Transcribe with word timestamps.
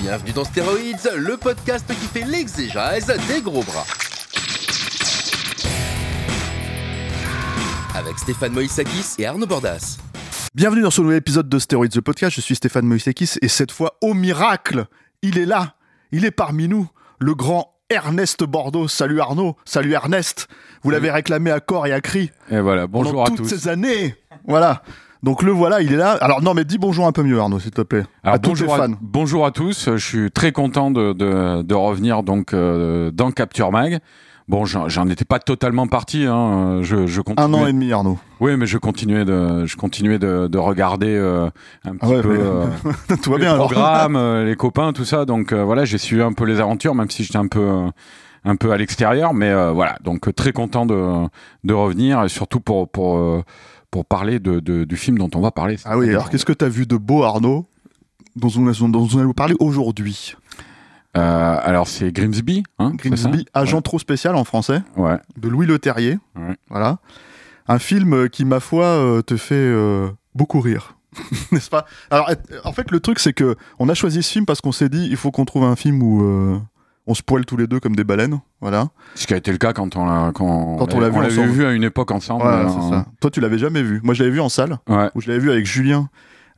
Bienvenue 0.00 0.32
dans 0.32 0.44
Stéroïdes, 0.44 1.12
le 1.16 1.36
podcast 1.36 1.86
qui 1.88 2.06
fait 2.06 2.24
l'exégèse 2.24 3.06
des 3.28 3.40
gros 3.42 3.62
bras. 3.62 3.84
Avec 7.94 8.18
Stéphane 8.18 8.52
Moïsakis 8.52 9.16
et 9.18 9.26
Arnaud 9.26 9.46
Bordas. 9.46 9.98
Bienvenue 10.54 10.82
dans 10.82 10.90
ce 10.90 11.00
nouvel 11.02 11.18
épisode 11.18 11.48
de 11.48 11.58
Stéroïdes 11.58 11.92
the 11.92 12.00
Podcast. 12.00 12.34
Je 12.36 12.40
suis 12.40 12.56
Stéphane 12.56 12.86
Moïsekis 12.86 13.38
et 13.42 13.48
cette 13.48 13.72
fois, 13.72 13.96
au 14.00 14.14
miracle, 14.14 14.86
il 15.22 15.38
est 15.38 15.46
là, 15.46 15.74
il 16.12 16.24
est 16.24 16.30
parmi 16.30 16.66
nous, 16.68 16.88
le 17.18 17.34
grand 17.34 17.74
Ernest 17.90 18.44
Bordeaux. 18.44 18.88
Salut 18.88 19.20
Arnaud, 19.20 19.56
salut 19.64 19.92
Ernest. 19.92 20.48
Vous 20.82 20.90
l'avez 20.90 21.10
réclamé 21.10 21.50
à 21.50 21.60
corps 21.60 21.86
et 21.86 21.92
à 21.92 22.00
cri 22.00 22.30
Et 22.50 22.60
voilà, 22.60 22.86
bonjour 22.86 23.12
pendant 23.12 23.24
à 23.24 23.28
toutes 23.28 23.36
tous. 23.38 23.48
ces 23.48 23.68
années. 23.68 24.14
Voilà. 24.46 24.82
Donc 25.22 25.42
le 25.42 25.52
voilà, 25.52 25.82
il 25.82 25.92
est 25.92 25.96
là. 25.96 26.12
Alors 26.20 26.42
non, 26.42 26.54
mais 26.54 26.64
dis 26.64 26.78
bonjour 26.78 27.06
un 27.06 27.12
peu 27.12 27.22
mieux 27.22 27.38
Arnaud, 27.38 27.58
s'il 27.60 27.72
te 27.72 27.82
plaît. 27.82 28.04
Alors, 28.22 28.36
à 28.36 28.38
tous 28.38 28.54
les 28.54 28.66
bonjour, 28.66 28.74
à, 28.74 28.78
fans. 28.88 28.94
bonjour 29.00 29.46
à 29.46 29.50
tous, 29.50 29.90
je 29.96 30.04
suis 30.06 30.30
très 30.30 30.52
content 30.52 30.90
de, 30.90 31.12
de, 31.12 31.62
de 31.62 31.74
revenir 31.74 32.22
donc 32.22 32.54
euh, 32.54 33.10
dans 33.10 33.30
Capture 33.30 33.70
Mag. 33.70 33.98
Bon, 34.48 34.64
j'en 34.64 35.08
étais 35.08 35.24
pas 35.24 35.38
totalement 35.38 35.86
parti, 35.86 36.24
hein. 36.26 36.80
je, 36.82 37.06
je 37.06 37.20
Un 37.36 37.54
an 37.54 37.66
et 37.68 37.72
demi 37.72 37.92
Arnaud. 37.92 38.18
Oui, 38.40 38.56
mais 38.56 38.66
je 38.66 38.78
continuais 38.78 39.24
de, 39.24 39.64
je 39.64 39.76
continuais 39.76 40.18
de, 40.18 40.48
de 40.48 40.58
regarder 40.58 41.14
euh, 41.14 41.48
un 41.84 41.92
petit 41.92 41.98
Ah 42.00 42.08
ouais, 42.08 42.22
peu 42.22 42.36
euh, 42.36 42.66
Tout 43.22 43.30
va 43.30 43.36
les 43.36 43.44
bien 43.44 43.54
alors. 43.54 43.66
programmes, 43.70 44.16
euh, 44.16 44.44
les 44.44 44.56
copains, 44.56 44.92
tout 44.92 45.04
ça. 45.04 45.24
Donc 45.24 45.52
euh, 45.52 45.62
voilà, 45.62 45.84
j'ai 45.84 45.98
suivi 45.98 46.22
un 46.22 46.32
peu 46.32 46.44
les 46.46 46.58
aventures, 46.58 46.96
même 46.96 47.10
si 47.10 47.22
j'étais 47.22 47.36
un 47.38 47.46
peu, 47.46 47.70
un 48.44 48.56
peu 48.56 48.72
à 48.72 48.76
l'extérieur. 48.76 49.34
Mais 49.34 49.50
euh, 49.50 49.70
voilà, 49.70 49.98
donc 50.02 50.34
très 50.34 50.50
content 50.50 50.84
de, 50.84 51.28
de 51.62 51.72
revenir, 51.74 52.24
et 52.24 52.28
surtout 52.28 52.58
pour, 52.58 52.88
pour, 52.88 53.18
euh, 53.18 53.44
pour 53.90 54.04
parler 54.06 54.38
de, 54.38 54.60
de- 54.60 54.84
du 54.84 54.96
film 54.96 55.18
dont 55.18 55.30
on 55.34 55.40
va 55.40 55.50
parler. 55.50 55.76
Ah 55.84 55.98
oui, 55.98 56.08
alors 56.10 56.30
qu'est-ce 56.30 56.44
que 56.44 56.52
t'as 56.52 56.68
vu 56.68 56.86
de 56.86 56.96
beau 56.96 57.22
Arnaud 57.24 57.66
dont 58.36 58.48
on, 58.56 58.88
dont 58.88 59.08
on 59.12 59.16
allait 59.16 59.24
vous 59.24 59.34
parler 59.34 59.54
aujourd'hui? 59.60 60.34
Euh, 61.16 61.56
alors 61.62 61.88
c'est 61.88 62.12
Grimsby, 62.12 62.62
hein, 62.78 62.92
Grimsby, 62.94 63.44
agent 63.52 63.82
trop 63.82 63.98
spécial 63.98 64.36
en 64.36 64.44
français, 64.44 64.80
Ouais. 64.96 65.16
de 65.36 65.48
Louis 65.48 65.66
Leterrier. 65.66 66.18
Ouais. 66.36 66.56
Voilà. 66.68 66.98
Un 67.66 67.78
film 67.80 68.14
euh, 68.14 68.28
qui, 68.28 68.44
ma 68.44 68.60
foi, 68.60 68.84
euh, 68.84 69.22
te 69.22 69.36
fait 69.36 69.54
euh, 69.56 70.08
beaucoup 70.36 70.60
rire. 70.60 70.96
N'est-ce 71.52 71.68
pas? 71.70 71.86
Alors, 72.10 72.30
en 72.64 72.72
fait, 72.72 72.92
le 72.92 73.00
truc, 73.00 73.18
c'est 73.18 73.32
que 73.32 73.56
on 73.80 73.88
a 73.88 73.94
choisi 73.94 74.22
ce 74.22 74.30
film 74.30 74.46
parce 74.46 74.60
qu'on 74.60 74.70
s'est 74.70 74.88
dit, 74.88 75.08
il 75.10 75.16
faut 75.16 75.32
qu'on 75.32 75.44
trouve 75.44 75.64
un 75.64 75.74
film 75.74 76.00
où 76.00 76.60
on 77.10 77.14
se 77.14 77.22
poile 77.24 77.44
tous 77.44 77.56
les 77.56 77.66
deux 77.66 77.80
comme 77.80 77.96
des 77.96 78.04
baleines. 78.04 78.38
Voilà. 78.60 78.88
Ce 79.16 79.26
qui 79.26 79.34
a 79.34 79.36
été 79.36 79.50
le 79.50 79.58
cas 79.58 79.72
quand 79.72 79.96
on 79.96 80.06
l'a 80.06 80.30
quand, 80.32 80.76
Quand 80.78 80.94
on 80.94 81.00
l'a 81.00 81.08
vu 81.08 81.20
l'avait 81.20 81.32
ensemble. 81.38 81.48
vu 81.52 81.66
à 81.66 81.72
une 81.72 81.82
époque 81.82 82.12
ensemble. 82.12 82.42
Voilà, 82.42 82.68
euh, 82.70 82.90
ça. 82.90 83.06
Toi, 83.20 83.30
tu 83.30 83.40
l'avais 83.40 83.58
jamais 83.58 83.82
vu. 83.82 84.00
Moi, 84.04 84.14
je 84.14 84.22
l'avais 84.22 84.32
vu 84.34 84.40
en 84.40 84.48
salle, 84.48 84.78
Ouais. 84.88 85.08
où 85.16 85.20
je 85.20 85.26
l'avais 85.28 85.40
vu 85.40 85.50
avec 85.50 85.66
Julien. 85.66 86.08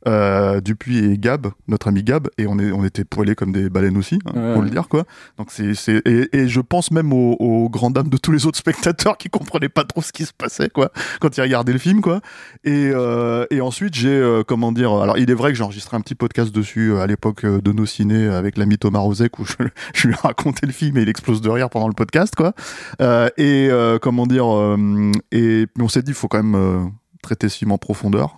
Euh, 0.09 0.61
Dupuis 0.61 0.99
et 0.99 1.17
Gab, 1.19 1.47
notre 1.69 1.89
ami 1.89 2.03
Gab, 2.03 2.29
et 2.39 2.47
on, 2.49 2.59
est, 2.59 2.73
on 2.73 2.85
était 2.85 3.05
poilés 3.05 3.35
comme 3.37 3.53
des 3.53 3.71
baleines 3.71 3.97
aussi, 3.97 4.19
hein, 4.27 4.33
Ouais. 4.35 4.55
faut 4.57 4.63
le 4.63 4.71
dire 4.71 4.89
quoi. 4.89 5.05
Donc 5.39 5.49
c'est, 5.51 5.75
c'est 5.75 6.03
et, 6.07 6.29
et 6.37 6.49
je 6.49 6.61
pense 6.61 6.91
même 6.91 7.13
aux, 7.13 7.37
aux 7.39 7.69
grandes 7.71 7.93
dames 7.95 8.09
de 8.09 8.17
tous 8.17 8.33
les 8.33 8.47
autres 8.47 8.59
spectateurs 8.59 9.17
qui 9.17 9.29
comprenaient 9.29 9.69
pas 9.69 9.85
trop 9.85 10.03
ce 10.03 10.13
qui 10.13 10.25
se 10.25 10.33
passait 10.33 10.69
quoi 10.71 10.91
quand 11.21 11.37
ils 11.37 11.41
regardaient 11.41 11.73
le 11.73 11.79
film 11.79 12.01
quoi. 12.01 12.21
Et, 12.65 12.91
euh, 12.93 13.47
et 13.51 13.61
ensuite 13.61 13.95
j'ai 13.95 14.09
euh, 14.09 14.43
comment 14.43 14.73
dire, 14.73 14.93
alors 14.93 15.19
il 15.19 15.31
est 15.31 15.35
vrai 15.35 15.53
que 15.53 15.57
j'ai 15.59 15.63
enregistré 15.65 15.97
un 15.97 16.01
petit 16.01 16.15
podcast 16.17 16.53
dessus 16.53 16.91
euh, 16.93 16.99
à 17.01 17.07
l'époque 17.07 17.45
euh, 17.45 17.61
de 17.61 17.71
nos 17.73 17.87
ciné 17.87 18.27
avec 18.27 18.57
l'ami 18.59 18.79
Thomas 18.79 18.99
Rozek 19.01 19.39
où 19.39 19.45
je, 19.45 19.55
je 19.95 20.09
lui 20.09 20.15
ai 20.15 20.19
raconté 20.19 20.67
le 20.67 20.73
film 20.73 20.97
et 20.97 21.03
il 21.03 21.09
explose 21.09 21.41
de 21.41 21.49
rire 21.49 21.71
pendant 21.71 21.87
le 21.89 21.95
podcast 21.95 22.35
quoi. 22.35 22.55
Euh, 23.01 23.29
et 23.37 23.69
euh, 23.71 23.99
comment 24.01 24.27
dire, 24.27 24.47
euh, 24.53 25.13
et 25.31 25.67
on 25.79 25.89
s'est 25.89 26.03
dit 26.03 26.11
il 26.11 26.15
faut 26.15 26.29
quand 26.29 26.43
même 26.43 26.55
euh, 26.57 26.85
traiter 27.23 27.49
ce 27.49 27.59
film 27.59 27.71
en 27.73 27.79
profondeur, 27.79 28.37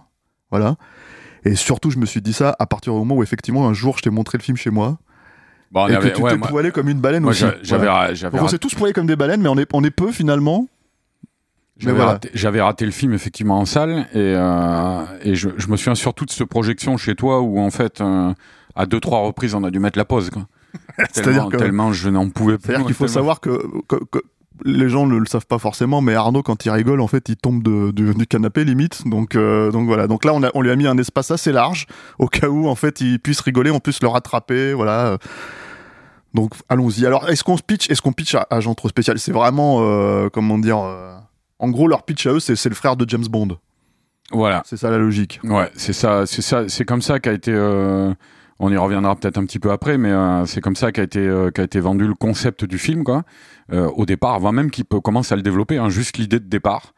voilà. 0.51 0.77
Et 1.45 1.55
surtout, 1.57 1.91
je 1.91 1.99
me 1.99 2.07
suis 2.07 2.23
dit 2.23 2.33
ça 2.33 2.55
à 2.59 2.67
partir 2.67 2.93
du 2.93 2.99
moment 2.99 3.17
où 3.17 3.23
effectivement 3.23 3.69
un 3.69 3.73
jour 3.75 3.97
je 3.99 4.03
t'ai 4.03 4.11
montré 4.11 4.39
le 4.39 4.43
film 4.43 4.57
chez 4.57 4.71
moi 4.71 4.99
Bon, 5.73 5.83
on 5.85 5.89
et 5.89 5.95
avait- 5.95 6.11
que 6.13 6.17
tu 6.17 6.23
ouais, 6.23 6.31
t'es 6.31 6.37
moi, 6.37 6.49
poilé 6.49 6.71
comme 6.71 6.89
une 6.89 7.01
baleine 7.01 7.23
moi, 7.25 7.33
aussi. 7.33 7.45
j'avais 7.63 7.87
Voilà. 7.87 8.13
Donc 8.31 8.43
on 8.43 8.49
s'est 8.49 8.59
tous 8.59 8.75
poilés 8.75 8.93
comme 8.93 9.07
des 9.07 9.17
baleines, 9.17 9.43
mais 9.43 9.49
on 9.49 9.59
est, 9.59 9.69
on 9.75 9.83
est 9.83 9.91
peu 9.91 10.13
finalement. 10.13 10.69
j'avais 11.77 11.93
voilà. 11.97 12.65
raté, 12.65 12.85
le 12.87 12.93
film 12.93 13.13
effectivement 13.13 13.59
en 13.59 13.65
salle 13.67 14.07
et, 14.13 14.19
euh, 14.19 15.05
et 15.23 15.35
je, 15.35 15.51
je 15.57 15.67
me 15.69 15.77
souviens 15.77 15.95
surtout 15.97 16.25
de 16.25 16.31
cette 16.31 16.49
projection 16.49 16.97
chez 16.97 17.15
toi 17.17 17.41
où 17.41 17.59
en 17.59 17.71
fait 17.71 18.01
euh, 18.01 18.33
à 18.77 18.87
deux 18.87 19.01
trois 19.01 19.21
reprises 19.21 19.55
on 19.55 19.65
a 19.65 19.71
dû 19.71 19.81
mettre 19.81 19.99
la 19.99 20.05
pause 20.05 20.31
quoi. 20.31 20.47
C'est-à-dire 21.13 21.23
tellement, 21.25 21.49
que- 21.49 21.57
tellement 21.57 21.93
je 21.93 22.09
n'en 22.09 22.29
pouvais 22.31 22.57
plus. 22.59 22.67
C'est-à-dire 22.67 22.87
qu'il 22.87 22.95
faut 22.95 23.05
tellement- 23.07 23.15
savoir 23.15 23.41
que, 23.41 23.61
que- 23.89 24.05
que 24.11 24.19
les 24.65 24.89
gens 24.89 25.07
ne 25.07 25.17
le 25.17 25.27
savent 25.27 25.47
pas 25.47 25.59
forcément, 25.59 26.01
mais 26.01 26.15
Arnaud, 26.15 26.43
quand 26.43 26.65
il 26.65 26.71
rigole, 26.71 27.01
en 27.01 27.09
fait, 27.09 27.29
il 27.29 27.37
tombe 27.37 27.63
de- 27.63 27.91
de- 27.91 28.13
du 28.13 28.27
canapé 28.27 28.65
limite. 28.65 29.07
Donc, 29.09 29.35
euh, 29.35 29.71
donc 29.73 29.87
voilà. 29.87 30.07
Donc 30.07 30.25
là, 30.25 30.33
on, 30.35 30.43
a- 30.45 30.51
on 30.55 30.61
lui 30.63 30.71
a 30.71 30.77
mis 30.77 30.87
un 30.87 30.97
espace 30.99 31.31
assez 31.33 31.51
large 31.51 31.87
au 32.19 32.29
cas 32.29 32.49
où, 32.49 32.69
en 32.69 32.75
fait, 32.77 33.01
il 33.01 33.19
puisse 33.19 33.41
rigoler, 33.41 33.71
on 33.73 33.81
puisse 33.81 34.01
le 34.03 34.09
rattraper. 34.09 34.73
Voilà. 34.73 35.19
Donc 36.35 36.53
allons-y. 36.69 37.07
Alors, 37.07 37.29
est-ce 37.29 37.45
qu'on 37.45 37.57
pitch 37.57 37.89
Est-ce 37.91 38.03
qu'on 38.03 38.13
pitch 38.13 38.35
à 38.35 38.47
Agent 38.51 38.75
trop 38.75 38.89
spécial? 38.89 39.19
C'est 39.19 39.33
vraiment, 39.33 39.79
euh, 39.83 40.29
comment 40.33 40.59
dire 40.59 40.79
euh, 40.79 41.15
En 41.59 41.69
gros, 41.71 41.87
leur 41.89 42.03
pitch 42.05 42.27
à 42.27 42.33
eux, 42.33 42.41
c'est 42.41 42.57
c'est 42.57 42.69
le 42.69 42.75
frère 42.75 42.97
de 42.97 43.09
James 43.09 43.27
Bond. 43.29 43.57
Voilà. 44.33 44.63
C'est 44.67 44.77
ça 44.77 44.91
la 44.91 44.99
logique. 44.99 45.39
Ouais, 45.45 45.71
c'est 45.77 45.93
ça, 45.93 46.27
c'est 46.27 46.43
ça, 46.43 46.69
c'est 46.69 46.85
comme 46.85 47.03
ça 47.03 47.21
qu'a 47.21 47.33
été. 47.33 47.53
On 48.59 48.71
y 48.71 48.77
reviendra 48.77 49.17
peut-être 49.17 49.39
un 49.39 49.45
petit 49.45 49.59
peu 49.59 49.71
après, 49.71 49.99
mais 49.99 50.11
euh, 50.11 50.47
c'est 50.47 50.61
comme 50.61 50.77
ça 50.77 50.93
qu'a 50.93 51.03
été 51.03 51.21
euh, 51.21 51.51
été 51.51 51.81
vendu 51.81 52.07
le 52.07 52.15
concept 52.15 52.65
du 52.65 52.79
film, 52.79 53.05
quoi. 53.05 53.23
Euh, 53.73 53.89
au 53.97 54.07
départ, 54.07 54.35
avant 54.35 54.53
même 54.53 54.71
qu'il 54.71 54.85
commence 54.85 55.33
à 55.33 55.37
le 55.37 55.43
développer, 55.43 55.79
hein, 55.79 55.89
juste 55.89 56.19
l'idée 56.19 56.41
de 56.41 56.49
départ. 56.49 56.93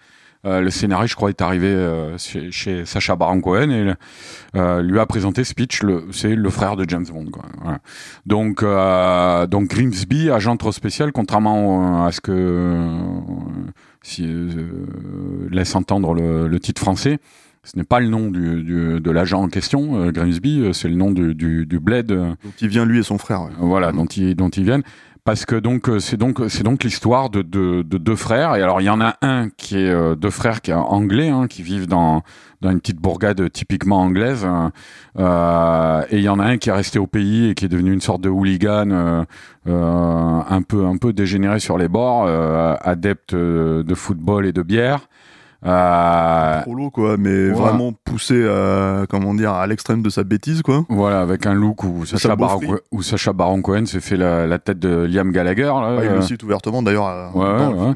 Euh, 0.44 0.60
le 0.60 0.70
scénario, 0.70 1.06
je 1.06 1.16
crois, 1.16 1.30
est 1.30 1.42
arrivé 1.42 1.66
euh, 1.66 2.16
chez, 2.18 2.50
chez 2.52 2.84
Sacha 2.84 3.16
Baron 3.16 3.40
Cohen 3.40 3.70
et 3.70 3.94
euh, 4.54 4.80
lui 4.80 5.00
a 5.00 5.06
présenté 5.06 5.42
Speech, 5.42 5.82
c'est 6.12 6.36
le 6.36 6.50
frère 6.50 6.76
de 6.76 6.88
James 6.88 7.06
Bond. 7.10 7.30
Quoi. 7.32 7.44
Voilà. 7.62 7.78
Donc, 8.26 8.62
donc 9.50 9.68
Grimsby, 9.68 10.30
agent 10.30 10.56
trop 10.56 10.72
spécial, 10.72 11.12
contrairement 11.12 12.04
à 12.04 12.12
ce 12.12 12.20
que 12.20 12.76
si, 14.02 14.28
laisse 15.50 15.74
entendre 15.74 16.14
le, 16.14 16.46
le 16.46 16.60
titre 16.60 16.80
français, 16.80 17.18
ce 17.66 17.76
n'est 17.76 17.84
pas 17.84 18.00
le 18.00 18.08
nom 18.08 18.30
du, 18.30 18.62
du- 18.62 19.00
de 19.00 19.10
l'agent 19.10 19.42
en 19.42 19.48
question, 19.48 20.00
euh, 20.00 20.10
Grimsby, 20.12 20.60
euh, 20.62 20.72
c'est 20.72 20.88
le 20.88 20.94
nom 20.94 21.10
du, 21.10 21.34
du, 21.34 21.66
du 21.66 21.78
bled. 21.80 22.10
euh, 22.12 22.28
Donc 22.42 22.54
il 22.62 22.68
vient 22.68 22.86
lui 22.86 23.00
et 23.00 23.02
son 23.02 23.18
frère. 23.18 23.42
ouais. 23.42 23.50
voilà, 23.58 23.92
dont 23.92 24.06
ils, 24.06 24.34
dont 24.34 24.48
ils 24.48 24.64
viennent. 24.64 24.84
Parce 25.24 25.44
que 25.44 25.56
donc 25.56 25.90
c'est 25.98 26.16
donc 26.16 26.40
c'est 26.46 26.62
donc 26.62 26.84
l'histoire 26.84 27.30
de, 27.30 27.42
de, 27.42 27.82
de 27.82 27.98
deux 27.98 28.14
frères 28.14 28.54
et 28.54 28.62
alors 28.62 28.80
il 28.80 28.84
y 28.84 28.90
en 28.90 29.00
a 29.00 29.16
un 29.22 29.48
qui 29.50 29.76
est 29.76 29.90
euh, 29.90 30.14
deux 30.14 30.30
frères 30.30 30.60
qui 30.60 30.70
est 30.70 30.74
anglais 30.74 31.30
hein, 31.30 31.48
qui 31.48 31.64
vivent 31.64 31.88
dans 31.88 32.22
dans 32.60 32.70
une 32.70 32.78
petite 32.78 32.98
bourgade 33.00 33.50
typiquement 33.52 34.00
anglaise 34.02 34.44
hein. 34.44 34.70
Euh, 35.18 36.02
et 36.10 36.18
il 36.18 36.22
y 36.22 36.28
en 36.28 36.38
a 36.38 36.44
un 36.44 36.58
qui 36.58 36.68
est 36.68 36.72
resté 36.72 37.00
au 37.00 37.08
pays 37.08 37.48
et 37.48 37.54
qui 37.56 37.64
est 37.64 37.68
devenu 37.68 37.92
une 37.92 38.00
sorte 38.00 38.20
de 38.20 38.28
hooligan 38.28 39.24
euh, 39.66 40.42
un 40.48 40.62
peu 40.62 40.84
un 40.86 40.96
peu 40.96 41.12
dégénéré 41.12 41.58
sur 41.58 41.76
les 41.76 41.88
bords 41.88 42.26
euh, 42.28 42.76
adepte 42.82 43.34
de 43.34 43.94
football 43.96 44.46
et 44.46 44.52
de 44.52 44.62
bière 44.62 45.08
Euh, 45.64 46.60
Prolo, 46.62 46.90
quoi, 46.90 47.16
mais 47.18 47.50
Voilà. 47.50 47.72
vraiment 47.72 47.92
poussé 48.04 48.46
à, 48.46 49.04
comment 49.08 49.34
dire, 49.34 49.52
à 49.52 49.66
l'extrême 49.66 50.02
de 50.02 50.10
sa 50.10 50.22
bêtise, 50.24 50.62
quoi. 50.62 50.84
voilà, 50.88 51.20
avec 51.20 51.46
un 51.46 51.54
look 51.54 51.82
où 51.84 52.04
Sacha, 52.04 52.28
sa 52.28 52.36
Baron, 52.36 52.60
beaufrie. 52.60 52.80
où 52.92 53.02
Sacha 53.02 53.32
Baron 53.32 53.62
Cohen 53.62 53.86
s'est 53.86 54.00
fait 54.00 54.16
la, 54.16 54.46
la 54.46 54.58
tête 54.58 54.78
de 54.78 55.04
Liam 55.04 55.32
Gallagher. 55.32 55.62
Là, 55.64 55.96
Ah, 55.98 56.02
il 56.02 56.08
euh, 56.08 56.14
le 56.16 56.22
cite 56.22 56.42
ouvertement 56.42 56.82
d'ailleurs 56.82 57.34
Ouais, 57.34 57.46
ouais. 57.46 57.94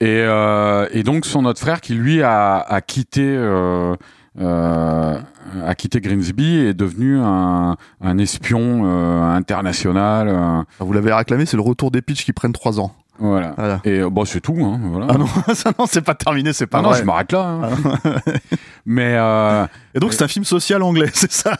Et, 0.00 0.20
euh, 0.22 0.88
et 0.92 1.02
donc 1.02 1.24
son 1.24 1.44
autre 1.44 1.60
frère 1.60 1.80
qui 1.80 1.94
lui 1.94 2.22
a, 2.22 2.56
a 2.58 2.80
quitté 2.80 3.22
euh, 3.24 3.94
euh, 4.40 5.16
a 5.64 5.74
quitté 5.76 6.00
Grimsby 6.00 6.56
et 6.56 6.68
est 6.70 6.74
devenu 6.74 7.18
un, 7.20 7.76
un 8.00 8.18
espion 8.18 8.82
euh, 8.84 9.22
international. 9.36 10.28
euh, 10.28 10.34
Ah, 10.80 10.84
Vous 10.84 10.92
l'avez 10.92 11.12
réclamé, 11.12 11.46
c'est 11.46 11.56
le 11.56 11.62
retour 11.62 11.92
des 11.92 12.02
pitchs 12.02 12.24
qui 12.24 12.32
prennent 12.32 12.52
3 12.52 12.80
ans. 12.80 12.92
Voilà. 13.18 13.54
Voilà. 13.56 13.80
Et 13.84 14.00
euh, 14.00 14.10
bon, 14.10 14.24
c'est 14.24 14.40
tout. 14.40 14.56
Hein, 14.58 14.80
voilà. 14.82 15.06
Ah 15.10 15.18
non, 15.18 15.26
ça 15.54 15.72
non, 15.78 15.86
c'est 15.86 16.02
pas 16.02 16.14
terminé, 16.14 16.52
c'est 16.52 16.66
pas 16.66 16.78
Ah 16.78 16.82
non, 16.82 16.92
je 16.94 17.02
m'arrête 17.04 17.32
là. 17.32 17.40
hein. 17.62 17.70
Mais 18.86 19.14
euh, 19.16 19.66
Et 19.94 20.00
donc 20.00 20.12
c'est 20.12 20.22
un 20.24 20.28
film 20.28 20.44
social 20.44 20.82
anglais, 20.82 21.10
c'est 21.14 21.32
ça? 21.32 21.56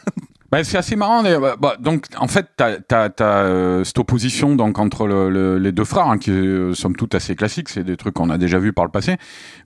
Bah, 0.55 0.63
c'est 0.63 0.77
assez 0.77 0.95
marrant. 0.95 1.21
Bah, 1.21 1.57
bah, 1.59 1.75
donc, 1.81 2.05
en 2.17 2.29
fait, 2.29 2.47
t'as 2.55 2.77
as, 2.89 3.11
euh, 3.21 3.83
cette 3.83 3.99
opposition 3.99 4.55
donc 4.55 4.79
entre 4.79 5.05
le, 5.05 5.29
le, 5.29 5.57
les 5.57 5.73
deux 5.73 5.83
frères, 5.83 6.07
hein, 6.07 6.17
qui 6.17 6.31
euh, 6.31 6.73
somme 6.73 6.95
toute 6.95 7.13
assez 7.13 7.35
classiques. 7.35 7.67
C'est 7.67 7.83
des 7.83 7.97
trucs 7.97 8.13
qu'on 8.13 8.29
a 8.29 8.37
déjà 8.37 8.57
vus 8.57 8.71
par 8.71 8.85
le 8.85 8.91
passé. 8.91 9.17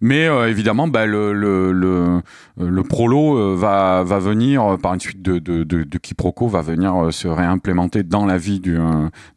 Mais 0.02 0.26
euh, 0.28 0.50
évidemment, 0.50 0.88
bah, 0.88 1.06
le, 1.06 1.32
le, 1.32 2.22
le 2.58 2.84
prolo 2.84 3.56
va, 3.56 4.02
va 4.04 4.18
venir 4.18 4.80
par 4.82 4.96
une 4.96 5.00
suite 5.00 5.22
de, 5.22 5.38
de, 5.38 5.64
de, 5.64 5.84
de 5.84 5.98
quiproquos, 6.00 6.48
va 6.48 6.64
venir 6.64 7.10
se 7.12 7.28
réimplémenter 7.28 8.02
dans 8.02 8.26
la 8.26 8.40
vie 8.40 8.60
du, 8.60 8.80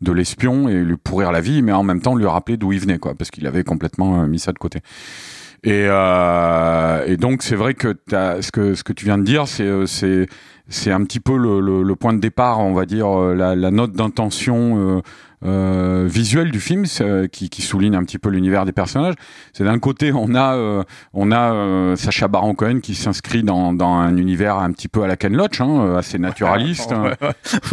de 0.00 0.12
l'espion 0.12 0.70
et 0.70 0.82
lui 0.82 0.96
pourrir 0.96 1.32
la 1.32 1.43
vie, 1.43 1.60
mais 1.60 1.72
en 1.72 1.82
même 1.82 2.00
temps 2.00 2.16
lui 2.16 2.25
rappeler 2.25 2.56
d'où 2.56 2.72
il 2.72 2.81
venait, 2.81 2.98
quoi, 2.98 3.12
parce 3.14 3.31
qu'il 3.31 3.46
avait 3.46 3.62
complètement 3.62 4.26
mis 4.26 4.38
ça 4.38 4.52
de 4.52 4.58
côté. 4.58 4.81
Et, 5.64 5.87
euh, 5.87 7.05
et 7.06 7.16
donc 7.16 7.43
c'est 7.44 7.55
vrai 7.55 7.75
que 7.75 7.96
as, 8.12 8.43
ce 8.43 8.50
que 8.50 8.75
ce 8.75 8.82
que 8.82 8.93
tu 8.93 9.05
viens 9.05 9.16
de 9.16 9.22
dire, 9.22 9.46
c'est 9.46 9.87
c'est 9.87 10.26
c'est 10.69 10.93
un 10.93 11.05
petit 11.05 11.20
peu 11.20 11.37
le, 11.37 11.94
point 11.94 12.12
de 12.12 12.20
départ, 12.20 12.61
on 12.61 12.73
va 12.73 12.87
dire 12.87 13.09
la, 13.19 13.55
la 13.55 13.70
note 13.70 13.93
d'intention 13.93 15.03
euh, 15.44 16.03
euh, 16.03 16.09
visuel 16.09 16.50
du 16.50 16.61
film 16.61 16.85
euh, 17.00 17.27
qui, 17.29 17.49
qui, 17.49 17.62
souligne 17.62 17.94
un 17.94 18.05
petit 18.05 18.19
peu 18.19 18.29
l'univers 18.29 18.65
des 18.65 18.73
personnages. 18.73 19.15
C'est 19.53 19.65
d'un 19.65 19.79
côté 19.79 20.12
on 20.12 20.35
a 20.35 20.55
euh, 20.55 20.83
on 21.12 21.31
a 21.31 21.53
euh, 21.53 21.97
Sacha 21.97 22.29
Baron 22.29 22.55
Cohen 22.55 22.81
qui 22.81 22.94
s'inscrit 22.94 23.43
dans, 23.43 23.73
dans 23.73 23.94
un 23.94 24.17
univers 24.17 24.56
un 24.56 24.73
petit 24.73 24.89
peu 24.89 25.03
à 25.03 25.06
la 25.06 25.17
Ken 25.17 25.35
Loach, 25.35 25.61
hein, 25.61 25.97
assez 25.97 26.19
naturaliste. 26.19 26.93
ouais, 26.93 27.17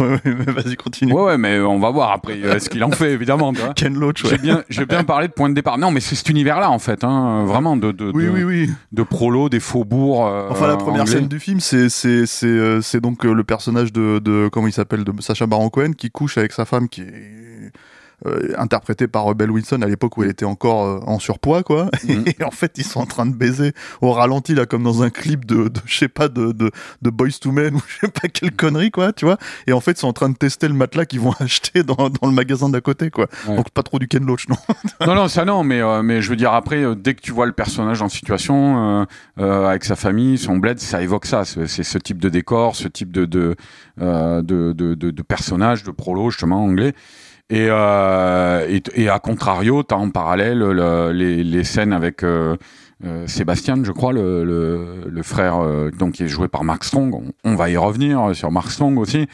ouais, 0.00 0.20
ouais, 0.24 0.52
vas-y 0.52 0.76
continue. 0.76 1.12
Ouais, 1.12 1.22
ouais, 1.22 1.38
mais 1.38 1.60
on 1.60 1.78
va 1.78 1.90
voir 1.90 2.12
après 2.12 2.60
ce 2.60 2.68
qu'il 2.68 2.84
en 2.84 2.90
fait 2.90 3.12
évidemment. 3.12 3.52
Ken 3.74 3.94
Loach. 3.94 4.26
J'ai 4.26 4.38
bien 4.38 4.62
j'ai 4.68 4.86
bien 4.86 5.04
parlé 5.04 5.28
de 5.28 5.32
point 5.32 5.48
de 5.48 5.54
départ. 5.54 5.78
Non, 5.78 5.90
mais 5.90 6.00
c'est 6.00 6.14
cet 6.14 6.28
univers-là 6.28 6.70
en 6.70 6.78
fait, 6.78 7.04
hein, 7.04 7.44
vraiment 7.46 7.76
de 7.76 7.92
de, 7.92 8.10
oui, 8.14 8.24
de, 8.24 8.30
oui, 8.30 8.44
oui. 8.44 8.70
de 8.92 9.02
prolo, 9.02 9.48
des 9.48 9.60
faubourgs. 9.60 10.30
enfin 10.50 10.66
la 10.66 10.76
première 10.76 11.02
anglais. 11.02 11.14
scène 11.14 11.28
du 11.28 11.40
film, 11.40 11.60
c'est 11.60 11.88
c'est 11.88 12.26
c'est 12.26 12.80
c'est 12.82 13.00
donc 13.00 13.24
le 13.24 13.44
personnage 13.44 13.92
de 13.92 14.18
de 14.18 14.48
comment 14.52 14.66
il 14.66 14.72
s'appelle 14.72 15.04
de 15.04 15.12
Sacha 15.20 15.46
Baron 15.46 15.70
Cohen 15.70 15.92
qui 15.96 16.10
couche 16.10 16.38
avec 16.38 16.52
sa 16.52 16.64
femme 16.64 16.88
qui 16.88 17.02
est 17.02 17.39
euh, 18.26 18.52
interprétée 18.58 19.08
par 19.08 19.34
Belle 19.34 19.50
Wilson 19.50 19.82
à 19.82 19.86
l'époque 19.86 20.16
où 20.16 20.22
elle 20.22 20.30
était 20.30 20.44
encore 20.44 20.84
euh, 20.84 21.00
en 21.06 21.18
surpoids 21.18 21.62
quoi 21.62 21.88
Mhm. 22.06 22.24
et 22.38 22.44
en 22.44 22.50
fait 22.50 22.72
ils 22.76 22.84
sont 22.84 23.00
en 23.00 23.06
train 23.06 23.26
de 23.26 23.34
baiser 23.34 23.72
au 24.00 24.12
ralenti 24.12 24.54
là 24.54 24.66
comme 24.66 24.82
dans 24.82 25.02
un 25.02 25.10
clip 25.10 25.44
de, 25.46 25.68
de 25.68 25.80
je 25.86 25.96
sais 25.98 26.08
pas 26.08 26.28
de, 26.28 26.52
de 26.52 26.70
de 27.02 27.10
Boys 27.10 27.30
to 27.40 27.50
Men 27.52 27.74
ou 27.76 27.82
je 27.88 28.06
sais 28.06 28.12
pas 28.12 28.28
quelle 28.28 28.52
connerie 28.52 28.90
quoi 28.90 29.12
tu 29.12 29.24
vois 29.24 29.38
et 29.66 29.72
en 29.72 29.80
fait 29.80 29.92
ils 29.92 29.98
sont 30.00 30.08
en 30.08 30.12
train 30.12 30.28
de 30.28 30.36
tester 30.36 30.68
le 30.68 30.74
matelas 30.74 31.06
qu'ils 31.06 31.20
vont 31.20 31.32
acheter 31.40 31.82
dans, 31.82 31.94
dans 32.10 32.26
le 32.28 32.32
magasin 32.32 32.68
d'à 32.68 32.80
côté 32.80 33.10
quoi 33.10 33.26
Ouais. 33.48 33.56
donc 33.56 33.70
pas 33.70 33.82
trop 33.82 33.98
du 33.98 34.06
Ken 34.08 34.24
Loach 34.26 34.48
non 34.48 34.56
non, 35.06 35.14
non, 35.14 35.28
ça 35.28 35.44
non, 35.44 35.64
mais, 35.64 35.80
euh, 35.80 36.02
mais 36.02 36.20
je 36.20 36.28
veux 36.28 36.36
dire, 36.36 36.52
après, 36.52 36.82
euh, 36.84 36.94
dès 36.94 37.14
que 37.14 37.20
tu 37.22 37.32
vois 37.32 37.46
le 37.46 37.52
personnage 37.52 38.02
en 38.02 38.08
situation, 38.08 39.00
euh, 39.00 39.04
euh, 39.38 39.66
avec 39.68 39.84
sa 39.84 39.96
famille, 39.96 40.36
son 40.36 40.56
bled, 40.58 40.78
ça 40.78 41.00
évoque 41.02 41.24
ça. 41.26 41.44
C'est 41.44 41.66
ce 41.82 41.98
type 41.98 42.18
de 42.18 42.28
décor, 42.28 42.76
ce 42.76 42.86
type 42.88 43.10
de, 43.12 43.24
de, 43.24 43.56
euh, 44.00 44.42
de, 44.42 44.72
de, 44.72 44.94
de, 44.94 45.10
de 45.10 45.22
personnage, 45.22 45.82
de 45.84 45.90
prolo, 45.90 46.30
justement, 46.30 46.62
anglais. 46.64 46.92
Et, 47.50 47.66
euh, 47.68 48.64
et, 48.68 48.82
et 48.94 49.08
à 49.08 49.18
contrario, 49.18 49.82
tu 49.82 49.92
as 49.94 49.98
en 49.98 50.10
parallèle 50.10 50.58
le- 50.58 51.10
les, 51.12 51.42
les 51.42 51.64
scènes 51.64 51.92
avec 51.92 52.22
euh, 52.22 52.56
euh, 53.04 53.26
Sébastien, 53.26 53.82
je 53.82 53.90
crois, 53.92 54.12
le, 54.12 54.44
le, 54.44 55.10
le 55.10 55.22
frère 55.22 55.56
euh, 55.60 55.90
donc 55.90 56.12
qui 56.12 56.22
est 56.22 56.28
joué 56.28 56.46
par 56.46 56.62
Mark 56.62 56.84
Strong. 56.84 57.12
On, 57.14 57.24
on 57.44 57.56
va 57.56 57.68
y 57.68 57.76
revenir 57.76 58.36
sur 58.36 58.52
Mark 58.52 58.70
Strong 58.70 58.98
aussi, 58.98 59.26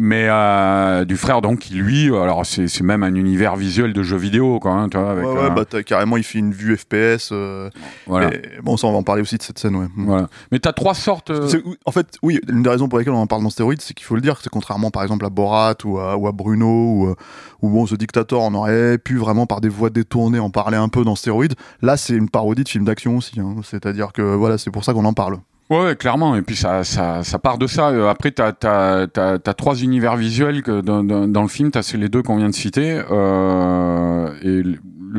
mais 0.00 0.26
euh, 0.30 1.04
du 1.04 1.16
frère 1.16 1.42
donc 1.42 1.58
qui 1.58 1.74
lui, 1.74 2.06
alors 2.06 2.46
c'est 2.46 2.80
même 2.82 3.02
un 3.02 3.14
univers 3.14 3.56
visuel 3.56 3.92
de 3.92 4.02
jeux 4.04 4.16
vidéo, 4.16 4.60
quoi. 4.60 4.70
Hein, 4.72 4.88
tu 4.88 4.96
vois, 4.96 5.10
avec, 5.10 5.26
ouais, 5.26 5.32
ouais 5.32 5.38
euh, 5.40 5.50
bah 5.50 5.82
carrément 5.82 6.16
il 6.16 6.22
fait 6.22 6.38
une 6.38 6.52
vue 6.52 6.76
FPS 6.76 7.30
euh, 7.32 7.68
voilà. 8.06 8.30
bon 8.62 8.76
ça 8.76 8.86
on 8.86 8.92
va 8.92 8.98
en 8.98 9.02
parler 9.02 9.22
aussi 9.22 9.36
de 9.36 9.42
cette 9.42 9.58
scène 9.58 9.74
ouais 9.74 9.88
Voilà. 9.96 10.28
Mais 10.52 10.60
t'as 10.60 10.72
trois 10.72 10.94
sortes. 10.94 11.30
euh, 11.30 11.48
En 11.84 11.90
fait, 11.92 12.16
oui, 12.22 12.40
l'une 12.48 12.62
des 12.62 12.70
raisons 12.70 12.88
pour 12.88 12.98
lesquelles 13.00 13.12
on 13.14 13.18
en 13.18 13.26
parle 13.26 13.42
dans 13.42 13.50
Stéroïdes, 13.50 13.80
c'est 13.82 13.92
qu'il 13.94 14.06
faut 14.06 14.14
le 14.14 14.20
dire, 14.20 14.36
c'est 14.40 14.50
contrairement 14.50 14.90
par 14.92 15.02
exemple 15.02 15.24
à 15.26 15.30
Borat 15.30 15.74
ou 15.84 15.98
à, 15.98 16.16
ou 16.16 16.28
à 16.28 16.32
Bruno, 16.32 16.66
ou, 16.66 17.06
euh, 17.08 17.14
où 17.62 17.68
bon, 17.68 17.84
ce 17.86 17.96
dictateur, 17.96 18.40
on 18.40 18.54
aurait 18.54 18.98
pu 18.98 19.16
vraiment 19.16 19.46
par 19.46 19.60
des 19.60 19.68
voix 19.68 19.90
détournées 19.90 20.38
en 20.38 20.50
parler 20.50 20.76
un 20.76 20.88
peu 20.88 21.02
dans 21.04 21.16
Stéroïdes. 21.16 21.54
Là, 21.82 21.96
c'est 21.96 22.14
une 22.14 22.28
parodie 22.30 22.62
de 22.62 22.68
film 22.68 22.84
d'action 22.84 23.16
aussi. 23.16 23.40
hein. 23.40 23.56
C'est-à-dire 23.64 24.12
que 24.12 24.22
voilà, 24.22 24.58
c'est 24.58 24.70
pour 24.70 24.84
ça 24.84 24.92
qu'on 24.92 25.04
en 25.04 25.12
parle. 25.12 25.38
Ouais, 25.70 25.96
clairement. 25.96 26.34
Et 26.36 26.42
puis 26.42 26.56
ça, 26.56 26.82
ça, 26.82 27.22
ça 27.22 27.38
part 27.38 27.58
de 27.58 27.66
ça. 27.66 27.90
Euh, 27.90 28.08
Après, 28.08 28.30
t'as, 28.30 28.52
t'as, 28.52 29.06
t'as, 29.06 29.38
t'as 29.38 29.54
trois 29.54 29.76
univers 29.76 30.16
visuels 30.16 30.62
que 30.62 30.80
dans, 30.80 31.04
dans, 31.04 31.28
dans 31.28 31.42
le 31.42 31.48
film. 31.48 31.70
T'as 31.70 31.92
les 31.96 32.08
deux 32.08 32.22
qu'on 32.22 32.36
vient 32.38 32.48
de 32.48 32.54
citer 32.54 33.02
euh, 33.10 34.32
et 34.40 34.62
le, 34.62 34.78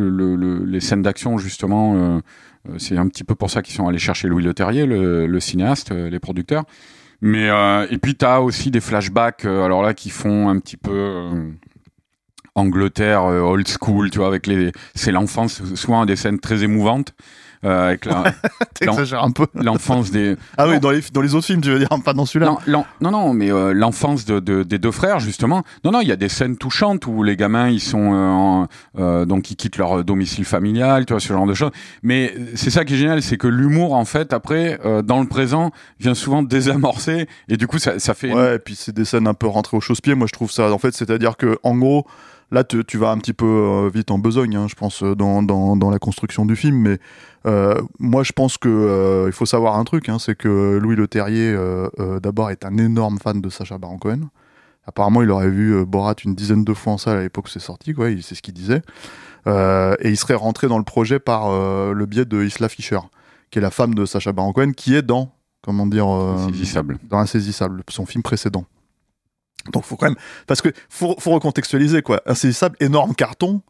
le- 0.10 0.36
le- 0.36 0.66
les 0.66 0.80
scènes 0.80 1.04
d'action 1.04 1.38
justement. 1.38 1.96
euh, 1.96 2.20
euh, 2.70 2.74
c'est 2.78 2.98
un 2.98 3.08
petit 3.08 3.24
peu 3.24 3.36
pour 3.36 3.50
ça 3.52 3.62
qu'ils 3.62 3.76
sont 3.76 3.88
allés 3.88 4.00
chercher 4.00 4.28
Louis 4.28 4.44
Leterrier, 4.44 4.86
le, 4.88 5.28
le 5.28 5.40
cinéaste, 5.40 5.92
euh, 5.92 6.10
les 6.10 6.20
producteurs. 6.20 6.64
Mais 7.22 7.48
euh, 7.50 7.86
et 7.92 7.98
puis 8.00 8.16
t'as 8.16 8.40
aussi 8.40 8.72
des 8.72 8.80
flashbacks. 8.82 9.46
alors 9.46 9.84
là, 9.84 9.94
qui 9.94 10.10
font 10.10 10.50
un 10.50 10.58
petit 10.60 10.78
peu. 10.78 11.52
Angleterre 12.56 13.24
old 13.24 13.68
school, 13.68 14.10
tu 14.10 14.18
vois, 14.18 14.28
avec 14.28 14.46
les, 14.46 14.72
c'est 14.94 15.12
l'enfance, 15.14 15.64
souvent 15.76 16.06
des 16.06 16.18
scènes 16.18 16.40
très 16.40 16.64
émouvantes, 16.64 17.14
euh, 17.66 17.88
avec 17.88 18.06
la- 18.06 18.24
T'exagères 18.74 19.24
un 19.24 19.32
peu. 19.32 19.48
l'enfance 19.56 20.12
des, 20.12 20.36
Ah 20.58 20.68
oui, 20.68 20.80
dans 20.80 20.92
les, 20.92 21.02
dans 21.14 21.22
les 21.22 21.36
autres 21.36 21.46
films, 21.48 21.62
tu 21.62 21.70
veux 21.70 21.80
dire, 21.80 21.90
pas 22.06 22.14
dans 22.14 22.26
celui-là. 22.26 22.58
non, 22.68 22.86
non, 23.02 23.12
non, 23.12 23.34
mais 23.34 23.52
euh, 23.52 23.74
l'enfance 23.74 24.26
de, 24.26 24.40
de- 24.40 24.64
des 24.64 24.78
deux 24.80 24.92
frères, 24.92 25.20
justement. 25.20 25.64
Non, 25.84 25.92
non, 25.92 26.02
il 26.02 26.08
y 26.08 26.12
a 26.12 26.16
des 26.16 26.30
scènes 26.30 26.58
touchantes 26.58 27.06
où 27.08 27.24
les 27.24 27.36
gamins, 27.36 27.68
ils 27.70 27.82
sont 27.82 28.14
euh, 28.14 28.30
en- 28.30 28.68
euh, 28.98 29.26
donc 29.26 29.52
ils 29.52 29.56
quittent 29.56 29.78
leur 29.78 30.04
domicile 30.04 30.46
familial, 30.46 31.06
tu 31.06 31.14
vois, 31.14 31.20
ce 31.20 31.28
genre 31.34 31.46
de 31.48 31.54
choses. 31.54 31.72
Mais 32.04 32.34
c'est 32.56 32.70
ça 32.70 32.86
qui 32.86 32.94
est 32.94 32.98
génial, 32.98 33.22
c'est 33.22 33.38
que 33.38 33.48
l'humour, 33.48 33.94
en 33.94 34.06
fait, 34.06 34.32
après, 34.34 34.80
euh, 34.86 35.02
dans 35.02 35.20
le 35.20 35.28
présent, 35.28 35.72
vient 36.00 36.14
souvent 36.14 36.44
désamorcer, 36.44 37.28
et 37.50 37.58
du 37.58 37.68
coup, 37.68 37.80
ça, 37.80 38.00
ça 38.00 38.14
fait. 38.14 38.34
Ouais, 38.34 38.56
et 38.56 38.60
puis 38.60 38.76
c'est 38.76 38.94
des 38.96 39.06
scènes 39.06 39.28
un 39.28 39.34
peu 39.34 39.48
rentrées 39.48 39.76
au 39.78 39.82
chausse-pied, 39.82 40.16
moi 40.16 40.28
je 40.28 40.34
trouve 40.34 40.52
ça. 40.52 40.72
En 40.72 40.78
fait, 40.78 40.94
c'est-à-dire 40.94 41.36
que 41.38 41.58
en 41.64 41.76
gros, 41.76 42.06
là 42.52 42.64
tu, 42.64 42.84
tu 42.86 42.98
vas 42.98 43.12
un 43.12 43.18
petit 43.18 43.34
peu 43.34 43.46
euh, 43.46 43.90
vite 43.94 44.12
en 44.12 44.20
besogne, 44.20 44.56
hein, 44.56 44.68
je 44.68 44.76
pense, 44.76 45.04
euh, 45.04 45.16
dans, 45.16 45.44
dans, 45.44 45.76
dans 45.76 45.90
la 45.90 46.00
construction 46.00 46.46
du 46.46 46.56
film, 46.56 46.78
mais 46.78 47.00
euh, 47.46 47.82
moi 48.00 48.24
je 48.24 48.32
pense 48.32 48.58
que 48.58 48.70
euh, 48.70 49.26
il 49.28 49.34
faut 49.34 49.46
savoir 49.46 49.78
un 49.78 49.84
truc, 49.84 50.10
hein, 50.10 50.18
c'est 50.20 50.36
que 50.36 50.78
Louis 50.82 50.96
Leterrier, 50.96 51.52
euh, 51.52 51.88
euh, 52.00 52.20
d'abord, 52.20 52.50
est 52.52 52.66
un 52.66 52.78
énorme 52.78 53.20
fan 53.20 53.42
de 53.42 53.50
Sacha 53.50 53.78
Baron 53.78 53.98
Cohen. 53.98 54.30
Apparemment, 54.86 55.22
il 55.22 55.30
aurait 55.30 55.50
vu 55.50 55.86
Borat 55.86 56.16
une 56.26 56.34
dizaine 56.34 56.64
de 56.64 56.74
fois 56.74 56.94
en 56.94 56.98
salle 56.98 57.18
à 57.18 57.22
l'époque 57.22 57.46
où 57.46 57.50
c'est 57.50 57.60
sorti, 57.60 57.94
quoi, 57.94 58.08
c'est 58.22 58.34
ce 58.34 58.42
qu'il 58.42 58.56
disait. 58.56 58.82
Et 59.46 60.10
il 60.10 60.18
serait 60.18 60.34
rentré 60.34 60.68
dans 60.68 60.80
le 60.80 60.84
projet 60.84 61.20
par 61.20 61.52
le 61.52 62.06
biais 62.08 62.26
de 62.26 62.44
Isla 62.44 62.70
Fisher, 62.70 63.00
qui 63.52 63.60
est 63.60 63.62
la 63.62 63.70
femme 63.70 63.94
de 63.94 64.06
Sacha 64.06 64.32
Baron 64.32 64.52
Cohen, 64.52 64.72
qui 64.72 64.96
est 64.96 65.04
dans, 65.04 65.32
comment 65.62 65.86
dire, 65.86 66.08
euh, 66.08 66.38
dans 67.08 67.20
Insaisissable, 67.20 67.84
son 67.90 68.06
film 68.08 68.24
précédent. 68.24 68.66
Donc 69.72 69.86
faut 69.86 69.96
quand 69.96 70.08
même 70.08 70.18
parce 70.48 70.62
que 70.62 70.70
faut, 70.90 71.16
faut 71.20 71.32
recontextualiser 71.32 72.02
quoi. 72.02 72.22
Insaisissable, 72.26 72.76
énorme 72.80 73.16
carton, 73.16 73.62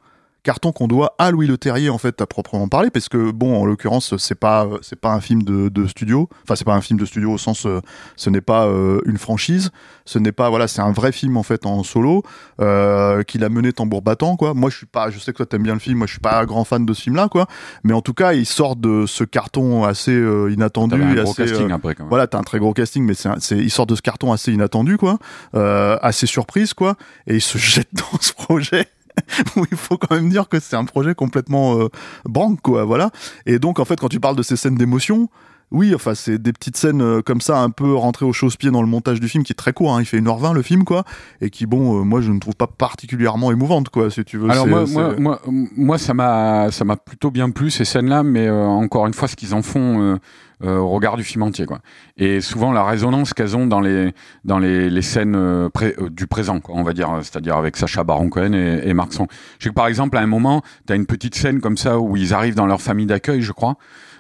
carton 0.44 0.72
qu'on 0.72 0.88
doit 0.88 1.16
à 1.18 1.32
Louis 1.32 1.48
Leterrier 1.48 1.90
en 1.90 1.98
fait 1.98 2.22
à 2.22 2.26
proprement 2.26 2.68
parler 2.68 2.90
parce 2.90 3.10
que 3.10 3.32
bon 3.32 3.60
en 3.62 3.66
l'occurrence 3.66 4.18
c'est 4.18 4.40
pas 4.40 4.68
c'est 4.82 5.00
pas 5.00 5.12
un 5.14 5.22
film 5.22 5.44
de, 5.44 5.70
de 5.70 5.88
studio, 5.88 6.30
enfin 6.44 6.56
c'est 6.56 6.66
pas 6.66 6.76
un 6.76 6.82
film 6.82 7.00
de 7.00 7.06
studio 7.06 7.34
au 7.34 7.38
sens 7.38 7.66
euh, 7.66 7.82
ce 8.16 8.30
n'est 8.30 8.42
pas 8.42 8.68
euh, 8.68 9.02
une 9.06 9.18
franchise, 9.18 9.72
ce 10.06 10.20
n'est 10.20 10.32
pas 10.32 10.50
voilà 10.50 10.68
c'est 10.68 10.82
un 10.82 10.92
vrai 10.92 11.12
film 11.12 11.38
en 11.38 11.44
fait 11.44 11.66
en 11.66 11.84
solo 11.84 12.24
euh, 12.62 13.24
qu'il 13.24 13.44
a 13.44 13.50
mené 13.50 13.74
tambour 13.74 14.02
battant 14.02 14.36
quoi. 14.36 14.54
Moi 14.54 14.70
je 14.70 14.78
suis 14.78 14.86
pas, 14.86 15.10
je 15.10 15.20
sais 15.20 15.32
que 15.32 15.38
toi 15.38 15.46
t'aimes 15.46 15.64
bien 15.64 15.74
le 15.74 15.80
film, 15.80 15.98
moi 15.98 16.08
je 16.08 16.14
suis 16.14 16.22
pas 16.22 16.40
un 16.40 16.46
grand 16.46 16.64
fan 16.64 16.86
de 16.86 16.94
ce 16.94 17.02
film 17.02 17.16
là 17.16 17.28
quoi, 17.30 17.48
mais 17.84 17.94
en 17.94 18.02
tout 18.02 18.14
cas 18.14 18.34
il 18.34 18.46
sort 18.46 18.76
de 18.76 19.06
ce 19.06 19.24
carton 19.24 19.84
assez 19.84 20.12
euh, 20.12 20.52
inattendu, 20.52 21.02
un 21.02 21.14
gros 21.14 21.32
assez, 21.32 21.46
casting 21.46 21.72
euh, 21.72 21.76
après, 21.76 21.96
quand 21.96 22.04
même. 22.04 22.10
voilà, 22.10 22.28
t'as 22.28 22.38
un 22.38 22.44
très 22.44 22.60
gros 22.60 22.74
casting, 22.74 23.04
mais 23.04 23.14
c'est, 23.14 23.58
il 23.58 23.72
sort 23.72 23.86
de 23.86 23.96
ce 23.96 24.02
carton 24.02 24.32
assez 24.32 24.52
inattendu, 24.52 24.98
quoi, 24.98 25.18
euh, 25.56 25.98
assez 26.02 26.26
surprise, 26.26 26.74
quoi, 26.74 26.96
et 27.28 27.36
il 27.36 27.42
se 27.42 27.58
jette 27.58 27.90
dans 27.94 28.20
ce 28.20 28.34
projet 28.34 28.88
où 29.56 29.66
il 29.72 29.78
faut 29.78 29.98
quand 29.98 30.16
même 30.16 30.30
dire 30.30 30.50
que 30.50 30.60
c'est 30.60 30.76
un 30.76 30.86
projet 30.86 31.16
complètement 31.16 31.80
euh, 31.80 31.88
branque, 32.26 32.62
quoi, 32.62 32.86
voilà. 32.86 33.12
Et 33.46 33.60
donc, 33.60 33.80
en 33.80 33.86
fait, 33.86 34.00
quand 34.00 34.10
tu 34.10 34.20
parles 34.20 34.36
de 34.36 34.44
ces 34.44 34.56
scènes 34.56 34.76
d'émotion, 34.76 35.30
oui, 35.72 35.94
enfin, 35.94 36.16
c'est 36.16 36.38
des 36.42 36.52
petites 36.54 36.78
scènes 36.78 37.02
euh, 37.02 37.22
comme 37.22 37.42
ça, 37.42 37.60
un 37.62 37.70
peu 37.70 37.94
rentrées 37.94 38.26
au 38.26 38.34
chausse-pied 38.34 38.72
dans 38.72 38.82
le 38.82 38.88
montage 38.88 39.20
du 39.20 39.28
film, 39.28 39.44
qui 39.44 39.52
est 39.54 39.56
très 39.56 39.74
court, 39.74 39.96
hein, 39.96 40.02
il 40.02 40.06
fait 40.06 40.20
1h20 40.20 40.54
le 40.54 40.62
film, 40.62 40.84
quoi, 40.84 41.04
et 41.42 41.50
qui, 41.50 41.66
bon, 41.66 42.00
euh, 42.00 42.04
moi, 42.04 42.22
je 42.22 42.32
ne 42.32 42.40
trouve 42.40 42.56
pas 42.56 42.68
particulièrement 42.68 43.52
émouvante, 43.52 43.90
quoi, 43.90 44.10
si 44.10 44.24
tu 44.26 44.38
veux. 44.38 44.50
Alors 44.50 44.66
moi, 44.68 44.86
moi, 44.94 45.16
moi, 45.20 45.42
moi, 45.78 45.98
ça 45.98 46.14
m'a, 46.14 46.72
ça 46.72 46.86
m'a 46.86 46.96
plutôt 46.98 47.30
bien 47.32 47.50
plu 47.52 47.70
ces 47.70 47.86
scènes-là, 47.86 48.24
mais 48.24 48.48
euh, 48.48 48.66
encore 48.66 49.06
une 49.08 49.14
fois, 49.14 49.28
ce 49.28 49.36
qu'ils 49.36 49.54
en 49.54 49.62
font 49.62 50.18
euh, 50.64 50.78
au 50.78 50.90
regard 50.90 51.16
du 51.16 51.24
film 51.24 51.44
entier, 51.44 51.66
quoi. 51.66 51.80
Et 52.18 52.42
souvent 52.42 52.74
la 52.74 52.84
résonance 52.84 53.34
qu'elles 53.34 53.56
ont 53.56 53.66
dans 53.66 53.80
les 53.80 54.12
dans 54.44 54.60
les, 54.60 54.90
les 54.90 55.02
scènes 55.02 55.70
pré- 55.74 55.96
du 56.12 56.28
présent, 56.28 56.60
quoi, 56.60 56.76
on 56.76 56.84
va 56.84 56.92
dire, 56.92 57.10
c'est-à-dire 57.22 57.56
avec 57.56 57.78
Sacha 57.78 58.04
Baron 58.04 58.28
Cohen 58.28 58.52
et, 58.54 58.82
et 58.84 58.94
Mark 58.94 59.14
Strong. 59.14 59.30
Je 59.60 59.64
sais 59.64 59.70
que 59.70 59.74
par 59.76 59.88
exemple, 59.88 60.18
à 60.18 60.22
un 60.22 60.28
moment, 60.28 60.62
t'as 60.86 60.98
une 60.98 61.06
petite 61.06 61.36
scène 61.36 61.62
comme 61.62 61.78
ça 61.78 61.98
où 62.00 62.18
ils 62.18 62.34
arrivent 62.34 62.56
dans 62.56 62.66
leur 62.66 62.82
famille 62.82 63.06
d'accueil, 63.06 63.42
je 63.42 63.54
crois. 63.54 63.78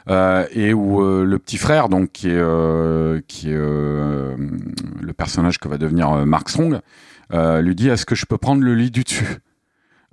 Euh, 0.10 0.48
et 0.54 0.74
où 0.74 1.04
euh, 1.04 1.24
le 1.24 1.38
petit 1.38 1.58
frère, 1.58 1.88
donc 1.88 2.12
qui 2.12 2.30
est 2.30 2.34
euh, 2.34 3.22
qui 3.28 3.50
est 3.50 3.56
euh, 3.56 4.36
le 5.00 5.14
personnage 5.14 5.60
que 5.60 5.68
va 5.68 5.78
devenir 5.78 6.12
euh, 6.12 6.26
Mark 6.26 6.50
Strong, 6.50 6.80
lui 7.32 7.76
dit 7.76 7.90
est-ce 7.90 8.06
que 8.06 8.16
je 8.16 8.26
peux 8.26 8.38
prendre 8.38 8.64
le 8.64 8.74
lit 8.74 8.90
du 8.90 9.04
dessus? 9.04 9.38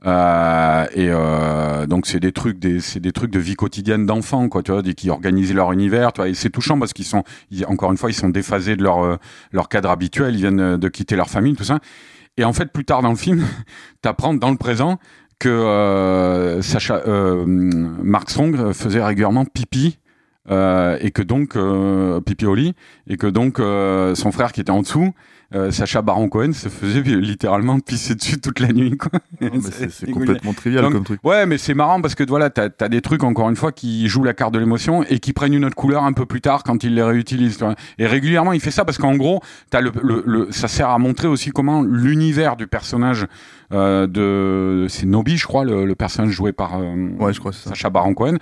Euh, 0.05 0.87
et 0.93 1.09
euh, 1.11 1.87
donc 1.87 2.07
c'est 2.07 2.21
des 2.21 2.31
trucs, 2.31 2.59
des, 2.59 2.81
c'est 2.81 3.01
des 3.01 3.13
trucs 3.13 3.31
de 3.31 3.39
vie 3.39 3.55
quotidienne 3.55 4.05
d'enfants, 4.05 4.49
quoi, 4.51 4.63
tu 4.63 4.71
vois, 4.71 4.83
qui 4.83 5.09
organisent 5.09 5.55
leur 5.55 5.73
univers, 5.73 6.13
tu 6.13 6.21
vois, 6.21 6.29
et 6.29 6.35
c'est 6.35 6.51
touchant 6.51 6.79
parce 6.79 6.93
qu'ils 6.93 7.07
sont, 7.07 7.25
encore 7.67 7.91
une 7.91 7.97
fois, 7.97 8.11
ils 8.11 8.15
sont 8.15 8.29
déphasés 8.29 8.77
de 8.77 8.83
leur 8.83 9.19
leur 9.53 9.69
cadre 9.71 9.91
habituel, 9.91 10.35
ils 10.35 10.41
viennent 10.41 10.77
de 10.77 10.89
quitter 10.89 11.17
leur 11.17 11.31
famille, 11.31 11.55
tout 11.55 11.65
ça. 11.65 11.79
Et 12.37 12.45
en 12.45 12.53
fait, 12.53 12.67
plus 12.67 12.85
tard 12.85 13.01
dans 13.01 13.11
le 13.11 13.17
film, 13.17 13.45
t'apprends 14.03 14.35
dans 14.35 14.51
le 14.51 14.59
présent 14.59 14.99
que 15.39 15.49
euh, 15.49 16.63
Sacha, 16.63 17.03
euh, 17.07 17.45
Mark 17.47 18.31
Strong 18.31 18.73
faisait 18.73 19.03
régulièrement 19.05 19.45
pipi. 19.45 19.99
euh, 20.49 20.97
et 21.01 21.11
que 21.11 21.23
donc 21.23 21.57
euh, 21.57 22.21
pipi 22.21 22.47
au 22.47 22.55
lit 22.55 22.75
et 23.09 23.17
que 23.17 23.27
donc 23.27 23.59
euh, 23.59 24.15
son 24.15 24.31
frère 24.31 24.53
qui 24.53 24.61
était 24.61 24.71
en 24.71 24.83
dessous 24.83 25.13
euh, 25.55 25.71
Sacha 25.73 26.03
Baron 26.03 26.29
Cohen 26.29 26.53
se 26.53 26.69
faisait 26.69 27.01
littéralement 27.05 27.79
pisser 27.81 28.15
dessus 28.15 28.41
toute 28.41 28.61
la 28.61 28.73
nuit 28.73 28.97
quoi. 28.97 29.11
C'est 29.91 30.11
complètement 30.11 30.53
trivial 30.53 30.85
Donc, 30.85 30.93
comme 30.93 31.05
truc. 31.05 31.21
Ouais, 31.25 31.47
mais 31.47 31.59
c'est 31.59 31.75
marrant 31.75 32.01
parce 32.01 32.15
que 32.15 32.23
voilà, 32.25 32.51
t'as 32.51 32.69
as 32.81 32.89
des 32.89 33.01
trucs 33.01 33.23
encore 33.25 33.49
une 33.49 33.55
fois 33.57 33.71
qui 33.73 34.07
jouent 34.09 34.23
la 34.25 34.35
carte 34.35 34.55
de 34.55 34.59
l'émotion 34.61 35.03
et 35.09 35.19
qui 35.21 35.33
prennent 35.33 35.55
une 35.55 35.65
autre 35.65 35.75
couleur 35.77 36.03
un 36.05 36.13
peu 36.13 36.27
plus 36.27 36.41
tard 36.41 36.63
quand 36.65 36.83
il 36.85 36.95
les 36.95 37.03
réutilise. 37.03 37.59
Et 37.99 38.07
régulièrement, 38.07 38.53
il 38.53 38.61
fait 38.61 38.71
ça 38.73 38.85
parce 38.85 38.99
qu'en 38.99 39.15
gros, 39.17 39.41
as 39.73 39.81
le, 39.81 39.93
le, 40.03 40.23
le- 40.27 40.49
ça 40.53 40.67
sert 40.69 40.89
à 40.91 40.99
montrer 40.99 41.29
aussi 41.29 41.51
comment 41.51 41.83
l'univers 41.83 42.57
du 42.57 42.67
personnage 42.67 43.27
euh, 43.73 44.07
de 44.07 44.87
c'est 44.89 45.07
Nobi, 45.07 45.37
je 45.37 45.47
crois, 45.47 45.65
le, 45.65 45.85
le 45.85 45.95
personnage 45.95 46.31
joué 46.33 46.53
par 46.53 46.79
euh, 46.79 47.09
Ouais, 47.19 47.33
je 47.33 47.41
crois 47.41 47.53
ça. 47.53 47.71
Sacha 47.71 47.91
Baron 47.91 48.15
Cohen, 48.15 48.37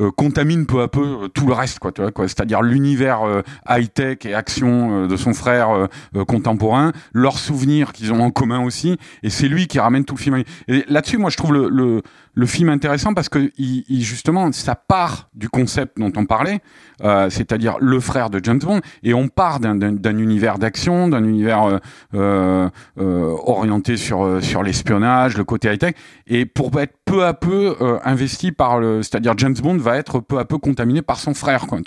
euh, 0.00 0.10
contamine 0.10 0.66
peu 0.66 0.82
à 0.82 0.88
peu 0.88 1.00
euh, 1.24 1.28
tout 1.28 1.46
le 1.46 1.52
reste, 1.52 1.78
quoi, 1.78 1.92
tu 1.92 2.00
vois, 2.02 2.10
quoi. 2.12 2.28
C'est-à-dire 2.28 2.62
l'univers 2.62 3.22
euh, 3.26 3.42
high-tech 3.68 4.18
et 4.24 4.34
action 4.34 5.04
euh, 5.04 5.06
de 5.08 5.16
son 5.16 5.32
frère 5.34 5.88
contemporain, 6.26 6.92
leurs 7.12 7.38
souvenirs 7.38 7.92
qu'ils 7.92 8.12
ont 8.12 8.20
en 8.20 8.30
commun 8.30 8.64
aussi, 8.64 8.96
et 9.22 9.30
c'est 9.30 9.48
lui 9.48 9.66
qui 9.66 9.78
ramène 9.78 10.04
tout 10.04 10.14
le 10.14 10.20
film. 10.20 10.42
Et 10.68 10.84
là-dessus, 10.88 11.18
moi, 11.18 11.30
je 11.30 11.36
trouve 11.36 11.52
le, 11.52 11.68
le, 11.68 12.02
le 12.34 12.46
film 12.46 12.68
intéressant 12.68 13.14
parce 13.14 13.28
que 13.28 13.50
il, 13.58 13.84
il- 13.88 14.02
justement, 14.02 14.50
ça 14.52 14.74
part 14.74 15.28
du 15.34 15.48
concept 15.48 15.98
dont 15.98 16.12
on 16.16 16.24
parlait, 16.26 16.60
euh, 17.02 17.30
c'est-à-dire 17.30 17.76
le 17.80 18.00
frère 18.00 18.30
de 18.30 18.40
James 18.42 18.58
Bond, 18.58 18.80
et 19.02 19.14
on 19.14 19.28
part 19.28 19.60
d'un- 19.60 19.74
d'un 19.74 19.92
d'un 19.92 20.18
univers 20.18 20.58
d'action, 20.58 21.08
d'un 21.08 21.24
univers 21.24 21.64
euh, 21.64 21.78
euh, 22.14 22.68
euh, 23.00 23.34
orienté 23.46 23.96
sur 23.96 24.42
sur 24.42 24.62
l'espionnage, 24.68 25.36
le 25.36 25.44
côté 25.44 25.72
high 25.72 25.78
tech, 25.78 25.94
et 26.26 26.46
pour 26.46 26.78
être 26.80 26.94
peu 27.04 27.24
à 27.24 27.34
peu 27.34 27.74
euh, 27.80 27.98
investi 28.04 28.52
par 28.52 28.78
le, 28.78 29.02
c'est-à-dire 29.02 29.34
James 29.38 29.54
Bond 29.60 29.76
va 29.78 29.96
être 29.96 30.20
peu 30.20 30.38
à 30.38 30.44
peu 30.44 30.58
contaminé 30.58 31.02
par 31.02 31.18
son 31.18 31.34
frère, 31.34 31.66
quoi, 31.66 31.78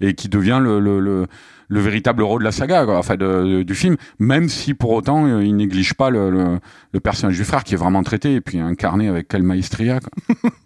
et 0.00 0.14
qui 0.14 0.28
devient 0.28 0.58
le 0.62 0.80
le, 0.80 1.00
le 1.00 1.26
le 1.68 1.80
véritable 1.80 2.22
héros 2.22 2.38
de 2.38 2.44
la 2.44 2.52
saga, 2.52 2.86
enfin 2.88 3.16
de- 3.16 3.62
du 3.62 3.74
film, 3.74 3.96
même 4.18 4.48
si 4.50 4.74
pour 4.74 4.90
autant 4.90 5.26
euh, 5.26 5.42
il 5.44 5.56
néglige 5.56 5.94
pas 5.94 6.10
le, 6.10 6.28
le, 6.30 6.58
le 6.92 7.00
personnage 7.00 7.36
du 7.38 7.44
frère 7.44 7.64
qui 7.64 7.72
est 7.74 7.78
vraiment 7.78 8.02
traité 8.02 8.34
et 8.34 8.40
puis 8.42 8.58
incarné 8.58 9.08
avec 9.08 9.28
quelle 9.28 9.42
maestria. 9.42 9.98
Quoi. 10.00 10.50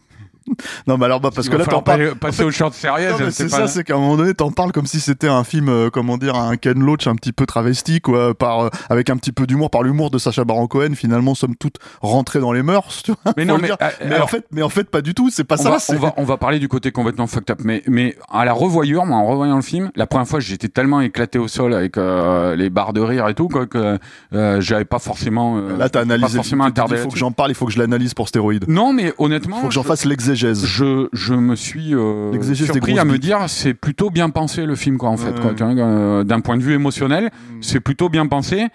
Non, 0.87 0.97
mais 0.99 1.05
alors, 1.07 1.21
bah, 1.21 1.31
parce 1.35 1.47
Il 1.47 1.51
que 1.51 1.57
là, 1.57 1.65
t'en 1.67 1.83
parles. 1.83 2.11
pa- 2.11 2.29
passer 2.29 2.45
aux 2.45 2.51
shorts 2.51 2.75
sérieuses. 2.75 3.13
Non, 3.13 3.19
mais 3.21 3.25
je 3.27 3.31
c'est 3.31 3.49
ça, 3.49 3.59
pas. 3.61 3.67
c'est 3.69 3.85
qu'à 3.85 3.95
un 3.95 3.99
moment 3.99 4.17
donné, 4.17 4.35
t'en 4.35 4.51
parles 4.51 4.73
comme 4.73 4.87
si 4.87 5.01
c'était 5.01 5.29
un 5.29 5.45
film, 5.45 5.69
euh, 5.69 5.91
comment 5.91 6.17
dire, 6.19 6.35
un 6.37 6.57
Ken 6.57 6.79
Loach 6.79 7.07
un 7.07 7.15
petit 7.15 7.33
peu 7.33 7.47
travesti, 7.47 8.01
quoi, 8.01 8.35
par, 8.35 8.61
euh, 8.61 8.69
avec 8.91 9.11
un 9.11 9.17
petit 9.17 9.33
peu 9.33 9.47
d'humour, 9.47 9.71
par 9.71 9.83
l'humour 9.83 10.11
de 10.11 10.19
Sacha 10.19 10.45
Baron 10.45 10.67
Cohen, 10.67 10.95
finalement, 10.95 11.35
somme 11.35 11.57
toute, 11.57 11.77
rentré 12.01 12.41
dans 12.41 12.53
les 12.53 12.63
mœurs, 12.63 13.03
tu 13.05 13.13
vois. 13.13 13.33
Mais 13.37 13.45
non, 13.45 13.59
mais, 13.59 13.71
euh, 13.71 13.77
mais 14.05 14.15
alors- 14.15 14.25
en 14.25 14.27
fait, 14.29 14.45
mais 14.53 14.63
en 14.63 14.69
fait, 14.69 14.89
pas 14.91 15.01
du 15.03 15.15
tout, 15.15 15.31
c'est 15.31 15.45
pas 15.45 15.57
on, 15.59 15.63
ça, 15.63 15.71
va, 15.71 15.79
on, 15.91 15.97
va, 15.99 16.15
on 16.19 16.25
va 16.25 16.37
parler 16.37 16.59
du 16.59 16.69
côté 16.69 16.91
complètement 16.93 17.27
fucked 17.27 17.51
up, 17.51 17.61
mais, 17.65 17.83
mais 17.87 18.17
à 18.31 18.45
la 18.45 18.53
revoyure, 18.53 19.05
moi, 19.07 19.19
en 19.19 19.27
revoyant 19.27 19.57
le 19.57 19.63
film, 19.63 19.91
la 19.97 20.07
première 20.07 20.27
fois, 20.29 20.41
j'étais 20.41 20.69
tellement 20.69 21.01
éclaté 21.01 21.39
au 21.39 21.49
sol 21.49 21.75
avec 21.75 21.97
euh, 21.99 22.57
les 22.57 22.71
barres 22.71 22.93
de 22.93 23.01
rire 23.01 23.29
et 23.29 23.35
tout, 23.35 23.49
quoi, 23.49 23.67
que 23.67 23.99
euh, 24.35 24.61
j'avais 24.61 24.85
pas 24.85 24.99
forcément. 24.99 25.59
euh, 25.59 25.77
Là, 25.77 25.89
t'as 25.89 26.01
pas 26.01 26.03
analysé. 26.15 26.37
forcément 26.37 26.65
dis, 26.65 26.71
attardé 26.71 26.97
il 26.97 27.03
faut 27.03 27.09
que 27.09 27.19
j'en 27.19 27.33
parle, 27.33 27.51
il 27.51 27.55
faut 27.55 27.67
que 27.67 27.73
je 27.73 27.79
l'analyse 27.79 28.15
pour 28.15 28.29
stéroïdes. 28.29 28.65
Non, 28.69 28.93
mais 28.93 29.13
honnêtement, 29.19 29.57
Il 29.59 29.63
faut 29.63 29.69
que 29.69 29.75
j'en 29.75 29.83
je- 29.83 29.89
fasse 29.89 30.05
l'exégèse. 30.05 30.38
Je, 30.55 31.09
je 31.13 31.35
me 31.35 31.55
suis 31.57 31.95
euh, 31.95 32.33
surpris 32.55 32.99
à 32.99 33.05
me 33.05 33.19
dire 33.19 33.45
c'est 33.49 33.75
plutôt 33.75 34.11
bien 34.11 34.31
pensé 34.31 34.67
le 34.67 34.75
film 34.75 34.99
quoi 34.99 35.11
en 35.11 35.17
fait 35.17 35.31
Ouais. 35.33 35.55
quoi, 35.55 35.67
euh, 35.69 36.25
d'un 36.25 36.41
point 36.41 36.57
de 36.57 36.63
vue 36.63 36.75
émotionnel 36.75 37.31
Mm. 37.51 37.59
c'est 37.63 37.81
plutôt 37.81 38.09
bien 38.09 38.27
pensé 38.27 38.69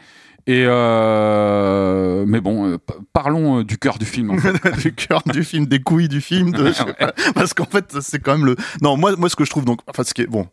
et 0.46 0.66
euh, 0.68 2.26
mais 2.28 2.42
bon 2.42 2.68
euh, 2.68 2.78
parlons 3.14 3.60
euh, 3.60 3.64
du 3.64 3.78
cœur 3.78 3.98
du 3.98 4.06
film 4.06 4.32
en 4.32 4.38
fait. 4.38 4.54
du 4.82 4.94
cœur 4.94 5.22
du 5.26 5.44
film, 5.46 5.68
des 5.68 5.82
couilles 5.82 6.10
du 6.10 6.20
film, 6.20 6.52
de, 6.52 6.72
pas. 7.00 7.14
parce 7.34 7.54
qu'en 7.54 7.66
fait, 7.66 8.02
c'est 8.02 8.20
quand 8.20 8.34
même 8.34 8.46
le. 8.46 8.58
Non, 8.82 8.98
moi, 8.98 9.16
moi, 9.16 9.30
ce 9.30 9.38
que 9.38 9.46
je 9.46 9.50
trouve 9.50 9.64
donc, 9.64 9.80
enfin, 9.88 10.04
ce 10.04 10.14
qui 10.14 10.22
est 10.22 10.28
bon, 10.28 10.48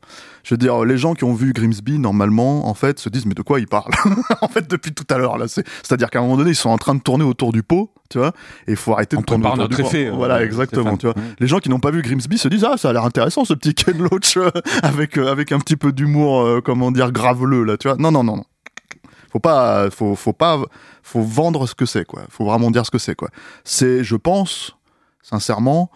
je 0.45 0.55
veux 0.55 0.59
dire, 0.59 0.85
les 0.85 0.97
gens 0.97 1.15
qui 1.15 1.25
ont 1.25 1.35
vu 1.35 1.53
Grimsby 1.53 1.99
normalement, 1.99 2.69
en 2.69 2.75
fait, 2.75 3.01
se 3.01 3.09
disent 3.09 3.27
mais 3.27 3.35
de 3.35 3.43
quoi 3.43 3.59
ils 3.59 3.67
parlent? 3.67 3.93
En 4.43 4.49
fait, 4.49 4.71
depuis 4.71 4.93
tout 4.93 5.05
à 5.11 5.19
l'heure 5.19 5.39
là, 5.39 5.49
c'est, 5.49 5.67
c'est-à-dire 5.83 6.09
qu'à 6.09 6.21
un 6.21 6.23
moment 6.23 6.37
donné, 6.37 6.51
ils 6.51 6.57
sont 6.57 6.71
en 6.71 6.79
train 6.79 6.95
de 6.95 7.01
tourner 7.01 7.25
autour 7.25 7.53
du 7.53 7.63
pot, 7.63 7.93
tu 8.09 8.19
vois, 8.19 8.33
et 8.69 8.73
il 8.73 8.77
faut 8.77 8.93
arrêter 8.93 9.17
on 9.17 9.21
de 9.21 9.27
tourner 9.27 9.43
prépare 9.43 9.55
autour 9.55 9.65
notre 9.65 9.77
du 9.77 9.83
pot. 9.83 9.89
effet 9.89 10.07
euh, 10.07 10.13
Voilà, 10.13 10.43
exactement, 10.45 10.97
tu 10.97 11.07
vois. 11.07 11.15
Les 11.41 11.47
gens 11.49 11.59
qui 11.59 11.69
n'ont 11.69 11.81
pas 11.81 11.91
vu 11.91 12.01
Grimsby 12.03 12.39
se 12.39 12.49
disent 12.49 12.65
ah 12.65 12.77
ça 12.77 12.91
a 12.91 12.93
l'air 12.93 13.05
intéressant 13.05 13.45
ce 13.45 13.55
petit 13.55 13.75
Ken 13.75 13.99
Loach 13.99 14.39
avec 14.83 15.19
avec 15.19 15.51
un 15.51 15.59
petit 15.59 15.77
peu 15.77 15.93
d'humour 15.93 16.63
comment 16.65 16.93
dire 16.93 17.11
graveleux 17.11 17.65
là 17.65 17.77
tu 17.77 17.89
vois 17.89 17.97
non 17.99 18.13
non 18.13 18.23
non 18.25 18.37
non 18.37 18.45
faut 19.31 19.39
pas 19.41 19.91
faut 19.91 20.15
faut 20.15 20.33
pas 20.33 20.61
faut 21.03 21.23
vendre 21.23 21.67
ce 21.67 21.75
que 21.75 21.87
c'est 21.87 22.05
quoi. 22.05 22.23
Faut 22.29 22.45
vraiment 22.45 22.71
dire 22.71 22.85
ce 22.85 22.91
que 22.91 22.99
c'est 22.99 23.15
quoi. 23.15 23.31
C'est 23.65 24.05
je 24.05 24.17
pense 24.17 24.77
sincèrement 25.23 25.91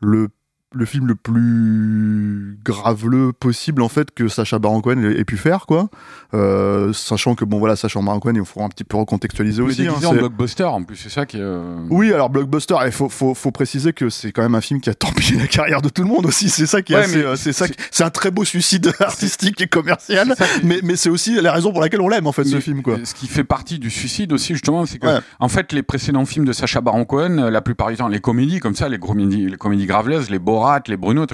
le 0.00 0.28
le 0.74 0.84
film 0.84 1.06
le 1.06 1.14
plus 1.14 2.58
graveleux 2.64 3.32
possible 3.32 3.80
en 3.82 3.88
fait 3.88 4.10
que 4.10 4.28
Sacha 4.28 4.58
Baron 4.58 4.80
Cohen 4.82 5.02
ait 5.02 5.24
pu 5.24 5.36
faire 5.36 5.66
quoi 5.66 5.88
Euh, 6.34 6.92
sachant 6.92 7.34
que 7.34 7.46
bon 7.46 7.58
voilà 7.58 7.74
Sacha 7.74 8.00
Baron 8.02 8.20
Cohen 8.20 8.34
il 8.36 8.44
faut 8.44 8.62
un 8.62 8.68
petit 8.68 8.84
peu 8.84 8.98
recontextualiser 8.98 9.62
aussi 9.62 9.86
hein, 9.86 9.94
en 10.04 10.12
blockbuster 10.12 10.64
en 10.64 10.82
plus 10.82 10.96
c'est 10.96 11.08
ça 11.08 11.24
qui 11.24 11.38
est 11.38 11.40
euh, 11.42 11.76
oui, 11.88 12.12
alors 12.12 12.28
blockbuster, 12.28 12.74
il 12.84 12.92
faut, 12.92 13.08
faut, 13.08 13.32
faut 13.34 13.50
préciser 13.50 13.92
que 13.94 14.10
c'est 14.10 14.30
quand 14.32 14.42
même 14.42 14.54
un 14.54 14.60
film 14.60 14.80
qui 14.82 14.90
a 14.90 14.94
torpillé 14.94 15.38
la 15.38 15.46
carrière 15.46 15.80
de 15.80 15.88
tout 15.88 16.02
le 16.02 16.08
monde 16.08 16.26
aussi. 16.26 16.50
C'est 16.50 16.66
ça 16.66 16.82
qui 16.82 16.92
est 16.92 16.96
Ouais, 16.96 17.16
euh, 17.16 17.36
c'est 17.36 17.52
ça, 17.54 17.66
c'est- 17.90 18.04
un 18.04 18.10
très 18.10 18.30
beau 18.30 18.44
suicide 18.44 18.92
artistique 19.00 19.60
et 19.62 19.66
commercial. 19.68 20.34
qui- 20.36 20.66
Mais, 20.66 20.80
mais 20.82 20.96
c'est 20.96 21.08
aussi 21.08 21.40
la 21.40 21.52
raison 21.52 21.72
pour 21.72 21.80
laquelle 21.80 22.00
on 22.02 22.08
l'aime 22.08 22.26
en 22.26 22.32
fait 22.32 22.44
ce 22.44 22.60
film 22.60 22.82
quoi. 22.82 22.98
Ce 23.04 23.14
qui 23.14 23.26
fait 23.26 23.44
partie 23.44 23.78
du 23.78 23.88
suicide 23.90 24.32
aussi, 24.32 24.52
justement, 24.52 24.84
c'est 24.86 24.98
que, 24.98 25.06
Ouais. 25.06 25.18
en 25.40 25.48
fait, 25.48 25.72
les 25.72 25.82
précédents 25.82 26.26
films 26.26 26.44
de 26.44 26.52
Sacha 26.52 26.80
Baron 26.82 27.04
Cohen, 27.06 27.38
euh, 27.38 27.50
la 27.50 27.62
plupart 27.62 27.88
du 27.88 27.96
temps, 27.96 28.08
les 28.08 28.20
comédies 28.20 28.60
comme 28.60 28.74
ça, 28.74 28.88
les 28.88 28.98
comédies, 28.98 29.48
les 29.48 29.56
comédies 29.56 29.86
graveleuses, 29.86 30.28
les 30.30 30.38
Borat, 30.58 30.80
les 30.88 30.96
Bruno, 30.96 31.24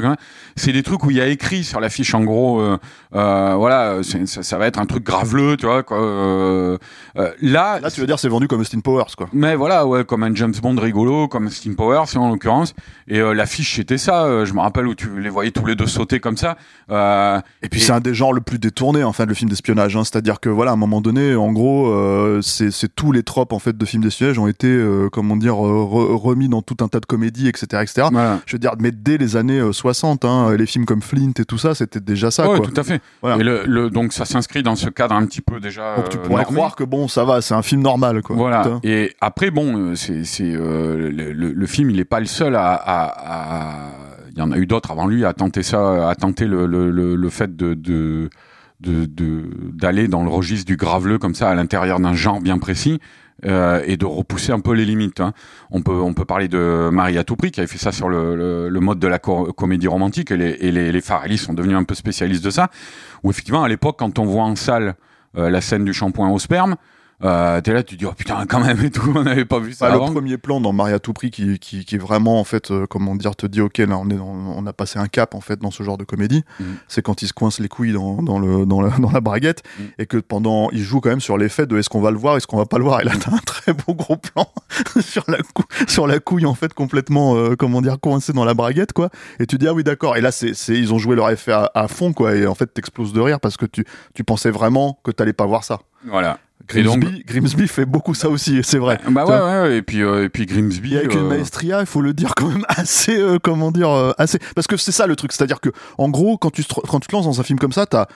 c'est 0.54 0.73
des 0.73 0.83
trucs 0.83 1.02
où 1.04 1.11
il 1.11 1.16
y 1.16 1.21
a 1.23 1.26
écrit 1.28 1.64
sur 1.64 1.81
l'affiche, 1.81 2.14
en 2.14 2.23
gros, 2.25 2.61
euh, 2.61 2.76
euh, 3.14 3.54
voilà, 3.57 4.02
ça, 4.26 4.43
ça 4.43 4.59
va 4.59 4.66
être 4.66 4.78
un 4.78 4.85
truc 4.85 5.02
graveleux, 5.02 5.57
tu 5.57 5.64
vois, 5.64 5.83
quoi. 5.83 5.99
euh, 5.99 6.76
là, 7.40 7.81
Là, 7.81 7.90
tu 7.90 8.00
veux 8.00 8.07
dire 8.07 8.19
c'est 8.19 8.28
vendu 8.28 8.49
comme 8.49 8.61
Austin 8.61 8.81
Powers 8.81 9.16
quoi. 9.16 9.28
mais 9.33 9.54
voilà, 9.57 9.87
ouais, 9.87 10.04
comme 10.04 10.23
un 10.25 10.35
James 10.35 10.52
Bond 10.62 10.76
rigolo, 10.78 11.26
comme 11.28 11.49
Steam 11.49 11.75
Powers, 11.75 12.16
en 12.16 12.28
l'occurrence. 12.31 12.75
Et 13.09 13.19
l'affiche, 13.21 13.76
c'était 13.76 13.99
ça. 13.99 14.45
je 14.45 14.52
me 14.52 14.61
rappelle 14.61 14.87
où 14.87 14.95
tu 14.95 15.09
les 15.21 15.31
voyais 15.31 15.50
tous 15.52 15.64
les 15.64 15.75
deux 15.75 15.87
sauter 15.87 16.21
comme 16.21 16.37
ça. 16.37 16.57
Et 16.90 17.69
puis 17.71 17.81
c'est 17.81 17.93
un 17.93 18.00
des 18.00 18.14
genres 18.14 18.33
le 18.35 18.40
plus 18.43 18.59
détourné 18.59 19.02
enfin 19.04 19.25
le 19.26 19.35
film 19.35 19.49
d'espionnage. 19.49 19.97
Hein. 19.97 20.04
C'est-à-dire 20.04 20.38
que 20.40 20.49
voilà 20.50 20.73
à 20.73 20.75
un 20.75 20.78
moment 20.78 21.00
donné, 21.00 21.35
en 21.35 21.52
gros, 21.52 21.90
c'est 22.43 22.95
tous 22.95 23.12
les 23.12 23.23
tropes 23.23 23.52
en 23.52 23.59
fait 23.59 23.76
de 23.76 23.85
films 23.87 24.02
d'espionnage 24.02 24.38
ont 24.38 24.49
été 24.49 24.69
comment 25.12 25.37
dire 25.37 25.54
re- 25.54 26.14
remis 26.16 26.49
dans 26.49 26.62
tout 26.62 26.76
un 26.83 26.88
tas 26.88 27.00
de 27.00 27.07
comédies 27.07 27.49
etc 27.49 27.83
etc. 27.83 28.09
voilà. 28.12 28.40
Je 28.47 28.52
veux 28.54 28.59
dire 28.59 28.73
mais 28.78 28.90
dès 28.90 29.13
les 29.18 29.37
années 29.37 29.59
euh, 29.61 29.73
60, 29.73 30.25
hein, 30.25 30.54
les 30.56 30.66
films 30.66 30.85
comme 30.85 31.02
Flint 31.02 31.33
et 31.38 31.44
tout 31.44 31.59
ça, 31.59 31.75
c'était 31.75 32.00
déjà 32.00 32.30
ça 32.30 32.44
quoi. 32.44 32.61
tout 32.61 32.73
à 32.78 32.83
fait. 32.83 33.00
Voilà. 33.23 33.37
Et 33.38 33.44
le, 33.44 33.62
le- 33.66 33.90
donc 33.90 34.12
ça 34.12 34.25
s'inscrit 34.25 34.62
dans 34.62 34.76
ce 34.76 34.88
cadre 34.88 35.14
un 35.14 35.25
petit 35.26 35.40
peu 35.40 35.61
déjà. 35.61 35.97
Donc 35.97 36.09
tu 36.09 36.18
euh, 36.18 36.21
pourrais 36.23 36.42
normé. 36.42 36.56
croire 36.56 36.76
que 36.76 36.85
bon, 36.85 37.09
ça 37.09 37.25
va, 37.25 37.40
c'est 37.40 37.54
un 37.54 37.62
film 37.62 37.83
normal, 37.83 38.23
quoi. 38.23 38.37
Voilà. 38.37 38.62
Putain. 38.62 38.80
Et 38.85 39.14
après, 39.21 39.50
bon, 39.50 39.76
euh, 39.76 39.94
c'est 39.94 40.25
c'est 40.25 40.52
euh, 40.54 41.11
le, 41.12 41.66
film, 41.66 41.90
il 41.90 41.99
est 42.00 42.04
pas 42.04 42.21
le 42.21 42.26
seul 42.26 42.54
à. 42.56 42.73
à- 42.75 43.85
à- 43.88 43.90
Il 44.33 44.38
y 44.38 44.42
en 44.42 44.50
a 44.50 44.56
eu 44.59 44.66
d'autres 44.66 44.90
avant 44.90 45.06
lui 45.06 45.25
à 45.25 45.33
tenter 45.33 45.62
ça, 45.62 46.09
à 46.11 46.14
tenter 46.16 46.47
le, 46.47 46.66
le, 46.66 46.90
le, 46.90 47.14
le 47.16 47.30
fait 47.30 47.54
de. 47.56 47.75
de 47.75 48.28
de- 48.80 49.06
de- 49.06 49.49
d'aller 49.73 50.09
dans 50.09 50.23
le 50.25 50.28
registre 50.28 50.66
du 50.66 50.76
graveleux 50.76 51.18
comme 51.18 51.35
ça 51.35 51.49
à 51.49 51.54
l'intérieur 51.54 52.00
d'un 52.00 52.12
genre 52.12 52.40
bien 52.40 52.59
précis 52.59 52.99
euh, 53.44 53.82
et 53.86 53.96
de 53.96 54.06
repousser 54.06 54.52
un 54.52 54.60
peu 54.60 54.72
les 54.72 54.84
limites. 54.84 55.20
hein. 55.20 55.32
On 55.70 55.82
peut 55.82 55.92
on 55.92 56.14
peut 56.14 56.24
parler 56.24 56.48
de 56.48 56.88
Marie 56.92 57.18
à 57.18 57.24
tout 57.24 57.36
prix 57.36 57.50
qui 57.50 57.60
avait 57.60 57.66
fait 57.66 57.78
ça 57.78 57.92
sur 57.92 58.08
le, 58.08 58.36
le, 58.36 58.68
le 58.68 58.80
mode 58.80 58.98
de 58.98 59.08
la 59.08 59.18
co- 59.18 59.52
comédie 59.52 59.88
romantique 59.88 60.30
et 60.30 60.36
les, 60.36 60.50
et 60.60 60.70
les, 60.72 60.92
les 60.92 61.36
sont 61.36 61.54
devenus 61.54 61.76
un 61.76 61.84
peu 61.84 61.94
spécialistes 61.94 62.44
de 62.44 62.50
ça. 62.50 62.70
Où 63.22 63.30
effectivement 63.30 63.64
à 63.64 63.68
l'époque 63.68 63.96
quand 63.98 64.18
on 64.18 64.24
voit 64.24 64.44
en 64.44 64.56
salle 64.56 64.94
euh, 65.36 65.50
la 65.50 65.60
scène 65.60 65.84
du 65.84 65.92
shampoing 65.92 66.30
au 66.30 66.38
sperme, 66.38 66.76
euh, 67.23 67.61
t'es 67.61 67.73
là 67.73 67.83
tu 67.83 67.94
te 67.94 68.00
dis 68.00 68.06
oh 68.06 68.12
putain 68.16 68.44
quand 68.47 68.61
même 68.61 68.83
et 68.85 68.90
tout 68.90 69.12
on 69.16 69.23
n'avait 69.23 69.44
pas 69.44 69.61
vu 69.61 69.73
ça 69.73 69.88
Bah, 69.88 69.94
le 69.94 70.00
premier 70.12 70.37
plan 70.37 70.61
dans 70.61 70.73
Marie 70.73 70.92
à 70.92 70.99
tout 70.99 71.12
prix 71.12 71.30
qui, 71.30 71.59
qui, 71.61 71.85
qui 71.85 71.94
est 71.94 71.99
vraiment 71.99 72.40
en 72.40 72.44
fait 72.44 72.71
euh, 72.71 72.87
comment 72.88 73.14
dire 73.14 73.37
te 73.37 73.47
dit 73.47 73.61
ok 73.61 73.78
là 73.78 73.97
on 73.99 74.11
est 74.11 74.16
dans- 74.16 74.26
on 74.26 74.66
a 74.66 74.73
passé 74.73 74.99
un 74.99 75.06
cap 75.06 75.35
en 75.35 75.40
fait 75.40 75.61
dans 75.61 75.71
ce 75.71 75.83
genre 75.83 75.97
de 75.97 76.04
comédie. 76.04 76.42
Mhm. 76.61 76.76
c'est 76.88 77.02
quand 77.02 77.23
il 77.23 77.28
se 77.28 77.33
coince 77.33 77.61
les 77.61 77.68
couilles 77.68 77.92
dans, 77.92 78.23
dans 78.23 78.38
le 78.38 78.66
dans 78.66 78.80
la, 78.80 78.90
dans 78.99 79.11
la 79.11 79.21
braguette 79.21 79.62
Mhm. 79.78 79.87
et 79.99 80.06
que 80.06 80.16
pendant 80.16 80.68
il 80.71 80.83
joue 80.83 81.00
quand 81.00 81.11
même 81.11 81.21
sur 81.21 81.38
l'effet 81.38 81.66
de 81.66 81.78
est-ce 81.78 81.88
qu'on 81.88 82.00
va 82.00 82.11
le 82.11 82.18
voir 82.18 82.37
est-ce 82.37 82.47
qu'on 82.47 82.56
va 82.59 82.66
pas 82.66 82.78
le 82.78 82.85
voir. 82.85 83.00
Et 83.00 83.04
là 83.04 83.12
t'as 83.18 83.33
un 83.33 83.38
très 83.38 83.73
beau 83.73 83.94
gros 83.94 84.16
plan 84.16 84.49
sur 85.00 85.25
la 85.28 85.38
cou- 85.54 85.64
sur 85.87 86.06
la 86.06 86.18
couille 86.18 86.47
en 86.47 86.54
fait 86.54 86.75
complètement 86.75 87.37
euh, 87.37 87.54
comment 87.56 87.80
dire 87.80 88.00
coincée 88.00 88.33
dans 88.33 88.44
la 88.44 88.54
braguette 88.54 88.92
quoi. 88.92 89.11
Et 89.38 89.47
tu 89.47 89.56
dis 89.59 89.68
ah 89.68 89.73
oui 89.73 89.85
d'accord. 89.85 90.16
Et 90.16 90.21
là 90.21 90.33
c'est 90.33 90.54
c'est 90.54 90.75
ils 90.75 90.92
ont 90.92 90.99
joué 90.99 91.14
leur 91.16 91.30
effet 91.30 91.52
à, 91.52 91.71
à 91.75 91.87
fond 91.88 92.12
quoi. 92.12 92.35
Et 92.35 92.47
en 92.47 92.54
fait 92.54 92.66
t'exploses 92.75 93.12
de 93.12 93.21
rire 93.21 93.38
parce 93.40 93.56
que 93.56 93.66
tu 93.66 93.85
tu 94.14 94.25
pensais 94.25 94.50
vraiment 94.50 94.99
que 95.04 95.11
t'allais 95.12 95.33
pas 95.33 95.47
voir 95.47 95.62
ça. 95.64 95.78
Voilà. 96.06 96.38
Grimsby, 96.66 97.25
Grimsby 97.26 97.68
fait 97.68 97.85
beaucoup 97.85 98.14
ça 98.14 98.28
aussi, 98.30 98.61
c'est 98.62 98.78
vrai. 98.78 98.99
Bah 99.11 99.25
ouais, 99.26 99.68
ouais, 99.68 99.76
et 99.78 99.83
puis 99.83 100.02
euh, 100.02 100.25
et 100.25 100.28
puis 100.28 100.47
Grimsby. 100.47 100.94
Et 100.94 100.99
avec 100.99 101.14
une 101.14 101.21
euh, 101.21 101.28
maestria, 101.28 101.80
il 101.80 101.87
faut 101.87 102.00
le 102.00 102.12
dire 102.14 102.35
quand 102.35 102.49
même 102.49 102.64
assez, 102.68 103.16
euh, 103.18 103.38
comment 103.42 103.71
dire, 103.71 103.90
euh, 103.90 104.12
assez. 104.18 104.38
Parce 104.54 104.66
que 104.66 104.76
c'est 104.76 104.92
ça 104.92 105.06
le 105.06 105.16
truc, 105.16 105.33
c'est-à-dire 105.33 105.61
que 105.61 105.71
en 105.99 106.09
gros, 106.09 106.38
quand 106.38 106.50
tu 106.50 106.64
te, 106.64 106.75
quand 106.80 107.00
tu 107.00 107.09
te 107.09 107.14
lances 107.14 107.26
dans 107.26 107.40
un 107.40 107.44
film 107.44 107.59
comme 107.59 107.73
ça, 107.73 107.87
t'as 107.87 108.06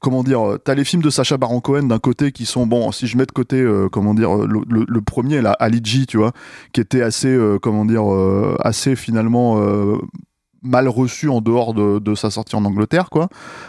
comment 0.00 0.24
dire, 0.24 0.58
t'as 0.64 0.74
les 0.74 0.84
films 0.84 1.02
de 1.02 1.10
Sacha 1.10 1.36
Baron 1.36 1.60
Cohen 1.60 1.84
d'un 1.84 2.00
côté 2.00 2.32
qui 2.32 2.44
sont 2.44 2.66
bon, 2.66 2.90
si 2.90 3.06
je 3.06 3.16
mets 3.16 3.24
de 3.26 3.30
côté, 3.30 3.60
euh, 3.60 3.88
comment 3.88 4.14
dire, 4.14 4.34
le, 4.34 4.60
le- 4.68 4.84
le 4.88 5.00
premier 5.00 5.40
là, 5.40 5.52
Ali 5.60 5.80
G, 5.84 6.06
tu 6.06 6.16
vois, 6.16 6.32
qui 6.72 6.80
était 6.80 7.02
assez, 7.02 7.28
euh, 7.28 7.58
comment 7.62 7.84
dire, 7.84 8.12
euh, 8.12 8.56
assez 8.60 8.96
finalement. 8.96 9.60
Mal 10.62 10.88
reçu 10.88 11.28
en 11.28 11.40
dehors 11.40 11.74
de, 11.74 11.98
de 11.98 12.14
sa 12.14 12.30
sortie 12.30 12.56
en 12.56 12.64
Angleterre 12.64 13.10
quoi. 13.10 13.28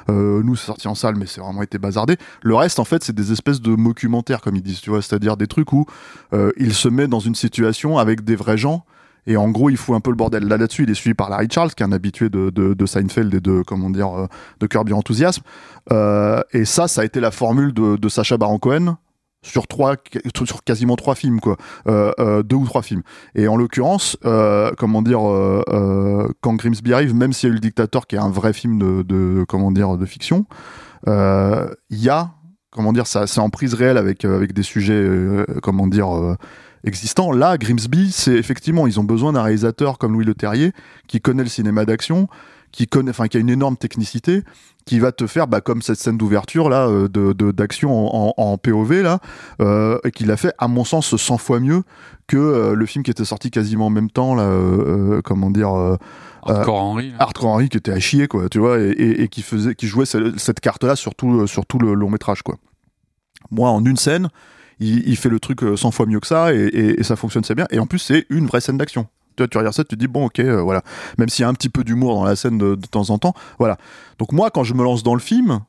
Euh, 0.10 0.42
nous 0.44 0.56
c'est 0.56 0.68
sorti 0.68 0.88
en 0.88 0.96
salle 0.96 1.16
mais 1.16 1.26
c'est 1.26 1.42
vraiment 1.42 1.62
été 1.64 1.78
bazardé. 1.78 2.18
Le 2.42 2.56
reste 2.56 2.80
en 2.80 2.86
fait 2.86 3.04
c'est 3.04 3.16
des 3.16 3.32
espèces 3.32 3.62
de 3.62 3.76
documentaires 3.76 4.42
comme 4.42 4.56
ils 4.56 4.62
disent 4.62 4.82
tu 4.82 4.90
vois. 4.90 5.02
C'est-à-dire 5.02 5.38
des 5.38 5.48
trucs 5.48 5.74
où 5.74 5.86
euh, 6.34 6.52
il 6.58 6.74
se 6.74 6.88
met 6.90 7.08
dans 7.08 7.20
une 7.20 7.36
situation 7.36 7.98
avec 7.98 8.24
des 8.24 8.36
vrais 8.36 8.58
gens. 8.58 8.86
Et 9.26 9.38
en 9.38 9.50
gros 9.50 9.70
il 9.70 9.78
fout 9.78 9.96
un 9.96 10.02
peu 10.02 10.10
le 10.10 10.18
bordel 10.18 10.44
là 10.48 10.58
là-dessus. 10.58 10.84
Il 10.84 10.90
est 10.90 10.96
suivi 10.96 11.14
par 11.14 11.30
Larry 11.30 11.48
Charles 11.50 11.72
qui 11.74 11.82
est 11.82 11.86
un 11.86 11.94
habitué 11.94 12.30
de, 12.30 12.50
de, 12.50 12.74
de 12.74 12.86
Seinfeld 12.86 13.34
et 13.34 13.40
de 13.40 13.64
comment 13.66 13.90
dire 13.90 14.10
euh, 14.18 14.28
de 14.60 14.68
Curb 14.68 14.90
Your 14.90 15.00
Enthusiasm 15.00 15.42
Euh, 15.92 16.42
et 16.52 16.66
ça 16.66 16.88
ça 16.88 17.02
a 17.02 17.06
été 17.06 17.20
la 17.20 17.32
formule 17.32 17.74
de, 17.74 17.96
de 17.98 18.10
Sacha 18.10 18.38
Baron 18.38 18.60
Cohen 18.60 18.98
sur 19.44 19.68
trois 19.68 19.96
sur 20.46 20.64
quasiment 20.64 20.96
trois 20.96 21.16
films 21.16 21.40
quoi. 21.40 21.58
Euh, 21.88 22.12
euh, 22.20 22.44
deux 22.44 22.56
ou 22.56 22.66
trois 22.66 22.82
films. 22.82 23.04
Et 23.36 23.48
en 23.48 23.56
l'occurrence 23.56 24.18
euh, 24.26 24.72
comment 24.78 25.02
dire 25.02 25.20
quand 26.42 26.56
Grimsby 26.56 26.94
arrive 26.94 27.14
même 27.14 27.34
s'il 27.34 27.50
y 27.50 27.52
a 27.52 27.52
eu 27.52 27.56
le 27.56 27.60
dictateur 27.60 28.08
qui 28.08 28.16
est 28.16 28.20
un 28.20 28.30
vrai 28.30 28.54
film 28.54 28.80
de, 28.80 29.46
comment 29.48 29.72
dire 29.72 29.98
de 29.98 30.06
fiction 30.06 30.46
il 31.06 31.74
y 31.90 32.10
a 32.10 32.32
comment 32.72 32.94
dire 32.94 33.06
ça 33.06 33.28
c'est 33.28 33.42
en 33.42 33.50
prise 33.50 33.74
réelle 33.74 33.98
avec 33.98 34.26
avec 34.26 34.54
des 34.54 34.64
sujets 34.64 35.06
comment 35.62 35.88
dire 35.88 36.36
existants. 36.86 37.32
Là 37.32 37.58
Grimsby 37.58 38.12
c'est 38.12 38.36
effectivement 38.36 38.88
ils 38.88 39.00
ont 39.00 39.04
besoin 39.04 39.34
d'un 39.34 39.44
réalisateur 39.44 39.98
comme 39.98 40.14
Louis 40.14 40.26
Leterrier 40.26 40.72
qui 41.08 41.20
connaît 41.22 41.44
le 41.44 41.50
cinéma 41.50 41.86
d'action 41.86 42.28
qui 42.74 42.88
connaît 42.88 43.12
enfin 43.12 43.28
qui 43.30 43.38
a 43.38 43.40
une 43.40 43.50
énorme 43.50 43.78
technicité 43.78 44.42
qui 44.86 45.00
va 45.00 45.14
te 45.14 45.28
faire 45.28 45.48
bah, 45.48 45.62
comme 45.62 45.82
cette 45.82 46.00
scène 46.00 46.18
d'ouverture 46.18 46.68
là 46.70 46.88
euh, 46.88 47.08
de 47.08 47.32
d'action 47.52 47.92
en, 48.14 48.34
en, 48.36 48.44
en 48.44 48.58
POV 48.58 49.02
là 49.04 49.20
euh, 49.62 49.98
et 50.04 50.12
qui 50.12 50.26
l'a 50.26 50.36
fait 50.36 50.54
à 50.58 50.68
mon 50.68 50.84
sens 50.84 51.16
100 51.16 51.38
fois 51.38 51.60
mieux 51.62 51.84
que 52.28 52.36
euh, 52.36 52.74
le 52.76 52.86
film 52.86 53.04
qui 53.04 53.12
était 53.12 53.24
sorti 53.26 53.50
quasiment 53.52 53.86
en 53.86 53.90
même 53.92 54.10
temps 54.12 54.36
là 54.36 54.44
euh, 54.44 55.18
euh, 55.18 55.22
comment 55.22 55.50
dire 55.52 55.72
euh, 55.74 55.96
Hardcore 56.46 56.82
Henry. 56.82 57.14
Hardcore 57.20 57.50
Henry 57.52 57.70
qui 57.70 57.78
était 57.78 57.92
à 57.94 58.00
chier 58.02 58.28
quoi 58.28 58.50
tu 58.50 58.60
vois 58.60 58.80
et, 58.80 58.90
et- 58.90 59.22
et 59.24 59.28
qui 59.30 59.44
faisait 59.44 59.76
qui 59.76 59.88
jouait 59.88 60.06
ce- 60.06 60.38
cette 60.38 60.60
carte 60.60 60.84
là 60.84 60.96
sur 60.98 61.16
tout, 61.16 61.48
sur 61.48 61.66
tout 61.66 61.78
le 61.80 61.94
long 61.94 62.10
métrage 62.10 62.42
quoi 62.42 62.56
moi 63.52 63.70
en 63.70 63.86
une 63.86 63.98
scène 63.98 64.30
il, 64.80 65.08
il 65.08 65.16
fait 65.16 65.30
le 65.30 65.40
truc 65.40 65.64
euh, 65.64 65.78
100 65.78 65.92
fois 65.92 66.06
mieux 66.08 66.20
que 66.20 66.28
ça 66.28 66.54
et, 66.54 66.58
et- 66.66 67.00
et 67.00 67.04
ça 67.04 67.16
fonctionne 67.16 67.44
c'est 67.44 67.56
bien 67.56 67.68
et 67.70 67.80
en 67.80 67.86
plus 67.86 68.00
c'est 68.00 68.26
une 68.30 68.48
vraie 68.48 68.62
scène 68.62 68.78
d'action 68.78 69.06
tu 69.36 69.44
vois, 69.44 69.48
tu 69.48 69.58
regardes 69.58 69.76
ça, 69.76 69.84
tu 69.84 69.96
te 69.96 70.00
dis 70.00 70.08
bon 70.08 70.26
ok 70.26 70.40
euh, 70.40 70.62
voilà 70.62 70.82
même 71.18 71.30
s'il 71.30 71.44
y 71.44 71.46
a 71.46 71.50
un 71.50 71.54
petit 71.54 71.70
peu 71.70 71.84
d'humour 71.84 72.16
dans 72.16 72.24
la 72.24 72.36
scène 72.36 72.58
de, 72.58 72.76
temps 72.76 73.10
en 73.10 73.18
temps 73.18 73.34
voilà 73.60 73.78
donc 74.20 74.32
moi 74.32 74.50
quand 74.50 74.64
je 74.64 74.74
me 74.74 74.84
lance 74.84 75.04
dans 75.04 75.14
le 75.14 75.20
film 75.20 75.62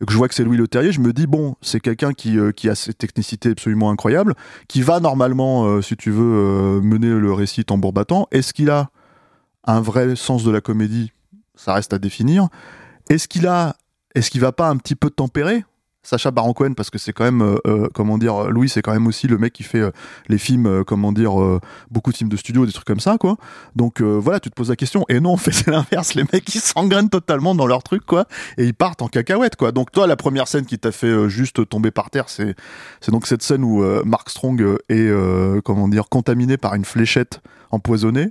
et 0.00 0.04
que 0.04 0.12
je 0.12 0.16
vois 0.16 0.28
que 0.28 0.34
c'est 0.34 0.44
Louis 0.44 0.56
Leterrier, 0.56 0.92
je 0.92 1.00
me 1.00 1.12
dis 1.12 1.26
bon, 1.26 1.56
c'est 1.60 1.80
quelqu'un 1.80 2.12
qui, 2.12 2.38
euh, 2.38 2.52
qui 2.52 2.68
a 2.68 2.76
cette 2.76 2.98
technicité 2.98 3.50
absolument 3.50 3.90
incroyable, 3.90 4.34
qui 4.68 4.80
va 4.80 5.00
normalement, 5.00 5.66
euh, 5.66 5.82
si 5.82 5.96
tu 5.96 6.12
veux, 6.12 6.80
mener 6.80 7.08
le 7.08 7.32
récit 7.32 7.64
tambour 7.64 7.92
battant. 7.92 8.28
Est-ce 8.30 8.54
qu'il 8.54 8.70
a 8.70 8.90
un 9.64 9.80
vrai 9.80 10.14
sens 10.14 10.44
de 10.44 10.52
la 10.52 10.60
comédie? 10.60 11.10
Ça 11.56 11.74
reste 11.74 11.92
à 11.92 11.98
définir. 11.98 12.46
Est-ce 13.10 13.26
qu'il 13.26 13.48
a, 13.48 13.74
est-ce 14.14 14.30
qu'il 14.30 14.40
va 14.40 14.52
pas 14.52 14.68
un 14.68 14.76
petit 14.76 14.94
peu 14.94 15.10
tempérer? 15.10 15.64
Sacha 16.08 16.30
Baron 16.30 16.52
Cohen 16.52 16.74
parce 16.74 16.90
que 16.90 16.98
c'est 16.98 17.12
quand 17.12 17.24
même, 17.24 17.42
euh, 17.42 17.56
euh, 17.66 17.88
comment 17.92 18.18
dire, 18.18 18.50
Louis 18.50 18.68
c'est 18.68 18.82
quand 18.82 18.92
même 18.92 19.06
aussi 19.06 19.26
le 19.26 19.38
mec 19.38 19.52
qui 19.52 19.62
fait 19.62 19.80
euh, 19.80 19.90
les 20.28 20.38
films, 20.38 20.66
euh, 20.66 20.84
comment 20.84 21.12
dire, 21.12 21.40
euh, 21.40 21.60
beaucoup 21.90 22.12
de 22.12 22.16
films 22.16 22.30
de 22.30 22.36
studio, 22.36 22.66
des 22.66 22.72
trucs 22.72 22.86
comme 22.86 23.00
ça, 23.00 23.18
quoi. 23.18 23.36
Donc 23.76 24.00
euh, 24.00 24.18
voilà, 24.18 24.40
tu 24.40 24.50
te 24.50 24.54
poses 24.54 24.70
la 24.70 24.76
question. 24.76 25.04
Et 25.08 25.20
non, 25.20 25.32
en 25.32 25.36
fait, 25.36 25.66
l'inverse. 25.70 26.14
Les 26.14 26.24
mecs, 26.32 26.54
ils 26.54 26.60
s'engrainent 26.60 27.10
totalement 27.10 27.54
dans 27.54 27.66
leur 27.66 27.82
truc, 27.82 28.04
quoi 28.04 28.26
et 28.56 28.64
ils 28.64 28.74
partent 28.74 29.02
en 29.02 29.08
cacahuète 29.08 29.56
quoi. 29.56 29.72
Donc 29.72 29.92
toi 29.92 30.06
la 30.06 30.16
première 30.16 30.48
scène 30.48 30.66
qui 30.66 30.78
t'a 30.78 30.92
fait 30.92 31.06
euh, 31.06 31.28
juste 31.28 31.68
tomber 31.68 31.90
par 31.90 32.10
terre 32.10 32.28
c'est 32.28 32.54
c'est 33.00 33.12
donc 33.12 33.26
cette 33.26 33.42
scène 33.42 33.64
où 33.64 33.82
euh, 33.82 34.02
Mark 34.04 34.30
Strong 34.30 34.60
euh, 34.62 34.78
est 34.88 34.96
euh, 34.98 35.60
comment 35.64 35.88
dire 35.88 36.08
contaminé 36.08 36.56
par 36.56 36.74
une 36.74 36.84
fléchette 36.84 37.40
empoisonnée 37.70 38.30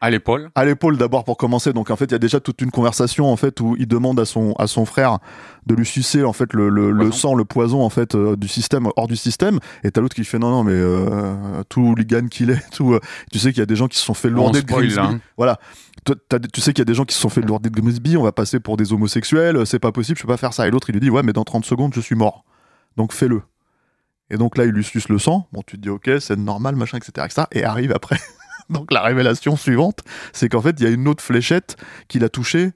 À 0.00 0.10
l'épaule. 0.10 0.50
à 0.54 0.64
l'épaule 0.64 0.96
d'abord 0.96 1.24
pour 1.24 1.36
commencer. 1.36 1.72
Donc 1.72 1.90
en 1.90 1.96
fait, 1.96 2.04
il 2.06 2.12
y 2.12 2.14
a 2.14 2.18
déjà 2.20 2.38
toute 2.38 2.60
une 2.62 2.70
conversation 2.70 3.26
en 3.32 3.36
fait 3.36 3.60
où 3.60 3.74
il 3.78 3.88
demande 3.88 4.20
à 4.20 4.24
son 4.24 4.52
à 4.58 4.66
son 4.68 4.84
frère 4.84 5.18
de 5.66 5.74
lui 5.74 5.84
sucer 5.84 6.22
en 6.22 6.32
fait 6.32 6.52
le, 6.52 6.68
le, 6.68 7.12
sang, 7.12 7.34
le 7.34 7.44
poison 7.44 7.82
en 7.82 7.90
fait 7.90 8.14
euh, 8.14 8.36
du 8.36 8.46
système 8.46 8.88
hors 8.96 9.08
du 9.08 9.16
système. 9.16 9.58
Et 9.82 9.90
t'as 9.90 10.00
l'autre 10.00 10.14
qui 10.14 10.24
fait 10.24 10.38
non 10.38 10.50
non 10.50 10.62
mais 10.62 10.72
euh, 10.72 11.62
tout 11.68 11.80
hooligan 11.80 12.28
qu'il 12.28 12.50
est, 12.50 12.62
tout. 12.72 12.94
euh, 12.94 13.00
tu 13.32 13.38
sais 13.40 13.50
qu'il 13.50 13.58
y 13.58 13.62
a 13.62 13.66
des 13.66 13.74
gens 13.76 13.88
qui 13.88 13.98
se 13.98 14.04
sont 14.04 14.14
fait 14.14 14.30
lourder 14.30 14.62
de 14.62 14.68
spoil, 14.68 14.86
Grimsby. 14.88 15.14
hein. 15.16 15.20
Voilà. 15.36 15.58
Tu 16.06 16.60
sais 16.60 16.72
qu'il 16.72 16.78
y 16.80 16.82
a 16.82 16.84
des 16.86 16.94
gens 16.94 17.04
qui 17.04 17.14
se 17.14 17.20
sont 17.20 17.28
fait 17.28 17.40
lourder 17.42 17.68
de 17.68 17.80
Grimsby. 17.80 18.16
On 18.16 18.22
va 18.22 18.32
passer 18.32 18.60
pour 18.60 18.76
des 18.76 18.92
homosexuels. 18.92 19.66
C'est 19.66 19.78
pas 19.80 19.90
possible. 19.92 20.16
Je 20.16 20.22
peux 20.22 20.28
pas 20.28 20.36
faire 20.36 20.52
ça. 20.54 20.68
Et 20.68 20.70
l'autre 20.70 20.88
il 20.90 20.92
lui 20.92 21.00
dit 21.00 21.10
ouais 21.10 21.22
mais 21.24 21.32
dans 21.32 21.44
30 21.44 21.64
secondes 21.64 21.92
je 21.94 22.00
suis 22.00 22.14
mort. 22.14 22.44
Donc 22.96 23.12
fais-le. 23.12 23.42
Et 24.30 24.36
donc 24.36 24.56
là 24.56 24.64
il 24.64 24.70
lui 24.70 24.84
suce 24.84 25.08
le 25.08 25.18
sang. 25.18 25.48
Bon 25.52 25.62
tu 25.66 25.76
te 25.76 25.82
dis 25.82 25.90
ok 25.90 26.08
c'est 26.20 26.36
normal 26.38 26.76
machin 26.76 26.98
etc 26.98 27.26
etc. 27.26 27.42
Et 27.52 27.64
arrive 27.64 27.90
après. 27.92 28.18
Donc 28.70 28.92
la 28.92 29.02
révélation 29.02 29.56
suivante, 29.56 30.00
c'est 30.32 30.48
qu'en 30.48 30.60
fait, 30.62 30.76
il 30.78 30.84
y 30.84 30.86
a 30.86 30.90
une 30.90 31.08
autre 31.08 31.22
fléchette 31.24 31.76
qui 32.08 32.18
l'a 32.18 32.28
touché 32.28 32.72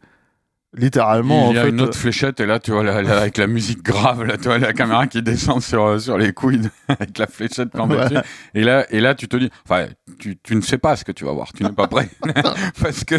littéralement. 0.75 1.51
il 1.51 1.57
y 1.57 1.59
en 1.59 1.61
a 1.61 1.65
fait, 1.65 1.71
une 1.71 1.81
autre 1.83 1.99
fléchette 1.99 2.41
et 2.41 2.47
là 2.47 2.59
tu 2.59 2.71
vois 2.71 2.83
là, 2.83 3.03
là, 3.03 3.19
avec 3.21 3.37
la 3.37 3.47
musique 3.47 3.83
grave 3.83 4.25
là 4.25 4.39
tu 4.39 4.45
vois 4.45 4.57
la 4.59 4.73
caméra 4.73 5.07
qui 5.07 5.21
descend 5.23 5.61
sur 5.63 5.85
euh, 5.85 5.99
sur 5.99 6.17
les 6.17 6.33
couilles 6.33 6.61
de- 6.61 6.71
avec 6.89 7.19
la 7.19 7.27
fléchette 7.27 7.69
plantée 7.71 7.97
Ouais. 7.97 8.23
et 8.55 8.65
là 8.65 8.87
et 8.89 9.01
là 9.01 9.15
tu 9.15 9.29
te 9.29 9.37
dis 9.37 9.51
enfin 9.69 9.89
tu, 10.19 10.39
tu 10.43 10.57
ne 10.57 10.63
sais 10.63 10.79
pas 10.79 10.97
ce 10.97 11.05
que 11.05 11.13
tu 11.13 11.27
vas 11.27 11.33
voir 11.33 11.53
tu 11.53 11.63
n'es 11.63 11.73
pas 11.73 11.89
prêt 11.89 12.09
parce 12.81 13.05
que 13.05 13.17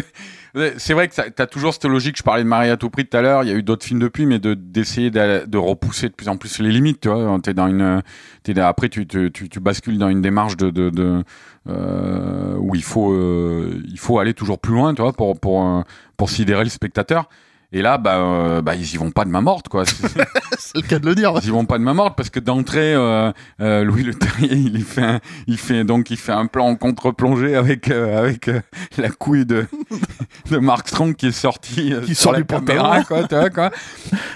c'est 0.78 0.94
vrai 0.94 1.08
que 1.08 1.14
tu 1.14 1.42
as 1.42 1.46
toujours 1.46 1.74
cette 1.74 1.84
logique 1.84 2.16
je 2.16 2.22
parlais 2.22 2.44
de 2.44 2.48
Marie 2.48 2.70
à 2.70 2.76
tout 2.76 2.88
prix 2.90 3.06
tout 3.06 3.16
à 3.16 3.22
l'heure 3.22 3.42
il 3.42 3.48
y 3.48 3.52
a 3.52 3.54
eu 3.56 3.62
d'autres 3.62 3.84
films 3.84 3.98
depuis 3.98 4.24
mais 4.24 4.38
de 4.38 4.54
d'essayer 4.54 5.10
de, 5.10 5.56
repousser 5.58 6.08
de 6.08 6.14
plus 6.14 6.28
en 6.28 6.36
plus 6.36 6.60
les 6.60 6.70
limites 6.70 7.00
tu 7.00 7.08
vois 7.08 7.38
dans 7.54 7.66
une 7.66 8.02
dans- 8.46 8.62
après 8.66 8.88
tu, 8.88 9.06
tu, 9.06 9.32
tu, 9.32 9.48
tu 9.48 9.60
bascules 9.60 9.98
dans 9.98 10.08
une 10.08 10.22
démarche 10.22 10.56
de, 10.56 10.70
de, 10.70 10.90
de 10.90 11.24
euh, 11.68 12.56
où 12.58 12.74
il 12.74 12.84
faut 12.84 13.12
euh, 13.12 13.82
il 13.88 13.98
faut 13.98 14.18
aller 14.18 14.34
toujours 14.34 14.58
plus 14.60 14.74
loin 14.74 14.94
tu 14.94 15.02
vois 15.02 15.12
pour 15.12 15.38
pour 15.40 15.64
euh, 15.66 15.82
pour 16.16 16.30
sidérer 16.30 16.62
le 16.62 16.70
spectateur 16.70 17.28
et 17.74 17.82
là, 17.82 17.98
bah, 17.98 18.16
euh, 18.16 18.62
bah, 18.62 18.74
ils 18.76 18.94
y 18.94 18.96
vont 18.96 19.10
pas 19.10 19.24
de 19.24 19.30
main 19.30 19.40
morte, 19.40 19.68
quoi. 19.68 19.84
C'est- 20.58 20.76
le 20.76 20.82
cas 20.82 20.98
de 20.98 21.06
le 21.06 21.14
dire. 21.14 21.32
Ils 21.42 21.48
y 21.48 21.50
vont 21.50 21.64
pas 21.66 21.76
de 21.78 21.82
main 21.82 21.92
morte 21.94 22.16
parce 22.16 22.30
que 22.30 22.38
d'entrée, 22.40 22.94
euh, 22.94 23.32
euh, 23.60 23.84
Louis 23.84 24.02
Le 24.04 24.14
Terrier, 24.14 24.54
il 24.54 24.84
fait, 24.84 25.02
un, 25.02 25.20
il 25.46 25.58
fait 25.58 25.84
donc 25.84 26.10
il 26.10 26.16
fait 26.16 26.32
un 26.32 26.46
plan 26.46 26.66
en 26.66 26.76
contre-plongée 26.76 27.54
avec 27.56 27.90
avec 27.90 28.50
la 28.96 29.08
couille 29.10 29.44
de 29.44 29.66
de 30.50 30.58
Mark 30.58 30.88
Strong 30.88 31.14
qui 31.16 31.26
est 31.28 31.32
sorti 31.32 31.92
Qui 32.06 32.14
sur 32.14 32.24
sort 32.24 32.32
la 32.32 32.38
du 32.38 32.44
caméra, 32.44 33.02
quoi, 33.04 33.24
tu 33.28 33.34
vois, 33.34 33.50
quoi. 33.50 33.70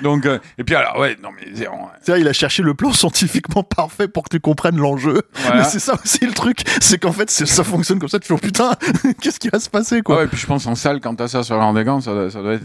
Donc 0.03 0.27
et 0.59 0.65
puis 0.65 0.75
alors 0.75 0.99
ouais, 0.99 1.17
non 1.23 1.31
mais 1.35 1.49
c'est- 1.55 2.21
il 2.21 2.27
a 2.29 2.33
cherché 2.33 2.63
le 2.63 2.75
plan 2.75 2.93
scientifiquement 2.99 3.63
parfait 3.63 4.09
pour 4.09 4.25
que 4.25 4.31
tu 4.31 4.41
comprennes 4.41 4.77
l'enjeu. 4.77 5.23
Voilà. 5.35 5.59
Mais 5.59 5.65
c'est 5.65 5.79
ça 5.79 5.95
aussi 6.03 6.25
le 6.27 6.33
truc, 6.33 6.63
c'est 6.81 6.99
qu'en 6.99 7.13
fait, 7.13 7.31
ça 7.31 7.65
fonctionne 7.65 7.99
comme 7.99 8.09
ça. 8.09 8.19
Tu 8.19 8.29
fais 8.29 8.35
oh, 8.35 8.39
putain, 8.39 8.73
qu'est-ce 9.21 9.39
qui 9.39 9.49
va 9.49 9.61
se 9.61 9.71
passer 9.71 10.03
quoi? 10.03 10.19
Ouais, 10.19 10.25
et 10.25 10.29
puis 10.29 10.39
je 10.39 10.47
pense 10.47 10.67
en 10.67 10.75
salle 10.75 11.01
quand 11.01 11.15
t'as 11.15 11.29
ça 11.29 11.43
sur 11.43 11.57
gants, 11.85 12.01
ça, 12.01 12.13
doit- 12.13 12.31
ça 12.31 12.41
doit 12.43 12.55
être 12.55 12.65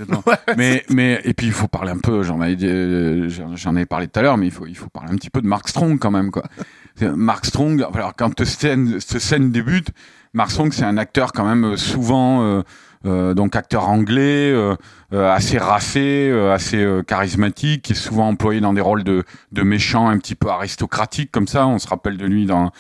mais 0.58 0.63
mais 0.90 1.22
et 1.24 1.34
puis 1.34 1.48
il 1.48 1.54
faut 1.54 1.68
parler 1.68 1.92
un 1.92 1.98
peu. 1.98 2.24
J'en 2.24 2.42
avais 2.42 2.56
euh, 2.64 3.30
j'en 3.56 3.76
ai 3.76 3.86
parlé 3.86 4.08
tout 4.08 4.20
à 4.20 4.24
l'heure, 4.24 4.38
mais 4.38 4.48
il 4.48 4.52
faut 4.52 4.66
il 4.66 4.76
faut 4.76 4.90
parler 4.90 5.12
un 5.12 5.16
petit 5.16 5.30
peu 5.30 5.42
de 5.42 5.48
Mark 5.48 5.68
Strong 5.68 6.00
quand 6.00 6.12
même 6.12 6.32
quoi. 6.32 6.44
Mark 7.02 7.46
Strong. 7.46 7.86
Alors 7.94 8.14
quand 8.16 8.38
cette 8.40 8.48
scène 8.48 9.00
cette 9.00 9.20
scène 9.20 9.52
débute, 9.52 9.90
Mark 10.34 10.52
Strong 10.52 10.74
c'est 10.74 10.86
un 10.86 10.98
acteur 10.98 11.32
quand 11.32 11.46
même 11.46 11.66
euh, 11.66 11.78
souvent 11.78 12.44
euh, 12.44 12.62
euh, 13.06 13.34
donc 13.34 13.56
acteur 13.58 13.90
anglais, 13.90 14.54
euh, 14.54 14.76
assez 15.12 15.58
racé, 15.58 16.30
euh, 16.32 16.54
assez 16.54 16.88
charismatique, 17.06 17.82
qui 17.84 17.94
est 17.94 17.96
souvent 17.96 18.30
employé 18.30 18.62
dans 18.62 18.74
des 18.74 18.82
rôles 18.82 19.04
de 19.04 19.26
de 19.52 19.62
méchants 19.62 20.08
un 20.08 20.18
petit 20.18 20.36
peu 20.36 20.50
aristocratiques 20.50 21.32
comme 21.32 21.48
ça. 21.48 21.68
On 21.68 21.80
se 21.80 21.88
rappelle 21.88 22.18
de 22.18 22.26
lui 22.26 22.46
dans 22.46 22.72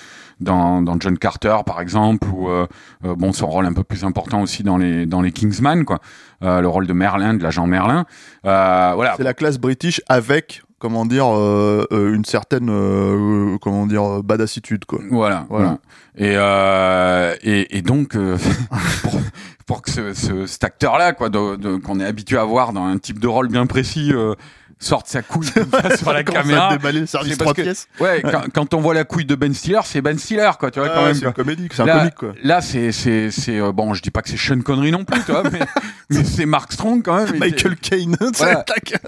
dans, 0.44 0.82
dans 0.82 1.00
John 1.00 1.18
Carter 1.18 1.58
par 1.66 1.82
exemple 1.82 2.28
ou 2.30 2.50
euh, 2.50 2.68
euh, 3.06 3.16
bon 3.16 3.34
son 3.34 3.48
rôle 3.48 3.66
un 3.66 3.74
peu 3.74 3.84
plus 3.84 4.04
important 4.04 4.42
aussi 4.42 4.62
dans 4.64 4.78
les 4.78 5.06
dans 5.06 5.22
les 5.22 5.32
Kingsman 5.32 5.86
quoi. 5.86 6.00
Euh, 6.44 6.62
le 6.62 6.68
rôle 6.68 6.86
de 6.88 6.94
Merlin 6.94 7.34
de 7.34 7.42
l'agent 7.44 7.66
Merlin. 7.68 8.06
Euh, 8.46 8.92
voilà. 8.96 9.14
C'est 9.18 9.24
la 9.24 9.34
classe 9.34 9.58
british 9.58 10.02
avec, 10.10 10.62
comment 10.78 11.06
dire, 11.06 11.26
euh, 11.30 11.86
une 12.14 12.26
certaine, 12.26 12.68
euh, 12.70 13.58
comment 13.62 13.86
dire, 13.88 14.22
badassitude 14.24 14.84
quoi. 14.86 15.00
voilà. 15.10 15.46
Voilà. 15.50 15.78
et 16.18 16.34
euh, 16.36 17.34
et, 17.44 17.78
et 17.78 17.82
donc 17.82 18.16
euh, 18.16 18.38
pour, 19.04 19.20
pour 19.66 19.82
que 19.82 19.90
ce, 19.90 20.14
ce- 20.14 20.46
cet 20.46 20.64
acteur 20.66 20.98
là 20.98 21.14
quoi 21.14 21.30
qu'on 21.30 22.00
est 22.02 22.06
habitué 22.06 22.38
à 22.38 22.44
voir 22.44 22.74
dans 22.74 22.84
un 22.84 22.98
type 22.98 23.20
de 23.20 23.28
rôle 23.28 23.48
bien 23.48 23.66
précis 23.66 24.12
euh, 24.14 24.34
sorte 24.84 25.08
sa 25.08 25.22
couille 25.24 25.50
comme 25.52 25.70
ça 25.72 25.98
sur 25.98 26.14
la 26.14 26.24
Commence 26.24 26.40
à 26.40 26.44
caméra. 26.44 26.70
déballer 26.78 27.00
le 27.02 27.06
service 27.08 27.38
parce 27.38 27.46
trois 27.46 27.54
que- 27.54 27.62
pièces. 27.64 27.88
Ouais, 28.00 28.22
quand, 28.22 28.44
quand 28.54 28.74
on 28.76 28.82
voit 28.82 28.94
la 28.94 29.04
couille 29.04 29.26
de 29.26 29.36
Ben 29.36 29.54
Stiller, 29.54 29.80
c'est 29.86 30.02
Ben 30.02 30.18
Stiller, 30.20 30.52
quoi, 30.60 30.70
tu 30.72 30.80
vois, 30.80 30.90
quand 30.90 30.96
Ah, 31.00 31.06
même. 31.06 31.14
c'est 31.16 31.26
une 31.26 31.34
comédie, 31.34 31.68
c'est 31.72 31.82
un 31.82 31.86
Là, 31.86 32.00
comique 32.00 32.16
quoi. 32.16 32.34
là 32.44 32.62
c'est 32.62 32.92
c'est 32.92 33.32
c'est 33.32 33.60
euh, 33.60 33.72
bon, 33.72 33.94
je 33.94 34.02
dis 34.02 34.12
pas 34.12 34.22
que 34.22 34.30
c'est 34.30 34.38
Sean 34.38 34.60
Connery 34.62 34.92
non 34.92 35.04
plus, 35.06 35.20
tu 35.24 35.32
vois, 35.32 35.44
mais, 35.52 35.60
mais 36.10 36.24
c'est 36.24 36.46
Mark 36.46 36.72
Strong 36.74 37.02
quand 37.04 37.16
même. 37.16 37.38
Michael 37.40 37.76
Caine, 37.78 38.16
Voilà. 38.38 38.66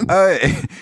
Ah 0.07 0.25
ouais, 0.25 0.39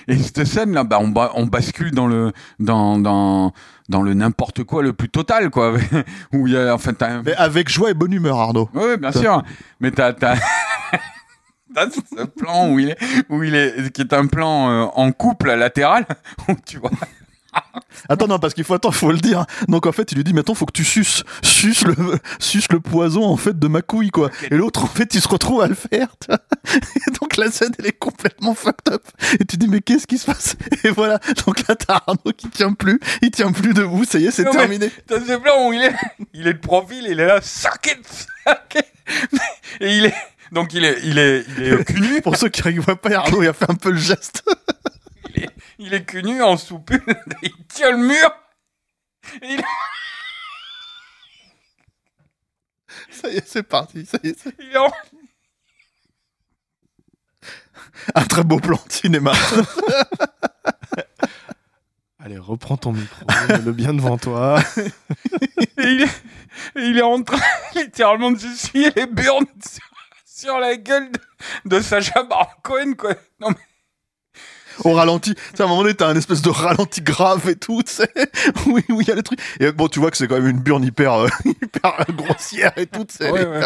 et, 0.08 0.13
et 0.13 0.17
cette 0.17 0.45
scène 0.45 0.73
là, 0.73 0.84
bah 0.84 0.97
on, 1.01 1.08
ba- 1.10 1.32
on 1.36 1.45
bascule 1.45 1.91
dans 1.91 2.08
le 2.08 2.32
dans 2.60 2.97
dans 2.99 3.51
dans 3.89 4.01
le 4.01 4.13
n'importe 4.13 4.63
quoi 4.63 4.82
le 4.82 4.93
plus 4.93 5.10
total 5.10 5.49
quoi, 5.49 5.73
où 6.34 6.47
il 6.47 6.53
y 6.53 6.58
a 6.58 6.73
enfin 6.73 6.93
un- 7.01 7.21
Mais 7.25 7.36
avec 7.36 7.69
joie 7.69 7.89
et 7.91 7.93
bonne 7.93 8.13
humeur, 8.13 8.39
Arnaud. 8.39 8.69
Ouais, 8.73 8.97
bien 8.97 9.12
sûr. 9.12 9.43
Mais 9.82 9.91
t'as, 9.91 10.13
t'as, 10.13 10.36
t'as 11.74 11.90
ce 11.90 12.24
plan 12.26 12.70
où 12.70 12.80
il 12.80 12.90
est, 12.90 12.98
où 13.30 13.44
il 13.44 13.56
est, 13.56 13.92
qui 13.92 14.02
est 14.02 14.14
un 14.14 14.28
plan 14.28 14.70
euh, 14.70 14.84
en 14.96 15.12
couple 15.12 15.54
latéral, 15.54 16.06
où 16.50 16.54
tu 16.66 16.78
vois. 16.78 16.92
Attends, 18.10 18.26
non, 18.28 18.40
parce 18.40 18.56
qu'il 18.56 18.64
faut, 18.64 18.74
attends, 18.74 18.92
faut 18.92 19.12
le 19.12 19.20
dire. 19.20 19.46
Donc, 19.68 19.86
en 19.86 19.92
fait, 19.92 20.12
il 20.12 20.16
lui 20.16 20.24
dit, 20.24 20.34
maintenant, 20.34 20.56
faut 20.56 20.66
que 20.66 20.72
tu 20.72 20.84
suces, 20.84 21.24
suces 21.44 21.86
le, 21.86 21.96
suces 22.40 22.72
le 22.72 22.80
poison, 22.80 23.24
en 23.26 23.38
fait, 23.38 23.58
de 23.60 23.68
ma 23.68 23.84
couille, 23.84 24.10
quoi. 24.10 24.32
Et 24.50 24.56
l'autre, 24.56 24.84
en 24.84 24.88
fait, 24.88 25.14
il 25.14 25.22
se 25.22 25.28
retrouve 25.28 25.62
à 25.62 25.68
le 25.68 25.76
faire, 25.76 26.16
tu 26.20 26.28
vois. 26.30 26.40
Et 27.08 27.12
donc, 27.22 27.38
la 27.38 27.52
scène, 27.52 27.72
elle 27.78 27.86
est 27.86 27.98
complètement 27.98 28.56
fucked 28.56 28.92
up. 28.92 29.04
Et 29.40 29.46
tu 29.46 29.58
dis, 29.58 29.68
mais 29.68 29.82
qu'est-ce 29.82 30.08
qui 30.08 30.18
se 30.18 30.26
passe? 30.26 30.56
Et 30.84 30.90
voilà. 30.90 31.20
Donc 31.46 31.68
là, 31.68 31.76
t'as 31.76 32.02
Arnaud 32.08 32.34
qui 32.36 32.50
tient 32.50 32.74
plus, 32.74 33.00
il 33.22 33.30
tient 33.30 33.52
plus 33.52 33.74
debout, 33.76 34.04
ça 34.04 34.18
y 34.18 34.26
est, 34.26 34.32
c'est 34.32 34.46
mais- 34.46 34.52
terminé. 34.52 34.92
T'as 35.08 35.20
ce 35.20 35.38
plan 35.38 35.68
où 35.68 35.74
il 35.74 35.84
est, 35.84 35.94
il 36.34 36.48
est 36.48 36.54
de 36.54 36.60
profil, 36.60 37.06
il 37.08 37.20
est 37.20 37.26
là, 37.28 37.40
suck 37.42 37.86
it. 37.86 38.28
Et 39.80 39.98
il 39.98 40.06
est, 40.06 40.14
donc 40.54 40.74
il 40.74 40.86
est, 40.86 41.00
il 41.04 41.18
est, 41.18 41.46
il 41.58 41.63
est 41.74 41.84
cul 41.86 42.00
nu, 42.00 42.22
Pour 42.22 42.36
ceux 42.38 42.50
qui 42.50 42.62
ne 42.74 42.80
voient 42.80 43.00
pas, 43.02 43.12
Arnaud, 43.16 43.42
il 43.44 43.48
a 43.48 43.54
fait 43.54 43.70
un 43.70 43.76
peu 43.76 43.92
le 43.92 43.98
geste. 43.98 44.44
il 45.36 45.44
est, 45.44 45.50
il 45.80 45.94
est 45.94 46.06
cul 46.06 46.24
nu 46.24 46.42
en 46.42 46.58
soupule, 46.58 47.04
il 47.44 47.66
tient 47.68 47.92
le 47.92 47.98
mur. 47.98 48.32
Et 49.42 49.54
il, 49.56 49.63
Ça 53.12 53.30
y 53.30 53.38
est, 53.38 53.48
c'est 53.48 53.63
parti, 53.63 54.06
ça 54.06 54.18
y 54.24 54.30
est. 54.30 54.39
c'est- 54.39 54.54
il 54.60 54.72
est 54.72 54.78
en- 54.78 54.92
Un 58.16 58.26
très 58.26 58.44
beau 58.44 58.60
plan 58.60 58.80
de 58.88 58.92
cinéma. 58.92 59.34
Allez, 62.20 62.38
reprends 62.38 62.78
ton 62.78 62.94
micro, 62.94 63.26
le 63.66 63.72
bien 63.74 63.94
devant 63.94 64.18
toi. 64.18 64.62
et 64.78 65.84
il 65.84 66.02
est, 66.04 66.22
et 66.80 66.86
il 66.89 66.98
est 66.98 67.02
en 67.02 67.22
train 67.22 67.39
littéralement 67.76 68.32
de 68.32 68.38
s'essuyer 68.39 68.92
les 68.96 69.08
burnes 69.08 69.46
sur, 69.66 69.84
sur 70.43 70.60
la 70.60 70.75
gueule 70.75 71.10
de, 71.12 71.77
de 71.77 71.82
Sacha 71.82 72.23
Baron 72.23 72.51
Cohen, 72.63 72.93
quoi. 72.97 73.15
Non, 73.39 73.49
mais 73.49 73.56
au 74.84 74.93
ralenti. 74.93 75.36
Tu 75.36 75.41
sais, 75.56 75.62
à 75.62 75.65
un 75.65 75.69
moment 75.69 75.84
donné, 75.84 75.93
t'as 75.93 76.08
un 76.08 76.15
espèce 76.15 76.41
de 76.41 76.49
ralenti 76.49 77.01
grave 77.01 77.47
et 77.49 77.56
tout, 77.56 77.82
tu 77.84 77.93
sais, 77.93 78.12
où 78.67 78.79
il 78.99 79.08
y 79.08 79.12
a 79.12 79.15
les 79.15 79.23
trucs. 79.23 79.39
Et 79.60 79.71
bon, 79.71 79.88
tu 79.88 79.99
vois 79.99 80.12
que 80.12 80.17
c'est 80.17 80.27
quand 80.27 80.36
même 80.36 80.47
une 80.47 80.60
burne 80.60 80.84
hyper, 80.84 81.13
euh, 81.13 81.29
hyper 81.45 82.06
grossière 82.10 82.73
et 82.77 82.88
tout, 82.88 83.06
tu 83.06 83.15
sais. 83.15 83.29
Ouais, 83.29 83.45
ouais. 83.45 83.62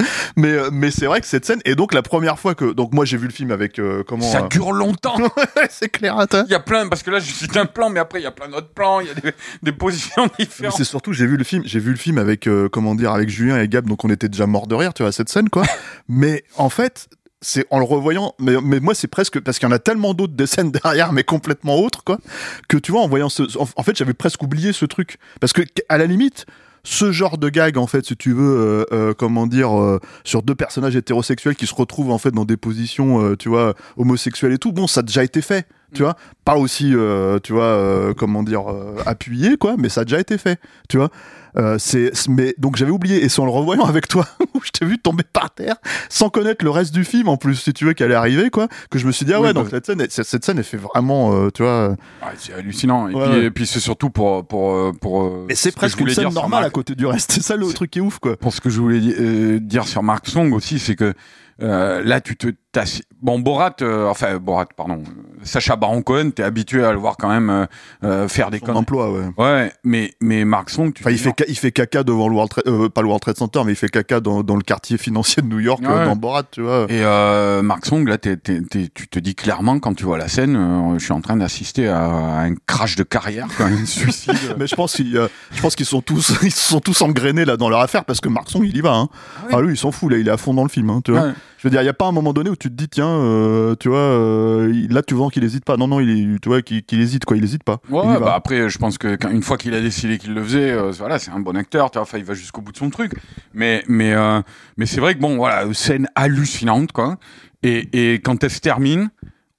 Mais, 0.36 0.48
euh, 0.48 0.68
mais 0.72 0.90
c'est 0.90 1.06
vrai 1.06 1.20
que 1.20 1.26
cette 1.28 1.44
scène, 1.44 1.60
et 1.64 1.76
donc 1.76 1.94
la 1.94 2.02
première 2.02 2.38
fois 2.40 2.56
que. 2.56 2.72
Donc 2.72 2.92
moi 2.92 3.04
j'ai 3.04 3.16
vu 3.16 3.26
le 3.26 3.32
film 3.32 3.52
avec. 3.52 3.78
euh, 3.78 4.02
comment. 4.06 4.28
ça 4.28 4.42
euh, 4.42 4.48
dure 4.48 4.72
longtemps. 4.72 5.16
c'est 5.70 5.88
clair, 5.88 6.18
attends. 6.18 6.44
Il 6.46 6.50
y 6.50 6.54
a 6.56 6.60
plein, 6.60 6.88
parce 6.88 7.02
que 7.04 7.10
là, 7.10 7.20
je 7.20 7.30
cite 7.32 7.56
un 7.56 7.66
plan, 7.66 7.88
mais 7.88 8.00
après, 8.00 8.20
il 8.20 8.24
y 8.24 8.26
a 8.26 8.32
plein 8.32 8.48
d'autres 8.48 8.72
plans, 8.72 9.00
il 9.00 9.06
y 9.06 9.10
a 9.10 9.14
des, 9.14 9.32
des 9.62 9.72
positions 9.72 10.28
différentes. 10.38 10.76
c'est 10.76 10.84
surtout, 10.84 11.12
j'ai 11.12 11.26
vu 11.26 11.36
le 11.36 11.44
film, 11.44 11.62
j'ai 11.64 11.78
vu 11.78 11.90
le 11.90 11.96
film 11.96 12.18
avec, 12.18 12.46
euh, 12.48 12.68
comment 12.68 12.94
dire, 12.94 13.12
avec 13.12 13.28
Julien 13.28 13.60
et 13.60 13.68
Gab, 13.68 13.86
donc 13.86 14.04
on 14.04 14.10
était 14.10 14.28
déjà 14.28 14.46
morts 14.46 14.66
de 14.66 14.74
rire, 14.74 14.92
tu 14.92 15.02
vois, 15.02 15.10
à 15.10 15.12
cette 15.12 15.28
scène, 15.28 15.48
quoi. 15.50 15.62
mais 16.08 16.42
en 16.56 16.68
fait, 16.68 17.08
c'est 17.40 17.66
en 17.70 17.78
le 17.78 17.84
revoyant, 17.84 18.34
mais, 18.40 18.54
mais 18.62 18.80
moi 18.80 18.94
c'est 18.94 19.06
presque 19.08 19.38
parce 19.38 19.58
qu'il 19.58 19.68
y 19.68 19.70
en 19.70 19.74
a 19.74 19.78
tellement 19.78 20.14
d'autres 20.14 20.34
des 20.34 20.46
scènes 20.46 20.72
derrière, 20.72 21.12
mais 21.12 21.22
complètement 21.22 21.76
autres, 21.76 22.02
quoi, 22.02 22.18
que 22.68 22.76
tu 22.76 22.90
vois, 22.90 23.02
en 23.02 23.08
voyant 23.08 23.28
ce, 23.28 23.42
en, 23.58 23.68
en 23.76 23.82
fait, 23.82 23.96
j'avais 23.96 24.14
presque 24.14 24.42
oublié 24.42 24.72
ce 24.72 24.84
truc, 24.84 25.18
parce 25.40 25.52
que 25.52 25.62
à 25.88 25.98
la 25.98 26.06
limite. 26.06 26.46
Ce 26.86 27.12
genre 27.12 27.38
de 27.38 27.48
gag, 27.48 27.78
en 27.78 27.86
fait, 27.86 28.04
si 28.04 28.14
tu 28.16 28.32
veux, 28.34 28.58
euh, 28.60 28.84
euh, 28.92 29.14
comment 29.14 29.46
dire, 29.46 29.80
euh, 29.80 29.98
sur 30.22 30.42
deux 30.42 30.54
personnages 30.54 30.94
hétérosexuels 30.94 31.56
qui 31.56 31.66
se 31.66 31.74
retrouvent 31.74 32.10
en 32.10 32.18
fait 32.18 32.30
dans 32.30 32.44
des 32.44 32.58
positions, 32.58 33.24
euh, 33.24 33.36
tu 33.36 33.48
vois, 33.48 33.74
homosexuelles 33.96 34.52
et 34.52 34.58
tout. 34.58 34.70
Bon, 34.70 34.86
ça 34.86 35.00
a 35.00 35.02
déjà 35.02 35.24
été 35.24 35.40
fait, 35.40 35.66
tu 35.94 36.02
vois. 36.02 36.16
Pas 36.44 36.56
aussi, 36.56 36.94
euh, 36.94 37.38
tu 37.42 37.54
vois, 37.54 37.64
euh, 37.64 38.12
comment 38.12 38.42
dire, 38.42 38.70
euh, 38.70 38.96
appuyé, 39.06 39.56
quoi, 39.56 39.76
mais 39.78 39.88
ça 39.88 40.02
a 40.02 40.04
déjà 40.04 40.20
été 40.20 40.36
fait, 40.36 40.60
tu 40.88 40.98
vois. 40.98 41.08
Euh, 41.56 41.76
c'est, 41.78 42.10
mais 42.28 42.52
donc 42.58 42.74
j'avais 42.76 42.90
oublié 42.90 43.24
et 43.24 43.28
c'est 43.28 43.40
en 43.40 43.44
le 43.44 43.50
revoyant 43.52 43.84
avec 43.84 44.08
toi 44.08 44.26
où 44.54 44.60
je 44.64 44.70
t'ai 44.70 44.84
vu 44.84 44.98
tomber 44.98 45.22
par 45.22 45.50
terre 45.52 45.76
sans 46.08 46.28
connaître 46.28 46.64
le 46.64 46.70
reste 46.70 46.92
du 46.92 47.04
film 47.04 47.28
en 47.28 47.36
plus 47.36 47.54
si 47.54 47.72
tu 47.72 47.84
veux 47.84 47.92
qu'elle 47.92 48.10
est 48.10 48.16
arrivée 48.16 48.50
quoi 48.50 48.66
que 48.90 48.98
je 48.98 49.06
me 49.06 49.12
suis 49.12 49.24
dit 49.24 49.32
ah 49.32 49.40
Oui, 49.40 49.46
ouais 49.46 49.52
bah- 49.54 49.60
donc 49.62 49.70
cette 49.70 49.86
scène 49.86 50.04
cette, 50.10 50.44
scène 50.44 50.58
elle 50.58 50.64
fait 50.64 50.76
vraiment 50.78 51.32
euh, 51.32 51.50
tu 51.54 51.62
vois 51.62 51.90
Ouais, 51.90 51.96
c'est 52.38 52.54
hallucinant. 52.54 53.06
Et 53.08 53.14
Ouais, 53.14 53.22
puis, 53.30 53.38
ouais. 53.38 53.44
et 53.44 53.50
puis 53.52 53.66
c'est 53.68 53.78
surtout 53.78 54.10
pour, 54.10 54.44
pour, 54.46 54.72
euh, 54.72 54.92
pour, 55.00 55.22
euh, 55.22 55.44
mais 55.48 55.54
c'est 55.54 55.70
ce 55.70 55.74
que 55.74 55.78
presque 55.80 56.00
une 56.00 56.08
scène 56.10 56.32
normale 56.34 56.64
à 56.64 56.70
côté 56.70 56.96
du 56.96 57.06
reste 57.06 57.30
c'est 57.32 57.42
ça 57.42 57.54
le 57.56 57.66
truc 57.72 57.90
qui 57.92 58.00
est 58.00 58.02
ouf 58.02 58.18
quoi 58.18 58.36
Pour 58.36 58.52
ce 58.52 58.60
que 58.60 58.68
je 58.68 58.80
voulais 58.80 58.98
di- 58.98 59.14
euh, 59.16 59.60
dire 59.60 59.86
sur 59.86 60.02
Mark 60.02 60.26
Song 60.26 60.52
aussi, 60.54 60.80
c'est 60.80 60.96
que 60.96 61.14
euh, 61.62 62.02
là, 62.04 62.20
tu 62.20 62.36
te 62.36 62.48
Bon, 63.22 63.38
Borat, 63.38 63.76
euh, 63.82 64.08
enfin, 64.08 64.36
Borat, 64.38 64.66
pardon, 64.76 65.00
Sacha 65.44 65.76
Baron 65.76 66.02
Cohen, 66.02 66.30
t'es 66.34 66.42
habitué 66.42 66.84
à 66.84 66.90
le 66.90 66.98
voir 66.98 67.16
quand 67.16 67.28
même 67.28 67.48
euh, 67.48 67.66
euh, 68.02 68.26
faire 68.28 68.50
des 68.50 68.58
son 68.58 68.66
conneries. 68.66 68.80
emploi 68.80 69.12
ouais 69.12 69.26
Ouais, 69.38 69.72
mais, 69.84 70.12
mais 70.20 70.44
Mark 70.44 70.70
Song, 70.70 70.92
tu 70.92 71.00
Enfin, 71.04 71.12
il 71.12 71.18
fait, 71.18 71.32
ca- 71.38 71.44
il 71.48 71.56
fait 71.56 71.70
caca 71.70 72.02
devant 72.02 72.28
le 72.28 72.34
World 72.34 72.50
Trade, 72.50 72.64
euh, 72.66 72.88
pas 72.88 73.00
le 73.00 73.06
World 73.06 73.22
Trade 73.22 73.36
Center, 73.36 73.62
mais 73.64 73.72
il 73.72 73.76
fait 73.76 73.88
caca 73.88 74.18
dans, 74.18 74.42
dans 74.42 74.56
le 74.56 74.62
quartier 74.62 74.98
financier 74.98 75.40
de 75.40 75.46
New 75.46 75.60
York, 75.60 75.82
Ouais. 75.82 76.04
dans 76.04 76.16
Borat, 76.16 76.42
tu 76.50 76.62
vois. 76.62 76.86
Et 76.88 77.04
euh, 77.04 77.62
Mark 77.62 77.86
Song, 77.86 78.06
là, 78.08 78.18
t'es- 78.18 78.36
t'es- 78.36 78.60
t'es- 78.62 78.88
tu 78.92 79.06
te 79.06 79.20
dis 79.20 79.36
clairement 79.36 79.78
quand 79.78 79.94
tu 79.94 80.02
vois 80.04 80.18
la 80.18 80.26
scène, 80.28 80.56
euh, 80.56 80.98
je 80.98 81.04
suis 81.04 81.12
en 81.12 81.20
train 81.20 81.36
d'assister 81.36 81.86
à, 81.86 82.00
à 82.06 82.40
un 82.42 82.54
crash 82.66 82.96
de 82.96 83.04
carrière, 83.04 83.46
quand 83.56 83.66
même, 83.70 83.78
un 83.82 83.86
suicide. 83.86 84.34
Mais 84.58 84.66
je 84.66 84.74
pense 84.74 84.94
qu'ils, 84.94 85.16
euh, 85.16 85.28
je 85.52 85.60
pense 85.62 85.76
qu'ils 85.76 85.86
sont 85.86 86.02
tous, 86.02 86.32
ils 86.42 86.50
se 86.50 86.68
sont 86.70 86.80
tous 86.80 87.00
engrainés 87.02 87.44
là 87.44 87.56
dans 87.56 87.68
leur 87.68 87.80
affaire 87.80 88.04
parce 88.04 88.20
que 88.20 88.28
Markson 88.28 88.64
il 88.64 88.76
y 88.76 88.80
va. 88.80 88.94
Hein. 88.94 89.08
Ah 89.12 89.42
oui. 89.44 89.52
Ah 89.52 89.60
lui, 89.60 89.74
il 89.74 89.78
s'en 89.78 89.92
fout 89.92 90.10
là, 90.10 90.18
il 90.18 90.26
est 90.26 90.32
à 90.32 90.36
fond 90.36 90.52
dans 90.52 90.64
le 90.64 90.68
film. 90.68 90.90
Hein, 90.90 91.00
tu 91.04 91.12
vois. 91.12 91.22
Ouais. 91.28 91.32
Je 91.64 91.68
veux 91.68 91.70
dire, 91.70 91.80
il 91.80 91.86
y 91.86 91.88
a 91.88 91.94
pas 91.94 92.04
un 92.08 92.12
moment 92.12 92.34
donné 92.34 92.50
où 92.50 92.56
tu 92.56 92.68
te 92.68 92.74
dis 92.74 92.90
tiens, 92.90 93.08
euh, 93.08 93.74
tu 93.80 93.88
vois, 93.88 93.96
euh, 93.96 94.86
là 94.90 95.00
tu 95.02 95.14
vois 95.14 95.30
qu'il 95.30 95.42
hésite 95.44 95.64
pas. 95.64 95.78
Non 95.78 95.88
non, 95.88 95.98
il 95.98 96.10
est, 96.34 96.38
tu 96.38 96.50
vois, 96.50 96.60
qu'il 96.60 97.00
hésite 97.00 97.24
quoi, 97.24 97.38
il 97.38 97.42
hésite 97.44 97.64
pas. 97.64 97.78
Ouais, 97.88 98.02
il 98.04 98.20
bah 98.20 98.34
après, 98.34 98.68
je 98.68 98.76
pense 98.76 98.98
que 98.98 99.16
quand- 99.16 99.30
une 99.30 99.40
fois 99.42 99.56
qu'il 99.56 99.72
a 99.72 99.80
décidé 99.80 100.18
qu'il 100.18 100.34
le 100.34 100.44
faisait, 100.44 100.72
euh, 100.72 100.90
voilà, 100.90 101.18
c'est 101.18 101.30
un 101.30 101.40
bon 101.40 101.56
acteur. 101.56 101.90
tu 101.90 101.96
vois, 101.96 102.02
Enfin, 102.02 102.18
il 102.18 102.24
va 102.24 102.34
jusqu'au 102.34 102.60
bout 102.60 102.70
de 102.72 102.76
son 102.76 102.90
truc. 102.90 103.12
Mais, 103.54 103.82
mais, 103.88 104.12
euh, 104.12 104.42
mais 104.76 104.84
c'est 104.84 105.00
vrai 105.00 105.14
que 105.14 105.20
bon, 105.20 105.36
voilà, 105.36 105.64
scène 105.72 106.06
hallucinante, 106.16 106.92
quoi. 106.92 107.16
Et, 107.62 108.12
et 108.12 108.14
quand 108.20 108.44
elle 108.44 108.50
se 108.50 108.60
termine, 108.60 109.08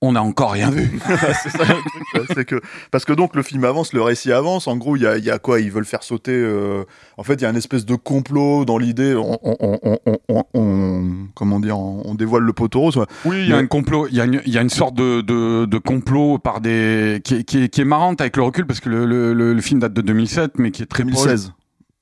on 0.08 0.12
n'a 0.14 0.24
encore 0.24 0.52
rien 0.52 0.70
vu. 0.72 1.00
c'est 1.44 1.50
ça 1.50 1.64
le 1.64 1.74
truc, 1.74 2.04
quoi. 2.14 2.22
c'est 2.36 2.46
que 2.46 2.62
parce 2.92 3.06
que 3.06 3.14
donc 3.14 3.36
le 3.36 3.44
film 3.44 3.64
avance, 3.66 3.94
le 3.94 4.02
récit 4.02 4.32
avance. 4.32 4.68
En 4.68 4.78
gros, 4.78 4.96
il 4.96 5.02
y 5.04 5.08
a, 5.08 5.18
il 5.18 5.24
y 5.24 5.32
a 5.32 5.40
quoi? 5.40 5.60
Ils 5.60 5.72
veulent 5.72 5.86
faire 5.86 6.04
sauter. 6.04 6.32
euh, 6.34 6.84
En 7.18 7.24
fait, 7.24 7.36
il 7.36 7.42
y 7.42 7.46
a 7.46 7.50
une 7.50 7.56
espèce 7.56 7.86
de 7.86 7.96
complot 7.96 8.66
dans 8.66 8.78
l'idée. 8.78 9.16
On, 9.16 9.38
on, 9.44 9.56
on, 9.84 10.00
on, 10.06 10.18
on- 10.30 10.44
on- 10.54 11.12
comment 11.36 11.60
dire 11.60 11.78
On 11.78 12.04
on 12.06 12.16
dévoile 12.16 12.44
le 12.44 12.54
poteau 12.54 12.80
rose. 12.82 12.98
ouais. 12.98 13.06
Oui, 13.26 13.38
il 13.44 13.50
y 13.50 13.54
a 13.54 13.58
un 13.58 13.68
complot, 13.68 14.08
il 14.10 14.16
y 14.16 14.22
a 14.22 14.26
une, 14.26 14.42
il 14.46 14.54
y 14.54 14.58
a 14.58 14.62
une 14.62 14.70
sorte 14.70 14.96
de, 14.96 15.22
de, 15.22 15.66
de 15.66 15.78
complot 15.78 16.38
par 16.38 16.62
des 16.62 17.22
qui 17.24 17.36
est, 17.36 17.44
qui, 17.44 17.64
est, 17.64 17.70
qui 17.70 17.82
est 17.82 17.86
marrante 17.86 18.22
avec 18.22 18.38
le 18.38 18.44
recul 18.44 18.66
parce 18.66 18.80
que 18.80 18.90
le, 18.90 19.06
le, 19.06 19.34
le, 19.34 19.54
le 19.54 19.62
film 19.62 19.80
date 19.80 19.94
de 19.94 20.02
2007, 20.02 20.54
mais 20.58 20.72
qui 20.72 20.84
est 20.84 20.86
très 20.86 21.04
proche- 21.04 21.26
2016. 21.26 21.54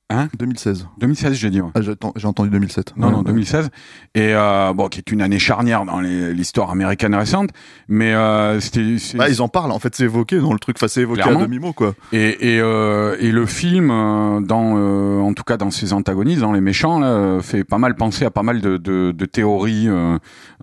Hein 0.10 0.28
2016. 0.38 0.88
2016, 1.00 1.34
j'ai 1.34 1.50
dit. 1.50 1.62
Ouais. 1.62 1.72
Ah, 1.76 1.80
j'ai 2.16 2.28
entendu 2.28 2.50
2007. 2.52 2.94
Non, 2.98 3.08
Ouais, 3.08 3.12
non, 3.13 3.18
ouais. 3.20 3.24
2016. 3.26 3.70
Et 4.13 4.36
euh, 4.36 4.74
bon, 4.74 4.88
qui 4.88 5.00
est 5.00 5.12
une 5.12 5.22
année 5.22 5.39
charnière 5.39 5.86
dans 5.86 6.02
l'histoire 6.02 6.70
américaine 6.70 7.16
récente, 7.16 7.50
mais 7.88 8.13
euh, 8.13 8.60
c'était. 8.60 8.96
Bah, 9.16 9.30
ils 9.30 9.42
en 9.42 9.48
parlent. 9.48 9.72
En 9.72 9.80
fait, 9.80 9.96
c'est 9.96 10.04
évoqué 10.04 10.39
dans 10.39 10.54
le 10.54 10.60
truc. 10.60 10.76
Enfin, 10.78 10.88
c'est 10.88 11.02
évoqué 11.02 11.22
Clairement. 11.22 11.39
à 11.39 11.46
demi 11.46 11.58
mot 11.58 11.74
quoi. 11.74 11.96
Et, 12.12 12.56
et, 12.56 12.60
euh, 12.60 13.16
et 13.20 13.32
le 13.32 13.46
film, 13.46 13.89
euh, 13.89 14.42
dans, 14.42 14.74
euh, 14.78 15.20
en 15.22 15.34
tout 15.34 15.44
cas 15.44 15.58
dans 15.58 15.72
ses 15.72 15.94
antagonistes, 15.94 16.42
dans 16.42 16.54
les 16.54 16.62
méchants, 16.62 17.00
là, 17.00 17.39
fait 17.42 17.63
pas 17.63 17.78
mal 17.80 17.96
penser 17.96 18.26
à 18.26 18.30
pas 18.30 18.44
mal 18.44 18.62
de, 18.62 18.78
de, 18.78 19.13
de 19.13 19.26
théories 19.26 19.88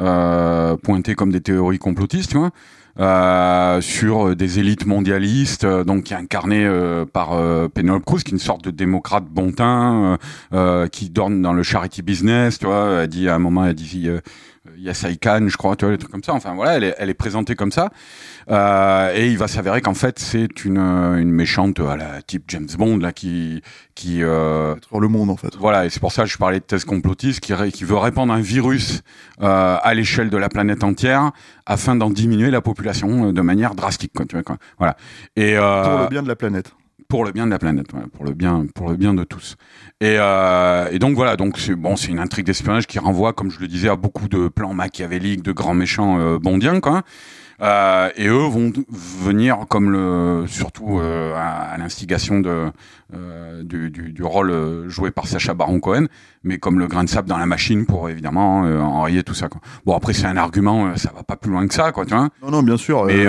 euh, 0.01 0.77
pointées 0.77 1.15
comme 1.15 1.33
des 1.33 1.41
théories 1.41 1.79
complotistes, 1.79 2.31
tu 2.31 2.39
vois, 2.39 2.51
euh, 2.99 3.81
sur 3.81 4.35
des 4.35 4.59
élites 4.59 4.87
mondialistes, 4.87 5.65
euh, 5.65 5.85
donc 5.85 6.05
qui 6.05 6.13
est 6.13 6.17
incarné 6.17 6.65
euh, 6.65 7.05
par 7.05 7.33
euh, 7.33 7.69
Penelope 7.69 8.05
Cruz, 8.05 8.23
qui 8.23 8.31
est 8.31 8.33
une 8.33 8.39
sorte 8.39 8.65
de 8.65 8.71
démocrate 8.71 9.25
bon 9.25 9.53
teint, 9.53 10.03
euh, 10.05 10.17
euh, 10.55 10.89
qui 10.89 11.11
dorme 11.11 11.41
dans 11.41 11.53
le 11.53 11.63
charity 11.63 12.03
business, 12.03 12.59
tu 12.59 12.67
vois. 12.67 13.03
Elle 13.03 13.09
dit 13.09 13.29
à 13.29 13.35
un 13.35 13.39
moment, 13.39 13.65
elle 13.65 13.75
dit 13.75 14.09
euh, 14.81 14.87
Yes 14.87 15.03
I 15.09 15.19
can, 15.19 15.47
je 15.49 15.57
crois, 15.57 15.77
tu 15.77 15.85
vois, 15.85 15.93
des 15.93 15.99
trucs 15.99 16.13
comme 16.13 16.25
ça. 16.25 16.33
Enfin 16.35 16.55
voilà, 16.55 16.77
elle 16.77 16.85
est, 16.85 16.95
elle 16.99 17.11
est 17.11 17.15
présentée 17.15 17.55
comme 17.55 17.73
ça. 17.73 17.91
Euh, 18.51 19.13
et 19.15 19.29
il 19.29 19.39
va 19.39 19.47
s'avérer 19.49 19.81
qu'en 19.81 19.95
fait 19.95 20.19
c'est 20.19 20.65
une, 20.65 20.79
euh, 20.79 21.19
une 21.19 21.31
méchante 21.31 21.79
à 21.81 21.97
la 21.97 22.23
type 22.23 22.45
James 22.49 22.67
Bond 22.79 22.97
là 22.97 23.13
qui 23.13 23.63
qui 23.95 24.23
euh, 24.23 24.75
Sur 24.89 24.99
le 24.99 25.09
monde 25.09 25.29
en 25.31 25.37
fait. 25.37 25.55
voilà 25.59 25.85
et 25.85 25.91
c'est 25.91 26.01
pour 26.01 26.11
ça 26.11 26.23
que 26.25 26.31
je 26.31 26.39
parlais 26.39 26.59
de 26.59 26.65
thèse 26.65 26.85
complotiste 26.85 27.41
qui, 27.41 27.53
qui 27.71 27.85
veut 27.85 27.99
répandre 27.99 28.33
un 28.33 28.41
virus 28.41 29.03
euh, 29.43 29.77
à 29.81 29.95
l'échelle 29.95 30.31
de 30.31 30.37
la 30.39 30.49
planète 30.49 30.83
entière 30.83 31.31
afin 31.67 31.95
d'en 31.97 32.11
diminuer 32.11 32.51
la 32.51 32.63
population 32.63 33.29
euh, 33.29 33.33
de 33.33 33.41
manière 33.43 33.75
drastique 33.75 34.13
quoi, 34.17 34.25
tu 34.25 34.35
vois, 34.37 34.43
quoi. 34.43 34.57
voilà 34.79 34.97
et 35.37 35.57
euh, 35.57 35.83
Pour 35.85 35.99
le 36.01 36.09
bien 36.09 36.23
de 36.23 36.29
la 36.29 36.37
planète. 36.37 36.73
Pour 37.11 37.25
le 37.25 37.33
bien 37.33 37.45
de 37.45 37.51
la 37.51 37.59
planète, 37.59 37.89
pour 38.13 38.25
le 38.25 38.33
bien, 38.33 38.67
pour 38.73 38.89
le 38.89 38.97
bien 38.97 39.13
de 39.13 39.25
tous. 39.25 39.57
Et, 40.01 40.17
euh, 40.19 40.89
et 40.93 41.01
donc 41.01 41.17
voilà, 41.17 41.37
donc 41.37 41.59
c'est 41.59 41.75
bon, 41.75 41.97
c'est 41.97 42.09
une 42.09 42.21
intrigue 42.21 42.47
d'espionnage 42.47 42.87
qui 42.87 43.01
renvoie, 43.01 43.33
comme 43.33 43.51
je 43.51 43.59
le 43.59 43.67
disais, 43.67 43.89
à 43.89 43.97
beaucoup 43.97 44.29
de 44.29 44.47
plans 44.49 44.73
machiavéliques, 44.73 45.43
de 45.43 45.53
grands 45.53 45.75
méchants 45.75 46.21
euh, 46.21 46.39
bondiens, 46.39 46.81
quoi. 46.81 47.03
Euh, 47.63 48.09
et 48.17 48.27
eux 48.27 48.47
vont 48.49 48.73
venir 49.23 49.59
comme 49.69 49.91
le 49.91 50.45
surtout 50.47 50.99
euh, 50.99 51.35
à, 51.37 51.73
à 51.73 51.77
l'instigation 51.79 52.41
de 52.41 52.67
euh, 53.13 53.63
du, 53.65 53.91
du, 53.91 54.13
du 54.13 54.23
rôle 54.23 54.85
joué 54.89 55.11
par 55.11 55.27
Sacha 55.27 55.53
Baron 55.53 55.81
Cohen, 55.81 56.07
mais 56.45 56.59
comme 56.59 56.79
le 56.79 56.87
grain 56.87 57.03
de 57.05 57.09
sable 57.09 57.29
dans 57.29 57.39
la 57.39 57.45
machine 57.47 57.85
pour 57.85 58.09
évidemment 58.09 58.61
enrayer 58.61 59.23
tout 59.25 59.35
ça. 59.35 59.49
Quoi. 59.49 59.61
Bon 59.85 59.95
après 59.97 60.13
c'est 60.13 60.27
un 60.27 60.37
argument, 60.37 60.97
ça 60.97 61.11
va 61.15 61.23
pas 61.23 61.37
plus 61.37 61.51
loin 61.51 61.67
que 61.67 61.75
ça, 61.75 61.93
quoi, 61.93 62.07
tu 62.07 62.15
vois. 62.15 62.29
Non, 62.43 62.51
non, 62.51 62.63
bien 62.63 62.77
sûr. 62.77 63.05
Mais 63.05 63.27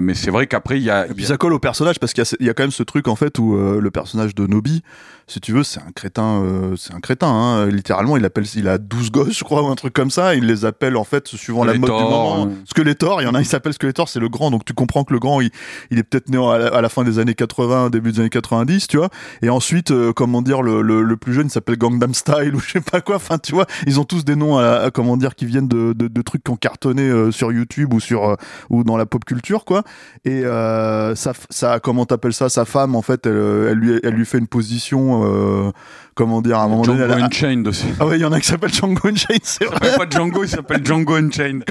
mais 0.00 0.14
c'est 0.14 0.30
vrai 0.30 0.46
qu'après 0.46 0.78
il 0.78 0.84
y 0.84 0.90
a, 0.90 1.06
Et 1.06 1.14
puis 1.14 1.24
ça 1.26 1.36
colle 1.36 1.52
au 1.52 1.58
personnage 1.58 1.98
parce 1.98 2.12
qu'il 2.14 2.22
y, 2.24 2.26
a- 2.26 2.36
il 2.40 2.46
y 2.46 2.50
a 2.50 2.54
quand 2.54 2.62
même 2.62 2.70
ce 2.70 2.84
truc 2.84 3.08
en 3.08 3.16
fait 3.16 3.38
où 3.38 3.54
le 3.56 3.90
personnage 3.90 4.34
de 4.34 4.46
Nobi, 4.46 4.82
si 5.26 5.40
tu 5.40 5.52
veux, 5.52 5.62
c'est 5.64 5.80
un 5.80 5.92
crétin, 5.94 6.42
c'est 6.78 6.94
un 6.94 7.00
crétin. 7.00 7.26
Hein, 7.28 7.66
littéralement, 7.66 8.16
il 8.16 8.24
appelle, 8.24 8.46
il 8.54 8.66
a 8.66 8.78
12 8.78 9.10
gosses, 9.10 9.36
je 9.38 9.44
crois, 9.44 9.62
ou 9.62 9.66
un 9.66 9.74
truc 9.74 9.92
comme 9.92 10.10
ça. 10.10 10.34
Il 10.34 10.46
les 10.46 10.64
appelle 10.64 10.96
en 10.96 11.04
fait 11.04 11.26
suivant 11.26 11.64
la 11.64 11.74
mode 11.74 11.90
du 11.90 12.02
moment. 12.02 12.48
Skeletor, 12.64 13.20
il 13.20 13.24
y 13.24 13.28
en 13.28 13.34
a, 13.34 13.40
il 13.40 13.44
s'appelle 13.58 13.72
Skeletor, 13.74 14.08
c'est 14.08 14.20
le 14.20 14.28
grand. 14.28 14.50
Donc 14.50 14.64
tu 14.64 14.72
comprends 14.72 15.04
que 15.04 15.12
le 15.12 15.18
grand, 15.18 15.40
il, 15.40 15.50
il 15.90 15.98
est 15.98 16.02
peut-être 16.02 16.28
né 16.30 16.38
à 16.38 16.80
la, 16.80 16.88
fin 16.88 17.04
des 17.04 17.18
années 17.18 17.34
80, 17.34 17.90
début 17.90 18.12
des 18.12 18.20
années 18.20 18.28
90, 18.30 18.86
tu 18.88 18.96
vois. 18.96 19.08
Et 19.42 19.50
ensuite, 19.50 19.90
euh, 19.90 20.12
comment 20.12 20.42
dire, 20.42 20.62
le, 20.62 20.82
le, 20.82 21.02
le 21.02 21.16
plus 21.16 21.34
jeune 21.34 21.46
il 21.46 21.50
s'appelle 21.50 21.76
Gangnam 21.76 22.14
Style 22.14 22.54
ou 22.54 22.60
je 22.60 22.72
sais 22.72 22.80
pas 22.80 23.00
quoi. 23.00 23.16
Enfin, 23.16 23.38
tu 23.38 23.52
vois, 23.52 23.66
ils 23.86 23.98
ont 24.00 24.04
tous 24.04 24.24
des 24.24 24.36
noms, 24.36 24.58
à, 24.58 24.84
à- 24.84 24.90
comment 24.90 25.16
dire, 25.16 25.34
qui 25.34 25.46
viennent 25.46 25.68
de, 25.68 25.92
de, 25.92 26.08
de 26.08 26.22
trucs 26.22 26.44
qui 26.44 26.50
ont 26.50 26.56
cartonné 26.56 27.02
euh, 27.02 27.30
sur 27.30 27.52
YouTube 27.52 27.92
ou 27.92 28.00
sur 28.00 28.24
euh, 28.24 28.36
ou 28.70 28.84
dans 28.84 28.96
la 28.96 29.06
pop 29.06 29.24
culture, 29.24 29.64
quoi. 29.64 29.82
Et 30.24 30.44
euh, 30.44 31.14
ça, 31.14 31.32
ça, 31.50 31.80
comment 31.80 32.06
t'appelles 32.06 32.32
ça? 32.32 32.48
Sa 32.48 32.64
femme, 32.64 32.94
en 32.94 33.02
fait, 33.02 33.26
elle, 33.26 33.32
euh, 33.32 33.68
elle 33.70 33.78
lui, 33.78 34.00
elle 34.02 34.14
lui 34.14 34.26
fait 34.26 34.38
une 34.38 34.46
position, 34.46 35.72
comment 36.18 36.42
dire, 36.42 36.58
à 36.58 36.64
un 36.64 36.68
moment 36.68 36.82
donné. 36.82 36.98
Django 36.98 37.14
elle 37.14 37.22
a- 37.22 37.26
Unchained 37.26 37.68
aussi. 37.68 37.86
Ah 38.00 38.06
ouais, 38.06 38.18
il 38.18 38.22
y 38.22 38.24
en 38.24 38.32
a 38.32 38.40
qui 38.40 38.48
s'appelle 38.48 38.72
Django 38.74 39.06
Unchained, 39.06 39.40
c'est 39.44 39.64
vrai, 39.66 39.96
pas 39.96 40.04
Django, 40.10 40.42
il 40.42 40.48
s'appelle 40.48 40.84
Django 40.84 41.14
Unchained. 41.14 41.64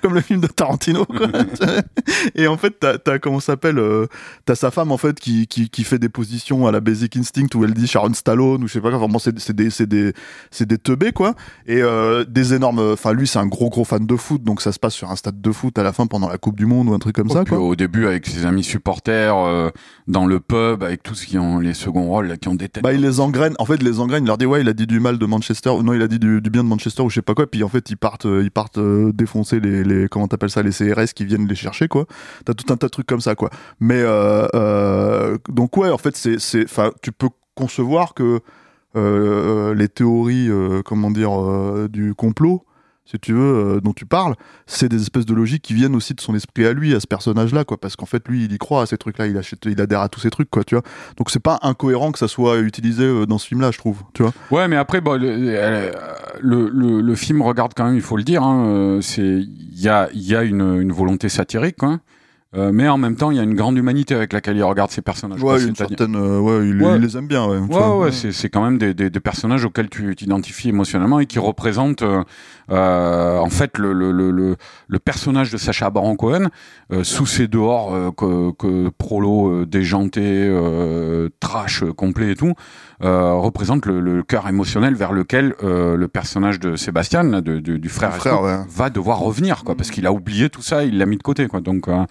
comme 0.00 0.14
le 0.14 0.22
film 0.22 0.40
de 0.40 0.46
Tarantino. 0.46 1.04
quoi. 1.04 1.26
et 2.34 2.46
en 2.46 2.56
fait, 2.56 2.74
t'as, 2.80 2.96
t'as 2.96 3.18
comment 3.18 3.40
ça 3.40 3.52
s'appelle 3.52 3.78
euh, 3.78 4.06
T'as 4.46 4.54
sa 4.54 4.70
femme 4.70 4.90
en 4.90 4.96
fait 4.96 5.20
qui, 5.20 5.46
qui, 5.46 5.68
qui 5.68 5.84
fait 5.84 5.98
des 5.98 6.08
positions 6.08 6.66
à 6.66 6.72
la 6.72 6.80
Basic 6.80 7.14
Instinct 7.16 7.46
où 7.54 7.64
elle 7.64 7.74
dit 7.74 7.86
Sharon 7.86 8.14
Stallone 8.14 8.64
ou 8.64 8.68
je 8.68 8.72
sais 8.72 8.80
pas 8.80 8.88
quoi. 8.88 8.98
Vraiment, 8.98 9.18
c'est, 9.18 9.38
c'est 9.38 9.54
des 9.54 9.68
c'est 9.70 9.86
des 9.86 10.14
c'est 10.50 10.66
des 10.66 10.78
teubés 10.78 11.12
quoi. 11.12 11.34
Et 11.66 11.82
euh, 11.82 12.24
des 12.24 12.54
énormes. 12.54 12.78
Enfin, 12.94 13.12
lui, 13.12 13.26
c'est 13.26 13.38
un 13.38 13.46
gros 13.46 13.68
gros 13.68 13.84
fan 13.84 14.06
de 14.06 14.16
foot, 14.16 14.42
donc 14.42 14.62
ça 14.62 14.72
se 14.72 14.78
passe 14.78 14.94
sur 14.94 15.10
un 15.10 15.16
stade 15.16 15.40
de 15.40 15.52
foot 15.52 15.78
à 15.78 15.82
la 15.82 15.92
fin 15.92 16.06
pendant 16.06 16.28
la 16.30 16.38
Coupe 16.38 16.56
du 16.56 16.64
Monde 16.66 16.88
ou 16.88 16.94
un 16.94 16.98
truc 16.98 17.14
comme 17.16 17.28
ça 17.28 17.44
Puis 17.44 17.54
quoi. 17.54 17.62
au 17.64 17.76
début 17.76 18.06
avec 18.06 18.26
ses 18.26 18.46
amis 18.46 18.64
supporters 18.64 19.36
euh, 19.36 19.70
dans 20.08 20.26
le 20.26 20.40
pub 20.40 20.82
avec 20.82 21.02
tous 21.02 21.24
qui 21.24 21.38
ont 21.38 21.58
les 21.58 21.74
seconds 21.74 22.06
rôles 22.08 22.28
là, 22.28 22.36
qui 22.36 22.48
ont 22.48 22.54
des 22.54 22.68
têtes. 22.68 22.82
Bah, 22.82 22.92
il 22.94 23.00
les 23.02 23.20
engraine. 23.20 23.54
En 23.58 23.64
fait, 23.66 23.76
il 23.76 23.89
les. 23.90 24.18
Il 24.18 24.26
leur 24.26 24.38
dit 24.38 24.46
ouais, 24.46 24.60
il 24.60 24.68
a 24.68 24.72
dit 24.72 24.86
du 24.86 25.00
mal 25.00 25.18
de 25.18 25.26
Manchester 25.26 25.70
ou 25.70 25.82
non, 25.82 25.92
il 25.92 26.02
a 26.02 26.08
dit 26.08 26.18
du, 26.18 26.40
bien 26.40 26.62
de 26.62 26.68
Manchester 26.68 27.02
ou 27.02 27.10
je 27.10 27.16
sais 27.16 27.22
pas 27.22 27.34
quoi. 27.34 27.46
Puis 27.46 27.62
en 27.62 27.68
fait, 27.68 27.90
ils 27.90 27.96
partent, 27.96 28.26
euh, 28.26 28.42
ils 28.42 28.50
partent 28.50 28.78
euh, 28.78 29.12
défoncer 29.12 29.60
les, 29.60 30.08
comment 30.08 30.28
t'appelles 30.28 30.50
ça, 30.50 30.62
les 30.62 30.70
CRS 30.70 31.12
qui 31.14 31.24
viennent 31.24 31.46
les 31.46 31.54
chercher 31.54 31.88
quoi. 31.88 32.06
T'as 32.44 32.54
tout 32.54 32.72
un 32.72 32.76
tas 32.76 32.86
de 32.86 32.90
trucs 32.90 33.06
comme 33.06 33.20
ça 33.20 33.34
quoi. 33.34 33.50
Mais 33.80 34.00
euh, 34.00 35.38
donc 35.48 35.76
ouais, 35.76 35.90
en 35.90 35.98
fait, 35.98 36.16
c'est 36.16 36.38
c'est, 36.38 36.64
enfin, 36.64 36.92
tu 37.02 37.12
peux 37.12 37.30
concevoir 37.54 38.14
que 38.14 38.40
les 38.94 39.88
théories, 39.88 40.50
comment 40.84 41.10
dire, 41.10 41.88
du 41.88 42.14
complot. 42.14 42.64
Si 43.10 43.18
tu 43.18 43.32
veux, 43.32 43.40
euh, 43.76 43.80
dont 43.80 43.92
tu 43.92 44.06
parles, 44.06 44.36
c'est 44.66 44.88
des 44.88 45.02
espèces 45.02 45.26
de 45.26 45.34
logiques 45.34 45.62
qui 45.62 45.74
viennent 45.74 45.96
aussi 45.96 46.14
de 46.14 46.20
son 46.20 46.32
esprit 46.36 46.64
à 46.64 46.72
lui, 46.72 46.94
à 46.94 47.00
ce 47.00 47.08
personnage-là, 47.08 47.64
quoi. 47.64 47.76
Parce 47.76 47.96
qu'en 47.96 48.06
fait, 48.06 48.28
lui, 48.28 48.44
il 48.44 48.52
y 48.52 48.58
croit 48.58 48.82
à 48.82 48.86
ces 48.86 48.98
trucs-là, 48.98 49.26
il, 49.26 49.36
achète, 49.36 49.64
il 49.64 49.80
adhère 49.80 50.00
à 50.00 50.08
tous 50.08 50.20
ces 50.20 50.30
trucs, 50.30 50.48
quoi, 50.48 50.62
tu 50.62 50.76
vois. 50.76 50.84
Donc 51.16 51.30
c'est 51.30 51.42
pas 51.42 51.58
incohérent 51.62 52.12
que 52.12 52.20
ça 52.20 52.28
soit 52.28 52.60
utilisé 52.60 53.02
euh, 53.02 53.26
dans 53.26 53.38
ce 53.38 53.48
film-là, 53.48 53.72
je 53.72 53.78
trouve, 53.78 54.04
tu 54.14 54.22
vois. 54.22 54.32
Ouais, 54.52 54.68
mais 54.68 54.76
après, 54.76 55.02
euh, 55.04 55.92
le, 56.40 57.14
film 57.16 57.42
regarde 57.42 57.72
quand 57.76 57.86
même, 57.86 57.96
il 57.96 58.00
faut 58.00 58.16
le 58.16 58.22
dire, 58.22 58.44
hein, 58.44 59.00
c'est 59.02 59.40
il 59.40 59.80
y 59.80 59.88
a, 59.88 60.42
une, 60.44 60.80
une 60.80 60.92
volonté 60.92 61.28
satirique, 61.28 61.78
quoi. 61.78 61.98
Euh, 62.56 62.72
mais 62.74 62.88
en 62.88 62.98
même 62.98 63.14
temps, 63.14 63.30
il 63.30 63.36
y 63.36 63.40
a 63.40 63.44
une 63.44 63.54
grande 63.54 63.76
humanité 63.78 64.12
avec 64.12 64.32
laquelle 64.32 64.56
il 64.56 64.64
regarde 64.64 64.90
ces 64.90 65.02
personnages. 65.02 65.40
Ouais, 65.40 65.62
une 65.62 65.76
certaine, 65.76 66.16
euh, 66.16 66.40
ouais, 66.40 66.68
il, 66.68 66.82
Ouais. 66.82 66.96
il 66.96 67.00
les 67.02 67.16
aime 67.16 67.28
bien, 67.28 67.46
ouais. 67.46 67.58
Ouais, 67.58 67.88
ouais, 67.96 68.10
c'est, 68.10 68.32
c'est 68.32 68.48
quand 68.48 68.64
même 68.64 68.76
des, 68.76 68.92
des, 68.92 69.08
des 69.08 69.20
personnages 69.20 69.64
auxquels 69.64 69.88
tu 69.88 70.16
t'identifies 70.16 70.70
émotionnellement 70.70 71.20
et 71.20 71.26
qui 71.26 71.38
représentent 71.38 72.02
euh, 72.02 72.24
euh, 72.72 73.38
en 73.38 73.50
fait 73.50 73.78
le, 73.78 73.92
le, 73.92 74.10
le, 74.10 74.32
le, 74.32 74.56
le 74.88 74.98
personnage 74.98 75.52
de 75.52 75.58
Sacha 75.58 75.90
Baron 75.90 76.16
Cohen 76.16 76.48
euh, 76.92 77.04
sous 77.04 77.26
ses 77.26 77.46
dehors 77.46 77.94
euh, 77.94 78.10
que, 78.10 78.50
que 78.52 78.88
prolo 78.98 79.48
euh, 79.60 79.66
déjanté, 79.66 80.20
euh, 80.24 81.28
trash 81.38 81.84
euh, 81.84 81.92
complet 81.92 82.32
et 82.32 82.36
tout, 82.36 82.54
euh, 83.04 83.32
représente 83.34 83.86
le, 83.86 84.00
le 84.00 84.24
cœur 84.24 84.48
émotionnel 84.48 84.94
vers 84.96 85.12
lequel 85.12 85.54
euh, 85.62 85.96
le 85.96 86.08
personnage 86.08 86.58
de 86.58 86.74
Sébastien, 86.74 87.22
là, 87.22 87.40
de, 87.42 87.60
de- 87.60 87.76
du 87.76 87.88
frère, 87.88 88.14
frère, 88.16 88.38
tout, 88.38 88.44
ouais. 88.44 88.58
va 88.68 88.90
devoir 88.90 89.20
revenir, 89.20 89.62
quoi, 89.64 89.76
parce 89.76 89.90
qu'il 89.92 90.04
a 90.06 90.12
oublié 90.12 90.50
tout 90.50 90.62
ça, 90.62 90.82
il 90.84 90.98
l'a 90.98 91.06
mis 91.06 91.16
de 91.16 91.22
côté, 91.22 91.46
quoi. 91.46 91.60
Donc, 91.60 91.86
euh, 91.86 92.04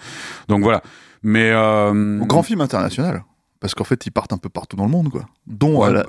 donc 0.48 0.64
voilà. 0.64 0.82
Mais 1.24 1.52
euh, 1.52 2.20
grand 2.26 2.44
film 2.44 2.62
international. 2.62 3.24
Parce 3.60 3.76
qu'en 3.76 3.84
fait, 3.84 4.06
ils 4.06 4.12
partent 4.12 4.32
un 4.32 4.38
peu 4.38 4.48
partout 4.48 4.78
dans 4.78 4.86
le 4.86 4.90
monde, 4.92 5.10
quoi. 5.10 5.26
Dont 5.46 5.82
Ouais. 5.82 5.90
euh, 5.90 5.92
la, 5.94 6.06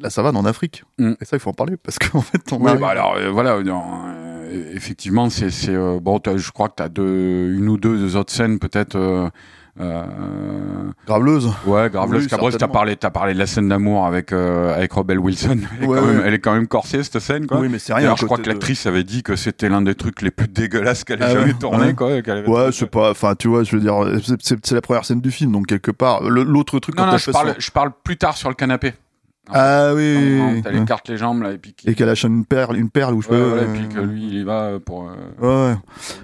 la 0.00 0.08
savane 0.10 0.36
en 0.36 0.44
Afrique. 0.44 0.84
Mm. 0.98 1.14
Et 1.20 1.24
ça, 1.24 1.34
il 1.36 1.40
faut 1.40 1.50
en 1.50 1.54
parler, 1.54 1.76
parce 1.76 1.98
qu'en 1.98 2.20
fait, 2.20 2.40
on 2.52 2.58
Oui, 2.60 2.68
arrive- 2.68 2.80
bah 2.80 2.88
alors 2.90 3.16
euh, 3.16 3.28
voilà, 3.30 3.54
euh, 3.56 4.72
effectivement, 4.72 5.28
c'est 5.28 5.48
bon. 6.00 6.20
Je 6.36 6.50
crois 6.52 6.68
que 6.68 6.74
tu 6.76 6.82
as 6.84 6.88
deux, 6.88 7.52
une 7.54 7.68
ou 7.68 7.76
deux 7.76 8.14
autres 8.16 8.32
scènes 8.32 8.60
peut-être. 8.60 8.96
Euh, 9.78 10.90
Graveleuse. 11.06 11.52
ouais, 11.66 11.90
Graveleuse, 11.90 12.22
Oui, 12.24 12.28
Cabreuse, 12.28 12.56
t'as 12.58 12.68
parlé, 12.68 12.96
t'as 12.96 13.10
parlé 13.10 13.34
de 13.34 13.38
la 13.38 13.46
scène 13.46 13.68
d'amour 13.68 14.06
avec 14.06 14.32
euh, 14.32 14.74
avec 14.74 14.92
Rebel 14.92 15.18
Wilson. 15.18 15.58
Elle 15.78 15.84
est, 15.84 15.86
Ouais, 15.86 15.98
quand 16.00 16.06
même, 16.06 16.22
elle 16.24 16.34
est 16.34 16.38
quand 16.38 16.54
même 16.54 16.66
corsée 16.66 17.02
cette 17.02 17.18
scène, 17.20 17.46
quoi. 17.46 17.60
Oui, 17.60 17.68
mais 17.70 17.78
c'est 17.78 17.92
rien. 17.94 18.12
À 18.12 18.16
je 18.16 18.24
crois 18.24 18.38
que 18.38 18.42
de- 18.42 18.48
l'actrice 18.48 18.86
avait 18.86 19.04
dit 19.04 19.22
que 19.22 19.36
c'était 19.36 19.68
l'un 19.68 19.82
des 19.82 19.94
trucs 19.94 20.22
les 20.22 20.30
plus 20.30 20.48
dégueulasses 20.48 21.04
qu'elle 21.04 21.20
ait 21.20 21.26
Ah 21.26 21.32
jamais 21.32 21.46
ouais, 21.46 21.54
tourné, 21.54 21.94
quoi. 21.94 22.12
avait- 22.12 22.46
Ouais, 22.48 22.70
c'est 22.72 22.90
pas. 22.90 23.10
Enfin, 23.10 23.34
tu 23.34 23.48
vois, 23.48 23.62
je 23.64 23.76
veux 23.76 23.82
dire, 23.82 23.94
c'est- 24.40 24.70
la 24.72 24.80
première 24.80 25.04
scène 25.04 25.20
du 25.20 25.30
film, 25.30 25.52
donc 25.52 25.66
quelque 25.66 25.90
part. 25.90 26.22
L'autre 26.22 26.78
truc, 26.78 26.96
Non, 26.96 27.06
non, 27.06 27.16
je 27.18 27.30
parle, 27.30 27.54
je 27.58 27.70
parle 27.70 27.90
plus 28.02 28.16
tard 28.16 28.36
sur 28.36 28.48
le 28.48 28.54
canapé. 28.54 28.94
Ah 29.52 29.92
oui. 29.94 30.40
oui, 30.40 30.62
T'as 30.62 30.70
les 30.70 30.84
cartes, 30.84 31.08
les 31.08 31.16
jambes 31.16 31.42
là, 31.42 31.52
et 31.52 31.58
puis 31.58 31.74
Et 31.86 31.94
qu'elle 31.94 32.08
achète 32.08 32.30
une 32.30 32.44
perle, 32.44 32.76
une 32.76 32.90
perle 32.90 33.14
ou 33.14 33.22
je 33.22 33.28
sais 33.28 33.32
Ouais, 33.32 33.40
pas. 33.40 33.46
voilà, 33.48 33.62
et 33.62 33.66
euh, 33.66 33.72
puis 33.74 33.88
que 33.88 34.00
lui, 34.00 34.22
il 34.26 34.34
y 34.34 34.42
va 34.42 34.78
pour. 34.84 35.08
euh, 35.08 35.14
Ouais, 35.40 35.72
ouais. 35.72 35.78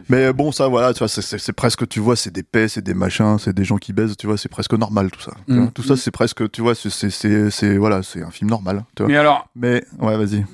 Mais 0.09 0.33
bon, 0.33 0.51
ça, 0.53 0.67
voilà, 0.69 0.93
tu 0.93 0.99
vois, 0.99 1.09
c'est- 1.09 1.23
c'est 1.23 1.39
c'est 1.39 1.53
presque, 1.53 1.87
tu 1.89 2.01
vois, 2.01 2.17
c'est 2.17 2.31
des 2.33 2.43
paix, 2.43 2.69
c'est 2.69 2.83
des 2.83 2.95
machins, 2.95 3.39
c'est 3.39 3.53
des 3.55 3.65
gens 3.65 3.77
qui 3.77 3.93
baisent, 3.93 4.17
tu 4.17 4.27
vois, 4.27 4.37
c'est 4.37 4.49
presque 4.49 4.73
normal 4.75 5.11
tout 5.11 5.21
ça. 5.21 5.33
Mm. 5.47 5.69
Tout 5.69 5.83
ça, 5.83 5.97
c'est 5.97 6.11
presque, 6.11 6.51
tu 6.51 6.63
vois, 6.63 6.75
c'est- 6.75 6.91
c'est, 6.91 7.11
c'est, 7.11 7.51
c'est- 7.51 7.77
voilà, 7.79 8.03
c'est 8.03 8.23
un 8.23 8.31
film 8.31 8.51
normal, 8.51 8.85
tu 8.97 9.03
vois. 9.05 9.11
Mais 9.13 9.19
alors, 9.19 9.49
Mais, 9.55 9.85
ouais, 10.01 10.17
vas-y. 10.17 10.45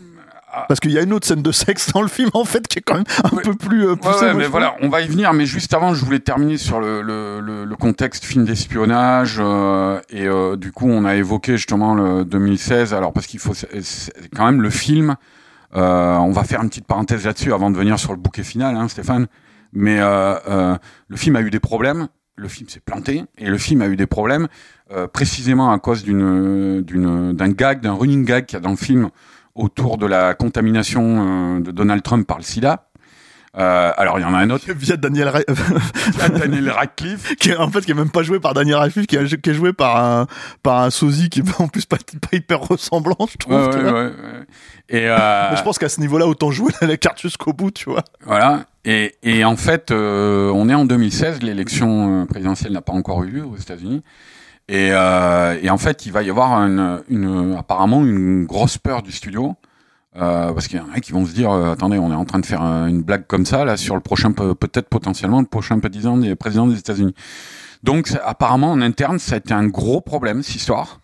Parce 0.66 0.80
qu'il 0.80 0.90
y 0.92 0.98
a 0.98 1.02
une 1.02 1.12
autre 1.12 1.26
scène 1.26 1.42
de 1.42 1.52
sexe 1.52 1.92
dans 1.92 2.00
le 2.02 2.08
film, 2.08 2.30
en 2.34 2.44
fait, 2.44 2.66
qui 2.66 2.78
est 2.78 2.82
quand 2.82 2.94
même 2.94 3.04
un 3.24 3.36
Ouais. 3.36 3.42
peu 3.42 3.54
plus 3.54 3.84
euh, 3.84 3.90
Ouais, 3.90 3.96
poussée. 3.96 4.24
ouais, 4.26 4.32
moi, 4.32 4.42
mais 4.42 4.46
voilà, 4.48 4.76
on 4.80 4.88
va 4.88 5.02
y 5.02 5.06
venir. 5.08 5.32
Mais 5.34 5.46
juste 5.46 5.74
avant, 5.74 5.94
je 5.94 6.04
voulais 6.04 6.20
terminer 6.20 6.56
sur 6.56 6.80
le, 6.80 7.02
le, 7.02 7.40
le, 7.40 7.64
le 7.64 7.76
contexte 7.76 8.24
film 8.24 8.44
d'espionnage. 8.44 9.36
euh, 9.40 10.00
et 10.10 10.26
euh, 10.26 10.56
du 10.56 10.72
coup, 10.72 10.88
on 10.88 11.04
a 11.04 11.16
évoqué 11.16 11.56
justement 11.56 11.94
le 11.94 12.24
2016. 12.24 12.94
Alors, 12.94 13.12
parce 13.12 13.26
qu'il 13.26 13.40
faut 13.40 13.52
quand 14.34 14.44
même 14.46 14.62
le 14.62 14.70
film. 14.70 15.16
euh, 15.76 16.16
on 16.16 16.32
va 16.32 16.44
faire 16.44 16.62
une 16.62 16.70
petite 16.70 16.86
parenthèse 16.86 17.26
là-dessus 17.26 17.52
avant 17.52 17.70
de 17.70 17.76
venir 17.76 17.98
sur 17.98 18.12
le 18.12 18.18
bouquet 18.18 18.42
final, 18.42 18.74
hein, 18.76 18.88
Stéphane. 18.88 19.26
Mais 19.74 19.98
le 20.00 21.16
film 21.16 21.36
a 21.36 21.42
eu 21.42 21.50
des 21.50 21.60
problèmes. 21.60 22.08
Le 22.36 22.46
film 22.48 22.68
s'est 22.68 22.80
planté 22.80 23.24
et 23.36 23.46
le 23.46 23.58
film 23.58 23.82
a 23.82 23.88
eu 23.88 23.96
des 23.96 24.06
problèmes 24.06 24.46
précisément 25.12 25.72
à 25.72 25.78
cause 25.80 26.04
d'une 26.04 26.82
d'un 27.34 27.48
gag, 27.50 27.80
d'un 27.80 27.92
running 27.94 28.24
gag 28.24 28.46
qu'il 28.46 28.56
y 28.56 28.60
a 28.60 28.60
dans 28.60 28.70
le 28.70 28.76
film 28.76 29.10
autour 29.58 29.98
de 29.98 30.06
la 30.06 30.34
contamination 30.34 31.56
euh, 31.58 31.60
de 31.60 31.70
Donald 31.70 32.02
Trump 32.02 32.26
par 32.26 32.38
le 32.38 32.44
SIDA. 32.44 32.84
Euh, 33.56 33.90
alors 33.96 34.18
il 34.18 34.22
y 34.22 34.24
en 34.24 34.34
a 34.34 34.38
un 34.38 34.50
autre. 34.50 34.66
Via 34.72 34.96
Daniel, 34.96 35.28
Ra- 35.28 35.40
Daniel 36.38 36.70
Radcliffe. 36.70 37.34
qui 37.40 37.50
est, 37.50 37.56
en 37.56 37.70
fait, 37.70 37.80
qui 37.84 37.90
est 37.90 37.94
même 37.94 38.10
pas 38.10 38.22
joué 38.22 38.38
par 38.40 38.54
Daniel 38.54 38.76
Radcliffe, 38.76 39.06
qui 39.06 39.16
est, 39.16 39.40
qui 39.40 39.50
est 39.50 39.54
joué 39.54 39.72
par 39.72 39.96
un, 39.96 40.26
par 40.62 40.82
un 40.82 40.90
sosie 40.90 41.28
qui 41.28 41.40
est 41.40 41.60
en 41.60 41.66
plus 41.66 41.86
pas, 41.86 41.96
pas 41.96 42.36
hyper 42.36 42.60
ressemblant, 42.60 43.16
je 43.30 43.36
trouve. 43.36 43.54
Ouais, 43.56 43.76
ouais, 43.76 43.92
ouais. 43.92 44.12
Et 44.90 45.08
euh, 45.08 45.56
je 45.56 45.62
pense 45.62 45.78
qu'à 45.78 45.88
ce 45.88 46.00
niveau-là, 46.00 46.26
autant 46.26 46.50
jouer 46.50 46.72
la 46.82 46.96
carte 46.96 47.20
jusqu'au 47.20 47.52
bout, 47.52 47.70
tu 47.70 47.90
vois. 47.90 48.04
voilà. 48.24 48.66
Et, 48.84 49.16
et 49.22 49.44
en 49.44 49.56
fait, 49.56 49.90
euh, 49.90 50.50
on 50.54 50.68
est 50.68 50.74
en 50.74 50.84
2016, 50.84 51.42
l'élection 51.42 52.26
présidentielle 52.26 52.72
n'a 52.72 52.80
pas 52.80 52.92
encore 52.92 53.24
eu 53.24 53.28
lieu 53.28 53.44
aux 53.44 53.56
États-Unis. 53.56 54.02
Et, 54.68 54.90
euh, 54.92 55.56
et 55.62 55.70
en 55.70 55.78
fait, 55.78 56.04
il 56.06 56.12
va 56.12 56.22
y 56.22 56.30
avoir 56.30 56.52
une, 56.60 57.02
une, 57.08 57.54
apparemment 57.58 58.04
une 58.04 58.44
grosse 58.44 58.76
peur 58.78 59.02
du 59.02 59.12
studio. 59.12 59.54
Euh, 60.16 60.52
parce 60.52 60.66
qu'il 60.68 60.78
y 60.78 60.82
en 60.82 60.88
a 60.94 61.00
qui 61.00 61.12
vont 61.12 61.24
se 61.26 61.32
dire 61.32 61.50
euh, 61.52 61.70
attendez 61.70 61.98
on 61.98 62.10
est 62.10 62.14
en 62.14 62.24
train 62.24 62.38
de 62.40 62.46
faire 62.46 62.62
euh, 62.64 62.86
une 62.86 63.02
blague 63.02 63.26
comme 63.26 63.44
ça 63.44 63.64
là 63.66 63.76
sur 63.76 63.94
le 63.94 64.00
prochain 64.00 64.32
pe- 64.32 64.54
peut-être 64.54 64.88
potentiellement 64.88 65.38
le 65.40 65.46
prochain 65.46 65.78
président 65.78 66.16
des 66.16 66.34
présidents 66.34 66.66
des 66.66 66.78
États-Unis 66.78 67.14
donc 67.84 68.10
apparemment 68.24 68.72
en 68.72 68.80
interne 68.80 69.18
ça 69.20 69.34
a 69.34 69.38
été 69.38 69.52
un 69.52 69.66
gros 69.68 70.00
problème 70.00 70.42
cette 70.42 70.56
histoire 70.56 71.00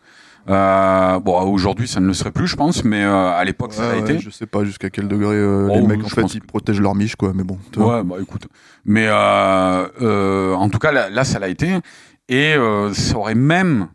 euh, 0.48 1.20
bon 1.20 1.38
aujourd'hui 1.42 1.86
ça 1.86 2.00
ne 2.00 2.06
le 2.06 2.12
serait 2.14 2.30
plus 2.32 2.46
je 2.48 2.56
pense 2.56 2.82
mais 2.82 3.04
euh, 3.04 3.30
à 3.30 3.44
l'époque 3.44 3.74
ça 3.74 3.90
ouais, 3.90 4.00
été 4.00 4.18
Je 4.18 4.30
sais 4.30 4.46
pas 4.46 4.64
jusqu'à 4.64 4.90
quel 4.90 5.06
degré 5.06 5.36
euh, 5.36 5.68
Oh, 5.70 5.74
les 5.76 5.86
mecs, 5.86 6.04
en 6.04 6.08
fait, 6.08 6.34
ils 6.34 6.42
protègent 6.42 6.80
leur 6.80 6.94
miche, 6.94 7.14
quoi. 7.14 7.32
Mais 7.34 7.44
bon. 7.44 7.58
Ouais, 7.76 8.02
bah 8.02 8.16
écoute. 8.20 8.48
Mais 8.84 9.06
euh, 9.06 9.86
euh, 10.02 10.54
en 10.54 10.68
tout 10.70 10.78
cas, 10.78 10.92
là, 10.92 11.08
là, 11.08 11.24
ça 11.24 11.38
l'a 11.38 11.48
été. 11.48 11.72
Et 12.28 12.54
euh, 12.54 12.92
ça 12.94 13.18
aurait 13.18 13.34
même 13.34 13.88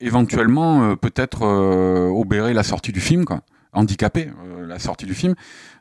éventuellement 0.00 0.82
euh, 0.82 0.96
peut-être 0.96 1.42
euh, 1.42 2.08
obéré 2.08 2.54
la 2.54 2.62
sortie 2.62 2.92
du 2.92 3.00
film, 3.00 3.24
quoi. 3.24 3.40
handicapé 3.72 4.28
euh, 4.44 4.66
la 4.66 4.78
sortie 4.78 5.06
du 5.06 5.14
film. 5.14 5.34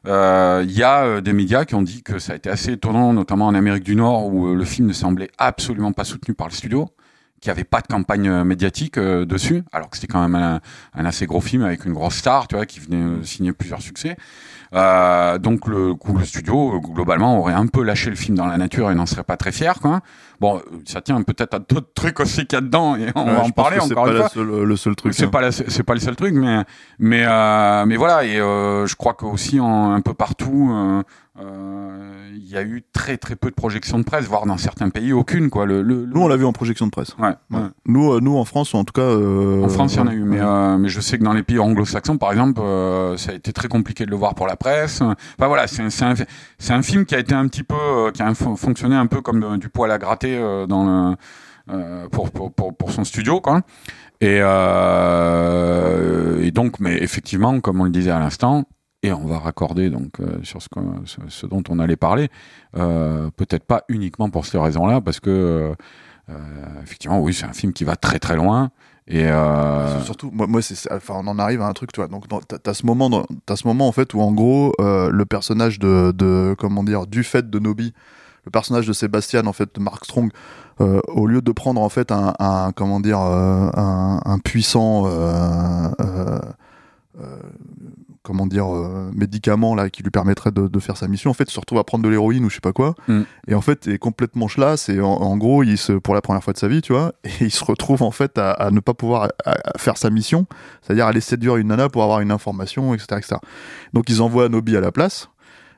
Il 0.05 0.71
y 0.71 0.83
a 0.83 1.03
euh, 1.03 1.21
des 1.21 1.33
médias 1.33 1.65
qui 1.65 1.75
ont 1.75 1.81
dit 1.83 2.01
que 2.03 2.17
ça 2.19 2.33
a 2.33 2.35
été 2.35 2.49
assez 2.49 2.71
étonnant, 2.73 3.13
notamment 3.13 3.47
en 3.47 3.55
Amérique 3.55 3.83
du 3.83 3.95
Nord, 3.95 4.27
où 4.27 4.55
le 4.55 4.65
film 4.65 4.87
ne 4.87 4.93
semblait 4.93 5.29
absolument 5.37 5.91
pas 5.91 6.03
soutenu 6.03 6.33
par 6.33 6.47
le 6.47 6.53
studio, 6.53 6.89
qu'il 7.39 7.49
n'y 7.49 7.51
avait 7.51 7.63
pas 7.63 7.81
de 7.81 7.87
campagne 7.87 8.43
médiatique 8.43 8.99
dessus, 8.99 9.63
alors 9.71 9.89
que 9.89 9.97
c'était 9.97 10.11
quand 10.11 10.27
même 10.27 10.35
un, 10.35 10.59
un 10.93 11.05
assez 11.05 11.25
gros 11.25 11.41
film 11.41 11.63
avec 11.63 11.85
une 11.85 11.93
grosse 11.93 12.15
star, 12.15 12.47
tu 12.47 12.55
vois, 12.55 12.65
qui 12.65 12.79
venait 12.79 13.23
signer 13.23 13.53
plusieurs 13.53 13.81
succès. 13.81 14.15
Euh, 14.73 15.37
donc 15.37 15.67
le, 15.67 15.93
le 16.17 16.25
studio, 16.25 16.75
euh, 16.75 16.79
globalement, 16.79 17.37
aurait 17.39 17.53
un 17.53 17.67
peu 17.67 17.83
lâché 17.83 18.09
le 18.09 18.15
film 18.15 18.37
dans 18.37 18.45
la 18.45 18.57
nature 18.57 18.89
et 18.89 18.95
n'en 18.95 19.05
serait 19.05 19.23
pas 19.23 19.35
très 19.35 19.51
fier, 19.51 19.79
quoi. 19.81 19.99
Bon, 20.39 20.61
ça 20.85 21.01
tient 21.01 21.21
peut-être 21.21 21.53
à 21.55 21.59
d'autres 21.59 21.91
trucs 21.93 22.19
aussi 22.19 22.45
qu'il 22.47 22.55
y 22.55 22.57
a 22.57 22.61
dedans, 22.61 22.95
et 22.95 23.07
on 23.15 23.25
Ouais, 23.27 23.33
va 23.33 23.43
en 23.43 23.49
parler 23.49 23.77
c'est 23.81 23.91
encore 23.91 24.05
pas 24.05 24.11
une 24.11 24.17
fois. 24.17 24.29
seule- 24.29 24.63
le 24.63 24.75
seul 24.77 24.95
truc. 24.95 25.13
C'est 25.13 25.25
hein. 25.25 25.29
pas 25.29 25.51
c'est 25.51 25.83
pas 25.83 25.93
le 25.93 25.99
seul 25.99 26.15
truc, 26.15 26.33
mais 26.33 26.63
mais 26.99 27.23
euh, 27.27 27.85
mais 27.85 27.95
voilà 27.97 28.23
et 28.23 28.39
euh, 28.39 28.87
je 28.87 28.95
crois 28.95 29.13
que 29.13 29.25
aussi 29.25 29.59
en, 29.59 29.91
un 29.91 30.01
peu 30.01 30.13
partout 30.15 30.71
euh, 30.73 31.03
euh, 31.39 32.31
il 32.33 32.49
y 32.49 32.57
a 32.57 32.63
eu 32.63 32.83
très 32.91 33.17
très 33.17 33.35
peu 33.35 33.49
de 33.49 33.55
projections 33.55 33.99
de 33.99 34.03
presse, 34.03 34.25
voire 34.25 34.45
dans 34.47 34.57
certains 34.57 34.89
pays 34.89 35.13
aucune 35.13 35.49
quoi. 35.51 35.65
Le, 35.65 35.81
le- 35.83 36.05
le- 36.05 36.11
Nous, 36.13 36.21
on 36.21 36.27
l'a 36.27 36.37
vu 36.37 36.45
en 36.45 36.53
projection 36.53 36.85
de 36.87 36.91
presse. 36.91 37.15
Ouais, 37.19 37.33
ouais. 37.51 37.59
Nous, 37.85 38.19
nous 38.19 38.37
en 38.37 38.43
France, 38.45 38.73
en 38.73 38.83
tout 38.83 38.93
cas. 38.93 39.01
En 39.15 39.69
France, 39.69 39.93
il 39.93 39.97
y 39.97 40.01
en 40.01 40.07
a 40.07 40.13
eu, 40.13 40.23
mais 40.23 40.39
euh, 40.41 40.77
mais 40.79 40.89
je 40.89 40.99
sais 41.01 41.17
que 41.19 41.23
dans 41.23 41.33
les 41.33 41.43
pays 41.43 41.59
anglo-saxons, 41.59 42.17
par 42.17 42.31
exemple, 42.31 42.61
ça 43.17 43.31
a 43.31 43.35
été 43.35 43.53
très 43.53 43.67
compliqué 43.67 44.05
de 44.05 44.11
le 44.11 44.17
voir 44.17 44.33
pour 44.35 44.47
la 44.47 44.55
Enfin 44.61 45.47
voilà, 45.47 45.67
c'est 45.67 45.81
un, 45.81 46.81
film 46.81 47.05
qui 47.05 47.15
a 47.15 47.19
été 47.19 47.33
un 47.33 47.47
petit 47.47 47.63
peu, 47.63 47.75
euh, 47.75 48.11
qui 48.11 48.21
a 48.21 48.33
fon- 48.33 48.55
fonctionné 48.55 48.95
un 48.95 49.07
peu 49.07 49.21
comme 49.21 49.43
euh, 49.43 49.57
du 49.57 49.69
poil 49.69 49.91
à 49.91 49.97
gratter 49.97 50.37
euh, 50.37 50.65
pour, 52.11 52.91
son 52.91 53.03
studio, 53.03 53.41
quoi. 53.41 53.61
Et, 54.21 54.39
donc, 56.51 56.79
mais 56.79 56.97
effectivement, 57.01 57.59
comme 57.59 57.81
on 57.81 57.85
le 57.85 57.89
disait 57.89 58.11
à 58.11 58.19
l'instant, 58.19 58.65
et 59.03 59.11
on 59.11 59.25
va 59.25 59.39
raccorder 59.39 59.89
donc 59.89 60.17
sur 60.43 60.61
ce, 60.61 61.45
dont 61.47 61.63
on 61.69 61.79
allait 61.79 61.95
parler, 61.95 62.29
peut-être 62.73 63.65
pas 63.65 63.83
uniquement 63.89 64.29
pour 64.29 64.45
cette 64.45 64.61
raison-là, 64.61 65.01
parce 65.01 65.19
que 65.19 65.73
effectivement, 66.83 67.19
oui, 67.19 67.33
c'est 67.33 67.45
un 67.45 67.53
film 67.53 67.73
qui 67.73 67.83
va 67.83 67.95
très 67.95 68.19
très 68.19 68.35
loin. 68.35 68.69
Et 69.13 69.25
euh, 69.27 70.01
Surtout, 70.03 70.31
moi, 70.33 70.47
moi 70.47 70.61
c'est, 70.61 70.89
enfin, 70.91 71.15
on 71.17 71.27
en 71.27 71.37
arrive 71.37 71.61
à 71.61 71.67
un 71.67 71.73
truc, 71.73 71.91
tu 71.91 71.99
vois. 71.99 72.07
Donc, 72.07 72.25
t'as, 72.63 72.73
ce 72.73 72.85
moment, 72.85 73.09
dans- 73.09 73.25
t'as 73.45 73.57
ce 73.57 73.67
moment 73.67 73.87
en 73.87 73.91
fait 73.91 74.13
où, 74.13 74.21
en 74.21 74.31
gros, 74.31 74.73
euh, 74.79 75.09
le 75.11 75.25
personnage 75.25 75.79
de, 75.79 76.13
de, 76.15 76.55
comment 76.57 76.81
dire, 76.83 77.07
du 77.07 77.23
fait 77.23 77.49
de 77.49 77.59
Nobi, 77.59 77.93
le 78.45 78.51
personnage 78.51 78.87
de 78.87 78.93
Sébastien, 78.93 79.45
en 79.47 79.53
fait, 79.53 79.75
de 79.75 79.81
Mark 79.81 80.05
Strong, 80.05 80.31
euh, 80.79 81.01
au 81.09 81.27
lieu 81.27 81.41
de 81.41 81.51
prendre 81.51 81.81
en 81.81 81.89
fait 81.89 82.11
un, 82.11 82.33
un 82.39 82.71
comment 82.71 83.01
dire, 83.01 83.19
euh, 83.19 83.69
un, 83.75 84.21
un 84.23 84.39
puissant, 84.39 85.03
euh, 85.07 85.89
euh, 85.99 86.39
comment 88.23 88.45
dire, 88.45 88.67
euh, 88.73 89.09
médicament 89.15 89.73
là 89.73 89.89
qui 89.89 90.03
lui 90.03 90.11
permettrait 90.11 90.51
de, 90.51 90.67
de 90.67 90.79
faire 90.79 90.95
sa 90.95 91.07
mission, 91.07 91.31
en 91.31 91.33
fait, 91.33 91.45
il 91.49 91.51
se 91.53 91.59
retrouve 91.59 91.79
à 91.79 91.83
prendre 91.83 92.03
de 92.03 92.09
l'héroïne 92.09 92.45
ou 92.45 92.49
je 92.49 92.55
sais 92.55 92.61
pas 92.61 92.71
quoi, 92.73 92.93
Mm. 93.07 93.21
et 93.47 93.55
en 93.55 93.61
fait, 93.61 93.87
est 93.87 93.97
complètement 93.97 94.45
chlasse 94.47 94.89
et 94.89 95.01
en, 95.01 95.07
en 95.09 95.37
gros, 95.37 95.63
il 95.63 95.77
se, 95.77 95.93
pour 95.93 96.13
la 96.13 96.21
première 96.21 96.43
fois 96.43 96.53
de 96.53 96.59
sa 96.59 96.67
vie, 96.67 96.81
tu 96.83 96.93
vois, 96.93 97.13
et 97.23 97.29
il 97.41 97.51
se 97.51 97.63
retrouve 97.65 98.03
en 98.03 98.11
fait 98.11 98.37
à, 98.37 98.51
à 98.51 98.69
ne 98.69 98.79
pas 98.79 98.93
pouvoir 98.93 99.29
à- 99.45 99.51
à 99.73 99.77
faire 99.79 99.97
sa 99.97 100.11
mission, 100.11 100.45
c'est-à-dire 100.83 101.07
aller 101.07 101.19
séduire 101.21 101.55
une 101.57 101.69
nana 101.69 101.89
pour 101.89 102.03
avoir 102.03 102.19
une 102.19 102.31
information, 102.31 102.93
etc., 102.93 103.07
etc. 103.17 103.35
Donc 103.93 104.07
ils 104.09 104.21
envoient 104.21 104.49
Nobi 104.49 104.77
à 104.77 104.81
la 104.81 104.91
place. 104.91 105.29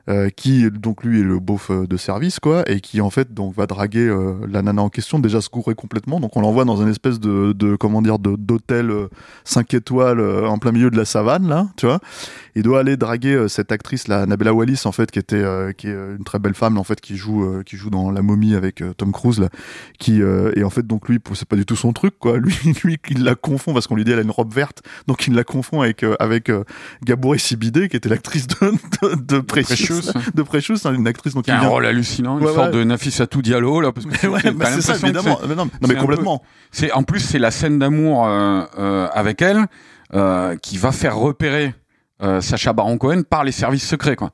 Euh, 0.08 0.28
qui 0.28 0.70
donc 0.70 1.02
lui 1.02 1.20
est 1.20 1.24
le 1.24 1.38
beauf 1.38 1.70
euh, 1.70 1.86
de 1.86 1.96
service 1.96 2.38
quoi 2.38 2.62
et 2.70 2.80
qui 2.80 3.00
en 3.00 3.08
fait 3.08 3.32
donc 3.32 3.54
va 3.54 3.66
draguer 3.66 4.06
euh, 4.06 4.34
la 4.46 4.60
nana 4.60 4.82
en 4.82 4.90
question 4.90 5.18
déjà 5.18 5.40
se 5.40 5.48
gourer 5.48 5.74
complètement. 5.74 6.20
Donc 6.20 6.36
on 6.36 6.42
l'envoie 6.42 6.64
dans 6.64 6.76
une 6.76 6.88
espèce 6.88 7.20
de, 7.20 7.52
de 7.52 7.76
comment 7.76 8.02
dire 8.02 8.18
d'hôtel 8.18 8.92
5 9.44 9.72
étoiles 9.74 10.20
euh, 10.20 10.46
en 10.46 10.58
plein 10.58 10.72
milieu 10.72 10.90
de 10.90 10.96
la 10.96 11.04
savane 11.04 11.48
là 11.48 11.68
tu 11.76 11.86
vois 11.86 12.00
il 12.56 12.62
doit 12.62 12.80
aller 12.80 12.96
draguer 12.96 13.34
euh, 13.34 13.48
cette 13.48 13.72
actrice 13.72 14.08
la 14.08 14.26
Nabella 14.26 14.54
Wallis 14.54 14.82
en 14.84 14.92
fait 14.92 15.10
qui 15.10 15.18
était 15.18 15.36
euh, 15.42 15.72
qui 15.72 15.88
est 15.88 15.92
une 15.94 16.24
très 16.24 16.38
belle 16.38 16.54
femme 16.54 16.78
en 16.78 16.84
fait 16.84 17.00
qui 17.00 17.16
joue 17.16 17.44
euh, 17.44 17.62
qui 17.64 17.76
joue 17.76 17.90
dans 17.90 18.10
La 18.10 18.22
Momie 18.22 18.54
avec 18.54 18.80
euh, 18.80 18.92
Tom 18.94 19.12
Cruise 19.12 19.40
là. 19.40 19.48
Qui 19.98 20.22
euh, 20.22 20.52
et 20.56 20.64
en 20.64 20.70
fait 20.70 20.86
donc 20.86 21.08
lui 21.08 21.18
c'est 21.34 21.48
pas 21.48 21.56
du 21.56 21.66
tout 21.66 21.76
son 21.76 21.92
truc 21.92 22.14
quoi. 22.18 22.38
Lui 22.44 22.54
lui 22.84 22.98
il 23.10 23.24
la 23.24 23.34
confond 23.34 23.72
parce 23.72 23.86
qu'on 23.86 23.96
lui 23.96 24.04
dit 24.04 24.12
elle 24.12 24.18
a 24.18 24.22
une 24.22 24.30
robe 24.30 24.52
verte. 24.52 24.82
Donc 25.06 25.26
il 25.26 25.34
la 25.34 25.44
confond 25.44 25.80
avec 25.82 26.02
euh, 26.02 26.14
avec 26.20 26.48
euh, 26.50 26.64
Gabouré 27.04 27.38
Sibidé 27.38 27.88
qui 27.88 27.96
était 27.96 28.08
l'actrice 28.08 28.46
de 28.46 28.54
de, 29.02 29.14
de 29.20 29.38
Precious 29.40 30.12
de 30.34 30.42
Precious 30.42 30.76
hein, 30.84 30.94
une 30.94 31.06
actrice 31.06 31.34
donc 31.34 31.44
qui 31.44 31.50
a 31.50 31.54
il 31.54 31.56
un 31.56 31.60
vient- 31.60 31.68
rôle 31.70 31.86
hallucinant, 31.86 32.38
une 32.38 32.44
Ouais, 32.46 32.52
sorte 32.54 32.72
ouais. 32.72 32.78
de 32.78 32.84
Nafissatou 32.84 33.42
Diallo 33.42 33.80
là, 33.80 33.92
parce 33.92 34.06
que 34.06 34.26
ouais, 34.26 34.50
bah, 34.52 34.66
c'est 34.66 34.80
ça 34.80 34.96
évidemment. 34.96 35.38
Mais 35.48 35.54
non, 35.54 35.64
non, 35.66 35.88
mais 35.88 35.94
complètement. 35.96 36.42
C'est 36.70 36.92
en 36.92 37.02
plus 37.02 37.20
c'est 37.20 37.38
la 37.38 37.50
scène 37.50 37.78
d'amour 37.78 38.26
euh, 38.26 38.62
euh, 38.78 39.08
avec 39.12 39.42
elle 39.42 39.66
euh, 40.14 40.56
qui 40.56 40.76
va 40.78 40.92
faire 40.92 41.16
repérer 41.16 41.74
euh, 42.22 42.40
Sacha 42.40 42.72
Baron 42.72 42.96
Cohen 42.98 43.22
par 43.28 43.44
les 43.44 43.52
services 43.52 43.86
secrets 43.86 44.16
quoi. 44.16 44.30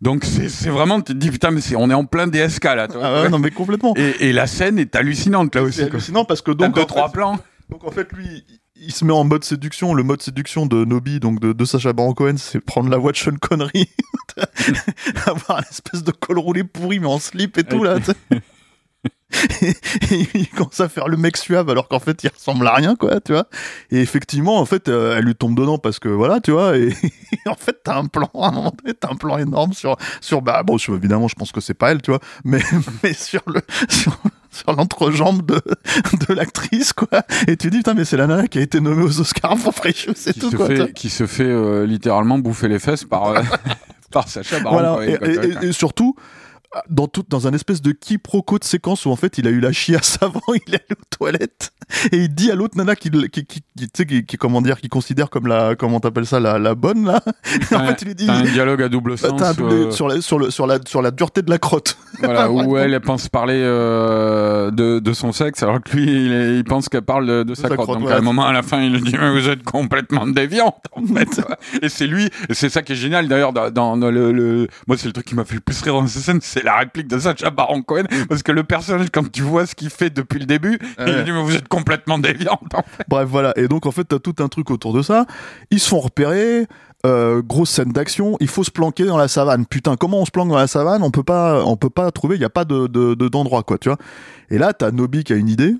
Donc 0.00 0.24
c'est 0.24 0.68
vraiment 0.70 1.00
tu 1.00 1.12
te 1.12 1.18
dis 1.18 1.30
putain 1.30 1.50
mais 1.50 1.60
c'est 1.60 1.76
on 1.76 1.88
est 1.90 1.94
en 1.94 2.04
plein 2.04 2.26
DSK 2.26 2.64
là. 2.64 2.88
ah 3.00 3.22
ouais, 3.22 3.28
non 3.28 3.38
mais 3.38 3.50
complètement 3.50 3.94
et, 3.96 4.28
et 4.28 4.32
la 4.32 4.46
scène 4.46 4.78
est 4.78 4.96
hallucinante 4.96 5.54
là 5.54 5.62
aussi. 5.62 5.78
c'est 5.78 5.84
hallucinant 5.84 6.24
parce 6.24 6.42
que 6.42 6.50
donc 6.50 6.74
deux 6.74 6.82
en 6.82 6.86
trois 6.86 7.06
fait, 7.08 7.14
plans. 7.14 7.38
Donc 7.70 7.84
en 7.84 7.90
fait, 7.90 8.12
lui, 8.12 8.44
il 8.76 8.92
se 8.92 9.04
met 9.06 9.12
en 9.12 9.24
mode 9.24 9.42
séduction. 9.44 9.94
Le 9.94 10.02
mode 10.02 10.20
séduction 10.20 10.66
de 10.66 10.84
Nobi, 10.84 11.18
donc 11.18 11.40
de, 11.40 11.52
de 11.54 11.64
Sacha 11.64 11.92
Baron 11.94 12.12
Cohen, 12.12 12.34
c'est 12.36 12.60
prendre 12.60 12.90
la 12.90 12.98
voix 12.98 13.12
de 13.12 13.16
Sean 13.16 13.36
Connery, 13.40 13.88
avoir 15.26 15.58
une 15.60 15.64
espèce 15.70 16.02
de 16.04 16.10
col 16.10 16.38
roulé 16.38 16.64
pourri 16.64 17.00
mais 17.00 17.06
en 17.06 17.18
slip 17.18 17.56
et 17.56 17.64
tout 17.64 17.82
là. 17.82 17.96
Et, 19.62 19.68
et 20.14 20.28
il 20.34 20.48
commence 20.48 20.80
à 20.80 20.88
faire 20.88 21.08
le 21.08 21.16
mec 21.16 21.36
suave 21.36 21.68
alors 21.70 21.88
qu'en 21.88 21.98
fait 22.00 22.22
il 22.24 22.30
ressemble 22.30 22.66
à 22.66 22.74
rien 22.74 22.96
quoi 22.96 23.20
tu 23.20 23.32
vois. 23.32 23.46
Et 23.90 24.00
effectivement 24.00 24.58
en 24.58 24.64
fait 24.66 24.88
euh, 24.88 25.16
elle 25.18 25.24
lui 25.24 25.34
tombe 25.34 25.56
dedans 25.56 25.78
parce 25.78 25.98
que 25.98 26.08
voilà 26.08 26.40
tu 26.40 26.50
vois 26.52 26.76
et, 26.76 26.88
et 26.88 27.48
en 27.48 27.56
fait 27.56 27.78
t'as 27.84 27.96
un 27.98 28.06
plan 28.06 28.30
à 28.34 28.48
un 28.48 28.52
moment 28.52 28.72
donné 28.82 28.94
t'as 28.98 29.10
un 29.12 29.16
plan 29.16 29.38
énorme 29.38 29.72
sur 29.72 29.96
sur 30.20 30.42
bah 30.42 30.62
bon 30.64 30.78
sur- 30.78 30.94
évidemment 30.94 31.28
je 31.28 31.34
pense 31.34 31.52
que 31.52 31.60
c'est 31.60 31.74
pas 31.74 31.90
elle 31.92 32.02
tu 32.02 32.10
vois 32.10 32.20
mais 32.44 32.60
mais 33.02 33.12
sur 33.12 33.42
le 33.46 33.60
sur, 33.88 34.16
sur 34.50 34.72
l'entrejambe 34.72 35.44
de 35.46 35.60
de 36.28 36.34
l'actrice 36.34 36.92
quoi. 36.92 37.08
Et 37.48 37.56
tu 37.56 37.70
dis 37.70 37.78
putain 37.78 37.94
mais 37.94 38.04
c'est 38.04 38.16
la 38.16 38.26
nana 38.26 38.46
qui 38.48 38.58
a 38.58 38.62
été 38.62 38.80
nommée 38.80 39.02
aux 39.04 39.20
Oscars 39.20 39.56
pour 39.56 39.74
Precious 39.74 40.12
c'est 40.16 40.32
Qui 40.34 40.40
tout 40.40 40.50
se, 40.50 40.56
quoi 40.56 40.66
fait, 40.66 40.92
qui 40.92 41.10
se 41.10 41.26
fait 41.26 41.44
euh, 41.44 41.86
littéralement 41.86 42.38
bouffer 42.38 42.68
les 42.68 42.78
fesses 42.78 43.04
par, 43.04 43.28
euh, 43.28 43.40
par 44.12 44.28
Sacha 44.28 44.60
Baron 44.60 44.76
Voilà, 44.78 45.06
et, 45.06 45.18
et- 45.28 45.64
et- 45.64 45.66
et 45.68 45.72
surtout 45.72 46.14
dans 46.90 47.06
tout 47.08 47.24
dans 47.28 47.46
un 47.46 47.52
espèce 47.52 47.82
de 47.82 47.92
quiproquo 47.92 48.58
de 48.58 48.64
séquence 48.64 49.06
où 49.06 49.10
en 49.10 49.16
fait 49.16 49.38
il 49.38 49.46
a 49.46 49.50
eu 49.50 49.60
la 49.60 49.72
chiasse 49.72 50.18
avant 50.22 50.40
il 50.66 50.74
est 50.74 50.76
allé 50.76 50.98
aux 51.00 51.16
toilettes 51.16 51.72
et 52.12 52.16
il 52.16 52.34
dit 52.34 52.50
à 52.50 52.54
l'autre 52.54 52.76
nana 52.76 52.96
qui 52.96 53.10
qui, 53.10 53.28
qui, 53.30 53.44
qui, 53.46 53.62
tu 53.76 53.88
sais, 53.96 54.06
qui, 54.06 54.36
comment 54.36 54.62
dire 54.62 54.80
qui 54.80 54.88
considère 54.88 55.30
comme 55.30 55.46
la 55.46 55.74
comment 55.76 56.00
t'appelles 56.00 56.26
ça 56.26 56.40
la, 56.40 56.58
la 56.58 56.74
bonne 56.74 57.04
là 57.06 57.22
en 57.72 57.76
un- 57.76 57.86
fait 57.88 58.02
il 58.02 58.08
lui 58.08 58.14
dit 58.14 58.26
T'as 58.26 58.34
un 58.34 58.42
dialogue 58.42 58.82
à 58.82 58.88
double 58.88 59.16
sens. 59.18 59.40
euh, 59.60 59.90
sur 59.90 60.08
la 60.08 60.20
sur 60.20 60.38
le 60.38 60.50
sur 60.50 60.66
la 60.66 60.78
sur 60.86 61.02
la 61.02 61.10
dureté 61.10 61.42
de 61.42 61.50
la 61.50 61.58
crotte 61.58 61.96
Voilà, 62.20 62.50
Ouais, 62.50 62.64
où 62.64 62.76
elle, 62.78 63.00
pense 63.00 63.28
parler 63.28 63.60
euh, 63.98 64.70
de, 64.70 64.98
de 65.00 65.12
son 65.12 65.32
sexe, 65.32 65.62
alors 65.64 65.80
que 65.82 65.96
lui, 65.96 66.04
il, 66.26 66.32
est- 66.32 66.56
il 66.58 66.64
pense 66.64 66.88
qu'elle 66.88 67.02
parle 67.02 67.26
de, 67.26 67.42
de 67.42 67.54
sa 67.54 67.62
sa 67.62 67.68
crotte. 67.70 67.86
crotte, 67.86 67.94
Donc 67.98 68.02
voilà. 68.02 68.16
à 68.16 68.18
un 68.20 68.22
moment, 68.22 68.44
à 68.46 68.52
la 68.52 68.62
fin, 68.62 68.80
il 68.80 68.92
lui 68.92 69.00
dit, 69.02 69.16
mais 69.20 69.30
vous 69.32 69.48
êtes 69.48 69.64
complètement 69.64 70.24
déviante, 70.26 70.76
en 70.92 71.04
fait. 71.04 71.40
et 71.82 71.88
c'est 71.88 72.06
lui, 72.06 72.26
et 72.48 72.54
c'est 72.54 72.68
ça 72.68 72.82
qui 72.82 72.92
est 72.92 72.96
génial, 72.96 73.26
d'ailleurs, 73.28 73.52
dans, 73.52 73.70
dans- 73.70 73.96
dans 73.96 74.10
le, 74.12 74.32
le- 74.32 74.68
Moi, 74.86 74.96
c'est 74.96 75.06
le 75.06 75.12
truc 75.12 75.26
qui 75.26 75.34
m'a 75.34 75.44
fait 75.44 75.54
le 75.56 75.60
plus 75.60 75.80
rire 75.82 75.94
dans 75.94 76.06
cette 76.06 76.22
scène, 76.22 76.38
c'est 76.40 76.62
la 76.64 76.76
réplique 76.78 77.06
de 77.08 77.18
Sacha 77.18 77.50
Baron 77.50 77.82
Cohen, 77.82 78.04
parce 78.28 78.42
que 78.42 78.52
le 78.52 78.64
personnage, 78.64 79.08
quand 79.12 79.30
tu 79.30 79.42
vois 79.42 79.66
ce 79.66 79.74
qu'il 79.74 79.90
fait 79.90 80.10
depuis 80.10 80.38
le 80.40 80.46
début, 80.46 80.78
il 80.98 81.04
Ouais. 81.04 81.16
lui 81.18 81.24
dit, 81.24 81.32
mais 81.32 81.42
vous 81.42 81.54
êtes 81.54 81.68
complètement 81.68 82.18
déviante, 82.18 82.74
en 82.74 82.82
fait. 82.82 83.04
bref 83.08 83.28
voilà 83.28 83.52
et 83.56 83.68
donc 83.68 83.86
en 83.86 83.90
fait 83.90 84.04
t'as 84.04 84.18
tout 84.18 84.34
un 84.40 84.48
truc 84.48 84.70
autour 84.70 84.92
de 84.92 85.02
ça 85.02 85.26
ils 85.70 85.78
se 85.80 85.88
font 85.88 86.00
repérer 86.00 86.66
euh, 87.06 87.42
grosse 87.42 87.68
scène 87.70 87.92
d'action, 87.92 88.36
il 88.40 88.48
faut 88.48 88.64
se 88.64 88.70
planquer 88.70 89.04
dans 89.04 89.18
la 89.18 89.28
savane. 89.28 89.66
Putain, 89.66 89.94
comment 89.96 90.20
on 90.22 90.24
se 90.24 90.30
planque 90.30 90.48
dans 90.48 90.56
la 90.56 90.66
savane? 90.66 91.02
On 91.02 91.10
peut 91.10 91.22
pas, 91.22 91.62
on 91.66 91.76
peut 91.76 91.90
pas 91.90 92.10
trouver. 92.10 92.36
Il 92.36 92.40
y 92.40 92.46
a 92.46 92.50
pas 92.50 92.64
de 92.64 92.86
de- 92.86 93.12
de- 93.14 93.28
d'endroit 93.28 93.62
quoi, 93.62 93.76
tu 93.76 93.90
vois. 93.90 93.98
Et 94.48 94.56
là, 94.56 94.72
t'as 94.72 94.90
Nobi 94.90 95.22
qui 95.22 95.34
a 95.34 95.36
une 95.36 95.50
idée. 95.50 95.74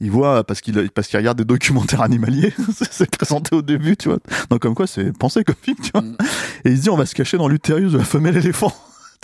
Il 0.00 0.10
voit 0.10 0.42
parce 0.42 0.62
qu'il 0.62 0.90
parce 0.92 1.08
qu'il 1.08 1.18
regarde 1.18 1.36
des 1.36 1.44
documentaires 1.44 2.00
animaliers. 2.00 2.54
c'est 2.90 3.10
présenté 3.14 3.54
au 3.54 3.60
début, 3.60 3.98
tu 3.98 4.08
vois. 4.08 4.18
Donc 4.48 4.60
comme 4.62 4.74
quoi, 4.74 4.86
c'est 4.86 5.12
pensé 5.16 5.44
comme 5.44 5.56
film, 5.60 5.76
tu 5.82 5.90
vois. 5.92 6.00
Mm. 6.00 6.16
Et 6.64 6.70
il 6.70 6.76
se 6.78 6.82
dit, 6.84 6.88
on 6.90 6.96
va 6.96 7.04
se 7.04 7.14
cacher 7.14 7.36
dans 7.36 7.48
l'utérus 7.48 7.92
de 7.92 7.98
la 7.98 8.04
femelle 8.04 8.38
éléphant. 8.38 8.72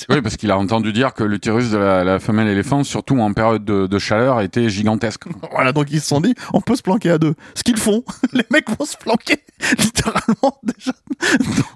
Oui, 0.08 0.20
parce 0.22 0.36
qu'il 0.36 0.50
a 0.50 0.58
entendu 0.58 0.92
dire 0.92 1.14
que 1.14 1.22
l'utérus 1.24 1.70
de 1.70 1.78
la, 1.78 2.04
la 2.04 2.18
femelle 2.18 2.48
éléphant, 2.48 2.82
surtout 2.84 3.18
en 3.20 3.32
période 3.32 3.64
de, 3.64 3.86
de 3.86 3.98
chaleur, 3.98 4.40
était 4.40 4.68
gigantesque. 4.68 5.22
voilà, 5.52 5.72
donc 5.72 5.88
ils 5.90 6.00
se 6.00 6.08
sont 6.08 6.20
dit, 6.20 6.34
on 6.52 6.60
peut 6.60 6.76
se 6.76 6.82
planquer 6.82 7.10
à 7.10 7.18
deux. 7.18 7.34
Ce 7.54 7.62
qu'ils 7.62 7.76
font, 7.78 8.04
les 8.32 8.44
mecs 8.50 8.68
vont 8.78 8.84
se 8.84 8.96
planquer 8.96 9.36
littéralement 9.78 10.58
déjà. 10.62 10.92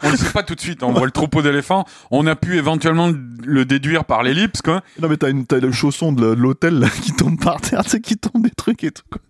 On 0.02 0.10
le 0.10 0.16
sait 0.16 0.30
pas 0.32 0.42
tout 0.42 0.54
de 0.54 0.60
suite, 0.60 0.82
on 0.82 0.92
voit 0.92 1.04
le 1.04 1.10
troupeau 1.10 1.42
d'éléphants, 1.42 1.84
on 2.10 2.26
a 2.26 2.36
pu 2.36 2.56
éventuellement 2.56 3.10
le 3.44 3.64
déduire 3.64 4.04
par 4.04 4.22
l'ellipse, 4.22 4.62
quoi. 4.62 4.82
Non 5.00 5.08
mais 5.08 5.16
t'as 5.16 5.30
une 5.30 5.46
t'as 5.46 5.58
le 5.58 5.72
chausson 5.72 6.12
de 6.12 6.26
l'hôtel 6.26 6.78
là, 6.78 6.88
qui 6.88 7.12
tombe 7.12 7.38
par 7.38 7.60
terre, 7.60 7.84
tu 7.84 7.90
sais, 7.90 8.00
qui 8.00 8.16
tombe 8.16 8.42
des 8.42 8.50
trucs 8.50 8.84
et 8.84 8.90
tout. 8.90 9.02
quoi. 9.10 9.20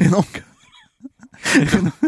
Et 0.00 0.08
donc, 0.08 0.42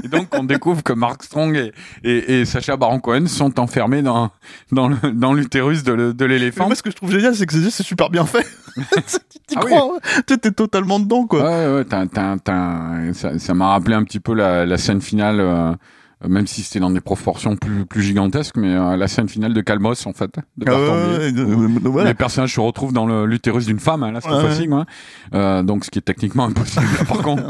Et 0.03 0.09
donc, 0.09 0.29
on 0.33 0.45
découvre 0.45 0.83
que 0.83 0.93
Mark 0.93 1.23
Strong 1.23 1.57
et, 1.57 1.73
et, 2.05 2.41
et 2.41 2.45
Sacha 2.45 2.77
Baron 2.77 3.01
Cohen 3.01 3.27
sont 3.27 3.59
enfermés 3.61 4.03
dans, 4.03 4.31
dans, 4.73 4.89
le- 4.89 4.97
dans 5.13 5.33
l'utérus 5.33 5.83
de, 5.83 6.13
de 6.13 6.15
mais 6.27 6.29
l'éléphant. 6.35 6.67
moi 6.67 6.75
ce 6.75 6.83
que 6.83 6.91
je 6.91 6.97
trouve 6.97 7.11
génial, 7.11 7.35
c'est 7.35 7.47
que 7.47 7.53
c'est 7.55 7.71
c'est 7.71 7.83
super 7.83 8.11
bien 8.11 8.25
fait. 8.27 8.47
tu 8.77 9.39
t'y 9.47 9.55
Ah 9.57 9.61
oui. 9.65 9.71
crois, 9.73 9.97
hein. 9.97 10.01
tu 10.27 10.35
sais, 10.35 10.39
t'es 10.39 10.51
totalement 10.51 10.99
dedans 11.01 11.27
quoi. 11.27 11.43
Ouais, 11.43 11.75
ouais, 11.77 11.85
t'as- 11.85 12.07
t'as- 12.07 12.37
t'as- 12.43 13.13
ça 13.13 13.39
ça 13.39 13.55
m'a 13.55 13.69
rappelé 13.69 13.95
un 13.95 14.05
petit 14.05 14.21
peu 14.21 14.35
la, 14.35 14.65
la 14.67 14.79
scène 14.79 15.01
finale 15.01 15.41
Euh, 15.41 15.73
même 16.29 16.47
si 16.47 16.63
c'était 16.63 16.81
dans 16.81 16.91
des 16.91 17.01
proportions 17.01 17.57
plus, 17.57 17.85
plus 17.87 18.03
gigantesques, 18.03 18.57
mais 18.57 18.75
euh, 18.75 18.97
la 18.97 19.09
scène 19.09 19.29
finale 19.29 19.55
de 19.55 19.61
Calmos, 19.61 20.07
en 20.07 20.13
fait. 20.13 20.31
De 20.57 20.65
Ah 20.69 21.89
ouais. 21.89 22.05
Les 22.05 22.15
personnages 22.15 22.55
se 22.55 22.61
retrouvent 22.61 22.93
dans 22.93 23.25
l'utérus 23.27 23.67
d'une 23.67 23.79
femme, 23.81 24.03
hein, 24.03 24.13
là, 24.13 24.21
cette 24.21 24.31
Ouais, 24.33 24.41
fois-ci. 24.41 24.69
Euh, 25.35 25.63
donc, 25.63 25.85
ce 25.85 25.91
qui 25.91 25.99
est 25.99 26.03
techniquement 26.03 26.45
impossible, 26.47 26.87
là, 26.99 27.05
par 27.05 27.19
contre. 27.19 27.43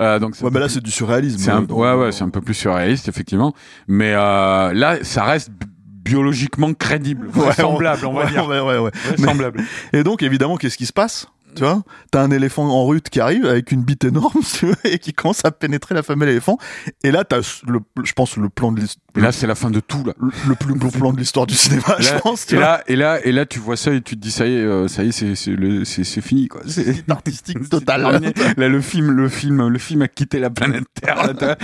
Euh, 0.00 0.18
donc, 0.18 0.36
peu 0.36 0.58
là, 0.58 0.68
c'est 0.68 0.82
du 0.82 0.90
surréalisme. 0.90 1.38
un, 1.50 1.64
ouais, 1.64 1.94
ouais, 1.94 2.12
c'est 2.12 2.24
un 2.24 2.30
peu 2.30 2.40
plus 2.40 2.54
surréaliste, 2.54 3.08
effectivement. 3.08 3.54
Mais 3.88 4.12
euh, 4.14 4.72
là, 4.72 4.98
ça 5.02 5.24
reste 5.24 5.50
bi- 5.50 5.66
biologiquement 6.04 6.72
crédible, 6.74 7.26
Ouais, 7.28 7.32
vraisemblable, 7.44 8.06
on 8.06 8.12
va 8.12 8.26
dire. 8.26 8.46
ouais, 8.48 8.60
ouais, 8.60 8.78
ouais. 8.78 8.90
Vraisemblable. 9.16 9.62
Et 9.92 10.02
donc, 10.02 10.22
évidemment, 10.22 10.56
qu'est-ce 10.56 10.76
qui 10.76 10.86
se 10.86 10.92
passe? 10.92 11.26
Tu 11.54 11.62
vois 11.64 11.82
T'as 12.10 12.22
un 12.22 12.30
éléphant 12.30 12.64
en 12.68 12.82
route 12.84 13.08
qui 13.10 13.20
arrive 13.20 13.44
avec 13.46 13.72
une 13.72 13.82
bite 13.82 14.04
énorme 14.04 14.40
tu 14.58 14.66
vois, 14.66 14.76
et 14.84 14.98
qui 14.98 15.12
commence 15.12 15.44
à 15.44 15.50
pénétrer 15.50 15.94
la 15.94 16.02
femelle 16.02 16.28
éléphant. 16.30 16.58
Et 17.04 17.10
là, 17.10 17.24
t'as, 17.24 17.40
le, 17.66 17.80
je 18.04 18.12
pense, 18.12 18.36
le 18.36 18.48
plan 18.48 18.72
de 18.72 18.80
l'his- 18.80 18.96
Et 19.16 19.20
là, 19.20 19.32
c'est 19.32 19.46
la 19.46 19.54
fin 19.54 19.70
de 19.70 19.80
tout, 19.80 20.02
là. 20.04 20.14
le, 20.20 20.30
le 20.48 20.54
plus 20.54 20.74
beau 20.74 20.88
plan 20.88 21.12
de 21.12 21.18
l'histoire 21.18 21.46
du 21.46 21.54
cinéma, 21.54 21.96
je 21.98 22.14
pense. 22.20 22.46
Tu 22.46 22.54
et 22.54 22.58
vois. 22.58 22.66
là, 22.66 22.82
et 22.86 22.96
là, 22.96 23.18
et 23.26 23.32
là, 23.32 23.44
tu 23.46 23.58
vois 23.58 23.76
ça 23.76 23.92
et 23.92 24.00
tu 24.00 24.16
te 24.16 24.20
dis 24.20 24.30
ça 24.30 24.46
y 24.46 24.54
est, 24.54 24.60
euh, 24.64 24.88
ça 24.88 25.04
y 25.04 25.08
est, 25.08 25.12
c'est, 25.12 25.34
c'est, 25.34 25.50
le- 25.52 25.84
c'est, 25.84 26.04
fini, 26.22 26.48
quoi. 26.48 26.62
C'est 26.66 27.08
artistique 27.10 27.68
total. 27.68 28.20
Là, 28.56 28.68
le 28.68 28.80
film, 28.80 29.10
le 29.10 29.28
film, 29.28 29.68
le 29.68 29.78
film 29.78 30.02
a 30.02 30.08
quitté 30.08 30.38
la 30.38 30.50
planète 30.50 30.84
Terre. 31.00 31.26
là, 31.38 31.56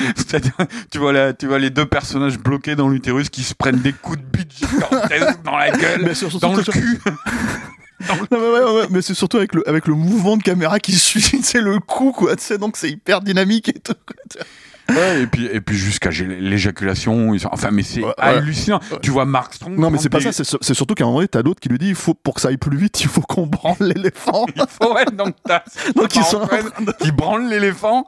tu 0.91 0.99
vois 0.99 1.13
là, 1.13 1.33
tu 1.33 1.47
vois 1.47 1.59
les 1.59 1.71
deux 1.71 1.87
personnages 1.87 2.39
bloqués 2.39 2.77
dans 2.77 2.89
l'utérus 2.89 3.31
qui 3.31 3.43
se 3.43 3.55
prennent 3.55 3.81
des 3.81 3.93
coups 3.93 4.19
de 4.19 4.25
bite 4.25 4.53
gigantesques 4.59 5.43
dans 5.45 5.57
la 5.57 5.71
gueule, 5.79 6.01
Mais 6.03 6.13
dans 6.41 6.55
le 6.55 6.63
surtout- 6.63 6.73
cul. 6.73 7.01
Non, 8.01 8.15
mais, 8.31 8.37
ouais, 8.39 8.49
ouais, 8.65 8.73
ouais, 8.81 8.87
mais 8.91 9.03
c'est 9.03 9.15
surtout 9.15 9.39
avec 9.39 9.55
le, 9.55 9.69
avec 9.69 9.87
le 9.89 9.95
mouvement 9.95 10.37
de 10.37 10.43
caméra 10.43 10.79
qui 10.79 10.93
suit, 10.99 11.21
c'est 11.43 11.61
le 11.61 11.81
coup, 11.81 12.13
quoi, 12.13 12.37
tu 12.37 12.45
sais, 12.45 12.59
donc 12.59 12.77
c'est 12.77 12.91
hyper 12.91 13.21
dynamique 13.21 13.69
et 13.71 13.73
tout. 13.81 13.95
quoi. 14.07 14.95
Ouais, 14.97 15.23
et 15.23 15.27
puis, 15.27 15.45
et 15.53 15.61
puis 15.61 15.77
jusqu'à 15.77 16.09
l'éjaculation, 16.11 17.35
ils 17.35 17.47
enfin, 17.49 17.71
mais 17.71 17.83
c'est 17.83 18.01
Ouais, 18.01 18.07
ouais. 18.07 18.15
hallucinant. 18.19 18.81
Tu 19.03 19.11
vois 19.11 19.27
Mark 19.27 19.53
Strong. 19.53 19.77
Non, 19.79 19.91
mais 19.91 19.99
c'est 19.99 20.09
pas 20.09 20.17
des- 20.19 20.25
ça, 20.25 20.33
c'est 20.33 20.45
sur- 20.45 20.59
c'est 20.63 20.73
surtout 20.73 20.95
qu'à 20.95 21.05
un 21.05 21.09
moment 21.09 21.19
donné, 21.19 21.29
t'as 21.29 21.43
l'autre 21.43 21.61
qui 21.61 21.69
lui 21.69 21.77
dit, 21.79 21.89
il 21.89 21.95
faut, 21.95 22.15
pour 22.15 22.35
que 22.35 22.41
ça 22.41 22.49
aille 22.49 22.57
plus 22.57 22.77
vite, 22.79 22.99
il 23.03 23.09
faut 23.09 23.21
qu'on 23.21 23.47
branle 23.47 23.77
l'éléphant. 23.81 24.47
Ouais, 24.81 25.05
donc 25.13 25.35
t'as 25.45 25.63
donc 25.95 26.15
ils 26.17 26.25
sont 26.25 26.39
en 26.39 26.47
train 26.47 26.63
de- 26.63 26.93
qui 27.03 27.13
branle 27.13 27.49
l'éléphant. 27.51 28.07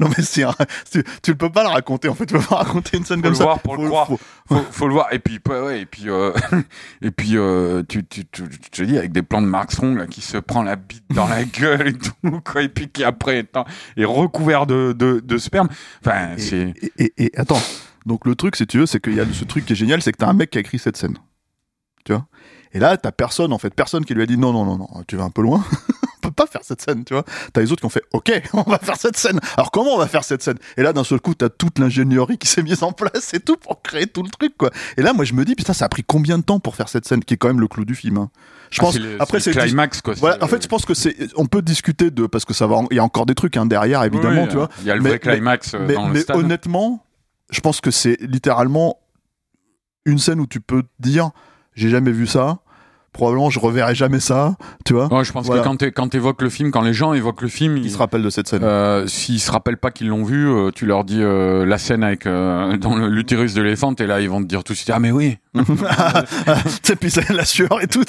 Non, 0.00 0.08
mais 0.08 0.22
c'est 0.22 0.44
tu, 0.90 1.04
tu 1.22 1.30
ne 1.30 1.36
peux 1.36 1.50
pas 1.50 1.62
le 1.62 1.68
raconter, 1.68 2.08
en 2.08 2.14
fait, 2.14 2.26
tu 2.26 2.34
peux 2.34 2.40
pas 2.40 2.56
raconter 2.56 2.96
une 2.96 3.04
scène 3.04 3.18
Faut 3.18 3.22
comme 3.22 3.32
le 3.32 3.36
ça. 3.38 3.44
voir 3.44 3.60
pour 3.60 3.76
le 3.76 3.82
Faut- 3.84 3.88
croire. 3.88 4.06
faut- 4.08 4.18
Faut, 4.48 4.62
faut 4.70 4.86
le 4.88 4.94
voir. 4.94 5.12
Et 5.12 5.18
puis, 5.18 5.38
ouais, 5.48 5.80
et 5.82 5.86
puis, 5.86 6.04
euh, 6.08 6.32
et 7.02 7.10
puis, 7.10 7.32
euh, 7.36 7.82
tu, 7.88 8.04
tu, 8.06 8.24
tu, 8.26 8.44
je 8.50 8.68
te 8.70 8.82
dis, 8.82 8.96
avec 8.96 9.12
des 9.12 9.22
plans 9.22 9.42
de 9.42 9.46
Mark 9.46 9.70
Strong, 9.72 9.96
là, 9.98 10.06
qui 10.06 10.20
se 10.20 10.38
prend 10.38 10.62
la 10.62 10.76
bite 10.76 11.04
dans 11.10 11.28
la 11.28 11.44
gueule 11.44 11.88
et 11.88 11.92
tout, 11.92 12.40
quoi, 12.44 12.62
et 12.62 12.68
puis 12.68 12.88
qui 12.88 13.04
après 13.04 13.38
est, 13.40 13.56
est 13.96 14.04
recouvert 14.04 14.66
de, 14.66 14.92
de, 14.96 15.20
de 15.24 15.38
sperme. 15.38 15.68
Enfin, 16.04 16.34
Et- 16.36 16.40
c'est, 16.40 16.74
Et, 16.98 17.12
et- 17.18 17.24
et 17.26 17.38
attends, 17.38 17.60
donc 18.06 18.26
le 18.26 18.34
truc, 18.34 18.56
si 18.56 18.66
tu 18.66 18.78
veux, 18.78 18.86
c'est 18.86 19.00
qu'il 19.00 19.14
y 19.14 19.20
a 19.20 19.24
ce 19.32 19.44
truc 19.44 19.66
qui 19.66 19.74
est 19.74 19.76
génial, 19.76 20.00
c'est 20.02 20.12
que 20.12 20.16
t'as 20.18 20.28
un 20.28 20.32
mec 20.32 20.50
qui 20.50 20.58
a 20.58 20.60
écrit 20.62 20.78
cette 20.78 20.96
scène. 20.96 21.16
Tu 22.04 22.12
vois? 22.12 22.26
Et 22.72 22.78
là, 22.78 22.96
t'as 22.96 23.12
personne, 23.12 23.52
en 23.52 23.58
fait, 23.58 23.74
personne 23.74 24.04
qui 24.04 24.14
lui 24.14 24.22
a 24.22 24.26
dit 24.26 24.38
non, 24.38 24.52
non, 24.52 24.64
non, 24.64 24.78
non, 24.78 24.88
tu 25.06 25.16
vas 25.16 25.24
un 25.24 25.30
peu 25.30 25.42
loin. 25.42 25.62
peut 26.30 26.34
pas 26.34 26.46
faire 26.46 26.62
cette 26.64 26.80
scène, 26.82 27.04
tu 27.04 27.14
vois. 27.14 27.24
T'as 27.52 27.60
les 27.60 27.72
autres 27.72 27.80
qui 27.80 27.86
ont 27.86 27.90
fait 27.90 28.04
ok, 28.12 28.42
on 28.54 28.62
va 28.62 28.78
faire 28.78 28.96
cette 28.96 29.16
scène. 29.16 29.40
Alors 29.56 29.70
comment 29.70 29.94
on 29.94 29.98
va 29.98 30.06
faire 30.06 30.24
cette 30.24 30.42
scène? 30.42 30.58
Et 30.76 30.82
là, 30.82 30.92
d'un 30.92 31.04
seul 31.04 31.20
coup, 31.20 31.34
t'as 31.34 31.48
toute 31.48 31.78
l'ingénierie 31.78 32.38
qui 32.38 32.46
s'est 32.48 32.62
mise 32.62 32.82
en 32.82 32.92
place 32.92 33.32
et 33.34 33.40
tout 33.40 33.56
pour 33.56 33.82
créer 33.82 34.06
tout 34.06 34.22
le 34.22 34.30
truc, 34.30 34.56
quoi. 34.56 34.70
Et 34.96 35.02
là, 35.02 35.12
moi, 35.12 35.24
je 35.24 35.32
me 35.34 35.44
dis, 35.44 35.54
putain, 35.54 35.72
ça 35.72 35.84
a 35.86 35.88
pris 35.88 36.04
combien 36.06 36.38
de 36.38 36.42
temps 36.42 36.60
pour 36.60 36.74
faire 36.76 36.88
cette 36.88 37.06
scène, 37.06 37.24
qui 37.24 37.34
est 37.34 37.36
quand 37.36 37.48
même 37.48 37.60
le 37.60 37.68
clou 37.68 37.84
du 37.84 37.94
film. 37.94 38.18
hein. 38.18 38.30
Je 38.70 38.78
Ah, 38.80 38.84
pense. 38.84 38.98
le- 38.98 39.16
après, 39.20 39.40
c'est 39.40 39.52
climax, 39.52 40.02
quoi. 40.02 40.14
Voilà, 40.18 40.44
en 40.44 40.46
fait, 40.48 40.62
je 40.62 40.68
pense 40.68 40.84
que 40.84 40.92
c'est. 40.94 41.16
On 41.36 41.46
peut 41.46 41.62
discuter 41.62 42.10
de 42.10 42.26
parce 42.26 42.44
que 42.44 42.52
ça 42.52 42.66
va. 42.66 42.80
Il 42.90 42.96
y 42.96 43.00
a 43.00 43.04
encore 43.04 43.24
des 43.24 43.34
trucs 43.34 43.56
hein, 43.56 43.64
derrière, 43.64 44.02
évidemment, 44.04 44.42
Oui, 44.42 44.48
tu 44.48 44.56
vois. 44.56 44.68
Il 44.80 44.86
y 44.86 44.90
a 44.90 44.94
le 44.94 45.00
Mais- 45.00 45.08
vrai 45.10 45.18
climax 45.18 45.74
euh, 45.74 45.78
mais, 45.86 45.94
dans 45.94 46.06
le 46.08 46.12
mais 46.12 46.20
stade. 46.20 46.36
honnêtement, 46.36 47.02
je 47.50 47.60
pense 47.60 47.80
que 47.80 47.90
c'est 47.90 48.18
littéralement 48.20 48.98
une 50.04 50.18
scène 50.18 50.40
où 50.40 50.46
tu 50.46 50.60
peux 50.60 50.82
te 50.82 50.88
dire 50.98 51.30
j'ai 51.74 51.88
jamais 51.90 52.12
vu 52.12 52.26
ça, 52.26 52.58
probablement 53.12 53.50
je 53.50 53.58
reverrai 53.58 53.94
jamais 53.94 54.20
ça, 54.20 54.56
tu 54.84 54.92
vois. 54.94 55.12
Ouais, 55.12 55.24
je 55.24 55.32
pense 55.32 55.46
Voilà. 55.46 55.62
que 55.62 55.66
quand 55.68 55.82
quand 55.94 56.08
t'évoques 56.08 56.42
le 56.42 56.50
film, 56.50 56.70
quand 56.70 56.82
les 56.82 56.92
gens 56.92 57.12
évoquent 57.12 57.42
le 57.42 57.48
film, 57.48 57.76
Ils 57.76 57.86
ils 57.86 57.90
se 57.90 57.98
rappellent 57.98 58.22
de 58.22 58.30
cette 58.30 58.48
scène. 58.48 58.62
Euh, 58.62 59.06
S'ils 59.06 59.40
se 59.40 59.50
rappellent 59.50 59.76
pas 59.78 59.90
qu'ils 59.90 60.08
l'ont 60.08 60.24
vu, 60.24 60.48
euh, 60.48 60.70
tu 60.72 60.86
leur 60.86 61.04
dis 61.04 61.20
euh, 61.22 61.64
la 61.66 61.78
scène 61.78 62.04
avec 62.04 62.26
euh, 62.26 62.76
dans 62.78 62.96
l'utérus 62.96 63.54
de 63.54 63.62
l'éléphant, 63.62 63.94
et 63.98 64.06
là 64.06 64.20
ils 64.20 64.28
vont 64.30 64.40
te 64.42 64.46
dire 64.46 64.62
tout 64.64 64.72
de 64.72 64.78
suite 64.78 64.90
ah 64.94 64.98
mais 65.00 65.10
oui. 65.10 65.38
tu 65.66 66.70
sais, 66.82 66.96
puis 66.96 67.10
c'est 67.10 67.28
la 67.30 67.44
sueur 67.44 67.82
et 67.82 67.86
tout, 67.86 68.04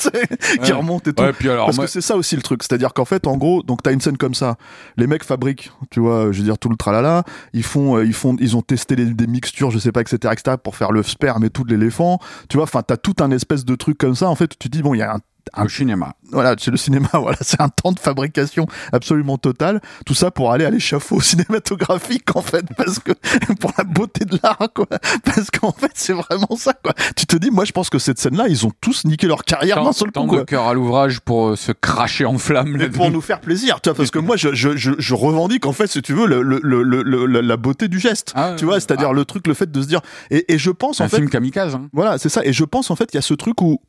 qui 0.64 0.72
remonte 0.72 1.08
et 1.08 1.14
tout. 1.14 1.24
Ouais, 1.24 1.34
puis 1.34 1.50
alors 1.50 1.66
Parce 1.68 1.78
moi- 1.78 1.86
que 1.86 1.92
c'est 1.92 2.02
ça 2.02 2.16
aussi 2.16 2.36
le 2.36 2.42
truc, 2.42 2.64
c'est-à-dire 2.64 2.94
qu'en 2.94 3.06
fait, 3.06 3.28
en 3.28 3.38
gros, 3.38 3.64
donc 3.64 3.84
t'as 3.84 3.92
une 3.92 4.02
scène 4.02 4.18
comme 4.18 4.34
ça, 4.34 4.58
les 4.98 5.08
mecs 5.08 5.24
fabriquent, 5.24 5.72
tu 5.92 6.00
vois, 6.00 6.32
je 6.32 6.38
veux 6.40 6.44
dire 6.44 6.58
tout 6.58 6.70
le 6.70 6.76
tralala, 6.78 7.24
ils 7.54 7.64
font, 7.64 7.98
euh, 7.98 8.06
ils 8.06 8.14
font, 8.14 8.36
ils 8.40 8.56
ont 8.58 8.62
testé 8.62 8.96
les- 8.96 9.06
des 9.06 9.28
mixtures, 9.28 9.72
je 9.72 9.80
sais 9.80 9.92
pas, 9.92 10.02
etc., 10.02 10.18
etc., 10.32 10.58
pour 10.64 10.76
faire 10.76 10.92
le 10.92 11.04
sperme 11.04 11.44
et 11.46 11.50
tout 11.50 11.64
de 11.64 11.74
l'éléphant, 11.76 12.20
tu 12.50 12.58
vois, 12.58 12.64
enfin 12.64 12.82
t'as 12.86 12.98
tout 12.98 13.16
un 13.20 13.32
espèce 13.32 13.66
de 13.66 13.76
truc 13.76 13.98
comme 13.98 14.16
ça, 14.16 14.30
en 14.30 14.36
fait, 14.36 14.48
tu 14.58 14.58
te 14.58 14.68
dis 14.70 14.82
bon, 14.82 14.94
il 14.94 15.00
y 15.00 15.02
a 15.04 15.14
un 15.16 15.20
au 15.58 15.68
cinéma. 15.70 16.14
voilà, 16.32 16.56
c'est 16.60 16.72
le 16.72 16.78
cinéma, 16.78 17.08
voilà, 17.14 17.38
c'est 17.42 17.62
un 17.62 17.70
temps 17.70 17.92
de 17.92 18.00
fabrication 18.00 18.66
absolument 18.94 19.38
total. 19.38 19.82
Tout 20.06 20.14
ça 20.14 20.32
pour 20.32 20.52
aller 20.52 20.66
à 20.66 20.70
l'échafaud 20.70 21.22
cinématographique, 21.64 22.36
en 22.36 22.42
fait, 22.42 22.66
parce 22.78 23.00
que, 23.00 23.12
pour 23.60 23.72
la 23.78 23.84
beauté 23.84 24.26
de 24.26 24.38
l'art, 24.44 24.70
quoi. 24.74 24.88
Parce 25.24 25.50
qu'en 25.52 25.72
fait, 25.72 25.92
c'est 25.96 26.14
vraiment 26.14 26.56
ça, 26.58 26.74
quoi. 26.74 26.94
Tu 27.16 27.26
te 27.26 27.36
dis, 27.38 27.50
moi, 27.52 27.66
je 27.66 27.72
pense 27.72 27.90
que 27.90 28.00
cette 28.00 28.20
scène-là, 28.20 28.48
ils 28.48 28.66
ont 28.66 28.72
tous 28.82 29.06
niqué 29.06 29.28
leur 29.28 29.44
carrière 29.44 29.78
d'un 29.78 29.84
Tant, 29.86 29.92
seul 29.94 30.12
tant 30.12 30.26
coup, 30.28 30.36
de 30.36 30.42
quoi. 30.42 30.46
cœur 30.46 30.68
à 30.68 30.74
l'ouvrage 30.74 31.20
pour 31.22 31.50
euh, 31.50 31.56
se 31.56 31.72
cracher 31.72 32.26
en 32.26 32.38
flammes. 32.38 32.76
Mais 32.78 32.90
pour 32.90 33.10
nous 33.12 33.22
faire 33.22 33.40
plaisir, 33.42 33.82
tu 33.82 33.90
vois, 33.90 33.98
parce 33.98 34.12
que 34.12 34.20
moi, 34.20 34.36
je, 34.38 34.54
je, 34.54 34.76
je, 34.78 34.92
je 34.98 35.14
revendique, 35.14 35.66
en 35.66 35.74
fait, 35.74 35.88
si 35.88 36.02
tu 36.02 36.14
veux, 36.14 36.26
le, 36.28 36.42
le, 36.42 36.60
le, 36.64 36.84
le- 36.84 37.26
le- 37.26 37.42
la 37.42 37.58
beauté 37.58 37.88
du 37.88 38.00
geste. 38.00 38.32
Ah, 38.36 38.54
tu 38.58 38.66
vois, 38.66 38.76
ouais. 38.76 38.80
c'est-à-dire 38.80 39.10
Ah. 39.10 39.14
le 39.14 39.26
truc, 39.26 39.48
le 39.48 39.54
fait 39.54 39.72
de 39.72 39.82
se 39.82 39.88
dire, 39.88 40.02
et, 40.30 40.54
et 40.54 40.58
je 40.58 40.72
pense, 40.72 41.02
en 41.02 41.06
un 41.06 41.08
fait, 41.10 41.18
film 41.18 41.30
kamikaze. 41.30 41.76
Hein. 41.76 41.90
voilà, 41.94 42.18
c'est 42.18 42.30
ça. 42.30 42.42
Et 42.46 42.54
je 42.54 42.64
pense 42.64 42.92
en 42.92 42.96
fait, 42.96 43.10
il 43.14 43.16
y 43.16 43.18
a 43.18 43.22
ce 43.22 43.34
truc 43.34 43.62
où, 43.62 43.80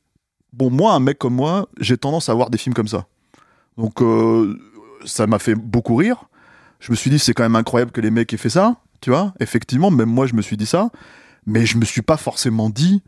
bon, 0.52 0.70
moi, 0.70 0.94
un 0.94 1.00
mec 1.00 1.18
comme 1.18 1.34
moi, 1.34 1.68
j'ai 1.78 1.96
tendance 1.96 2.28
à 2.28 2.34
voir 2.34 2.50
des 2.50 2.58
films 2.58 2.74
comme 2.74 2.88
ça. 2.88 3.06
Donc, 3.76 4.02
euh, 4.02 4.58
ça 5.04 5.26
m'a 5.26 5.38
fait 5.38 5.54
beaucoup 5.54 5.96
rire. 5.96 6.24
Je 6.80 6.90
me 6.92 6.96
suis 6.96 7.10
dit, 7.10 7.18
c'est 7.18 7.34
quand 7.34 7.42
même 7.42 7.56
incroyable 7.56 7.92
que 7.92 8.00
les 8.00 8.10
mecs 8.10 8.32
aient 8.32 8.38
fait 8.38 8.50
ça, 8.50 8.76
tu 9.00 9.10
vois. 9.10 9.34
Effectivement, 9.40 9.90
même 9.90 10.08
moi, 10.08 10.26
je 10.26 10.34
me 10.34 10.42
suis 10.42 10.56
dit 10.56 10.66
ça. 10.66 10.90
Mais 11.46 11.66
je 11.66 11.78
me 11.78 11.84
suis 11.84 12.02
pas 12.02 12.16
forcément 12.16 12.68
dit, 12.68 13.02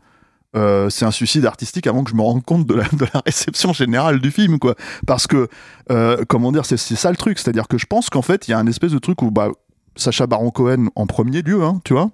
euh, 0.55 0.89
c'est 0.89 1.05
un 1.05 1.11
suicide 1.11 1.45
artistique 1.45 1.87
avant 1.87 2.03
que 2.03 2.11
je 2.11 2.15
me 2.15 2.21
rende 2.21 2.43
compte 2.43 2.67
de 2.67 2.75
la, 2.75 2.85
réception 3.25 3.73
générale 3.73 4.19
du 4.19 4.31
film, 4.31 4.59
quoi. 4.59 4.75
Parce 5.05 5.27
que, 5.27 5.47
euh, 5.91 6.23
comment 6.27 6.51
dire, 6.51 6.65
c'est 6.65 6.77
c'est 6.77 6.95
ça 6.95 7.09
le 7.09 7.17
truc. 7.17 7.39
C'est-à-dire 7.39 7.67
que 7.67 7.77
je 7.77 7.85
pense 7.85 8.09
qu'en 8.09 8.21
fait, 8.21 8.47
il 8.47 8.51
y 8.51 8.53
a 8.53 8.59
un 8.59 8.67
espèce 8.67 8.91
de 8.91 8.99
truc 8.99 9.21
où, 9.21 9.31
bah, 9.31 9.49
Sacha 9.95 10.27
Baron 10.27 10.51
Cohen 10.51 10.87
en 10.95 11.05
premier 11.05 11.41
lieu, 11.41 11.63
hein, 11.63 11.79
tu 11.83 11.93
vois. 11.93 12.09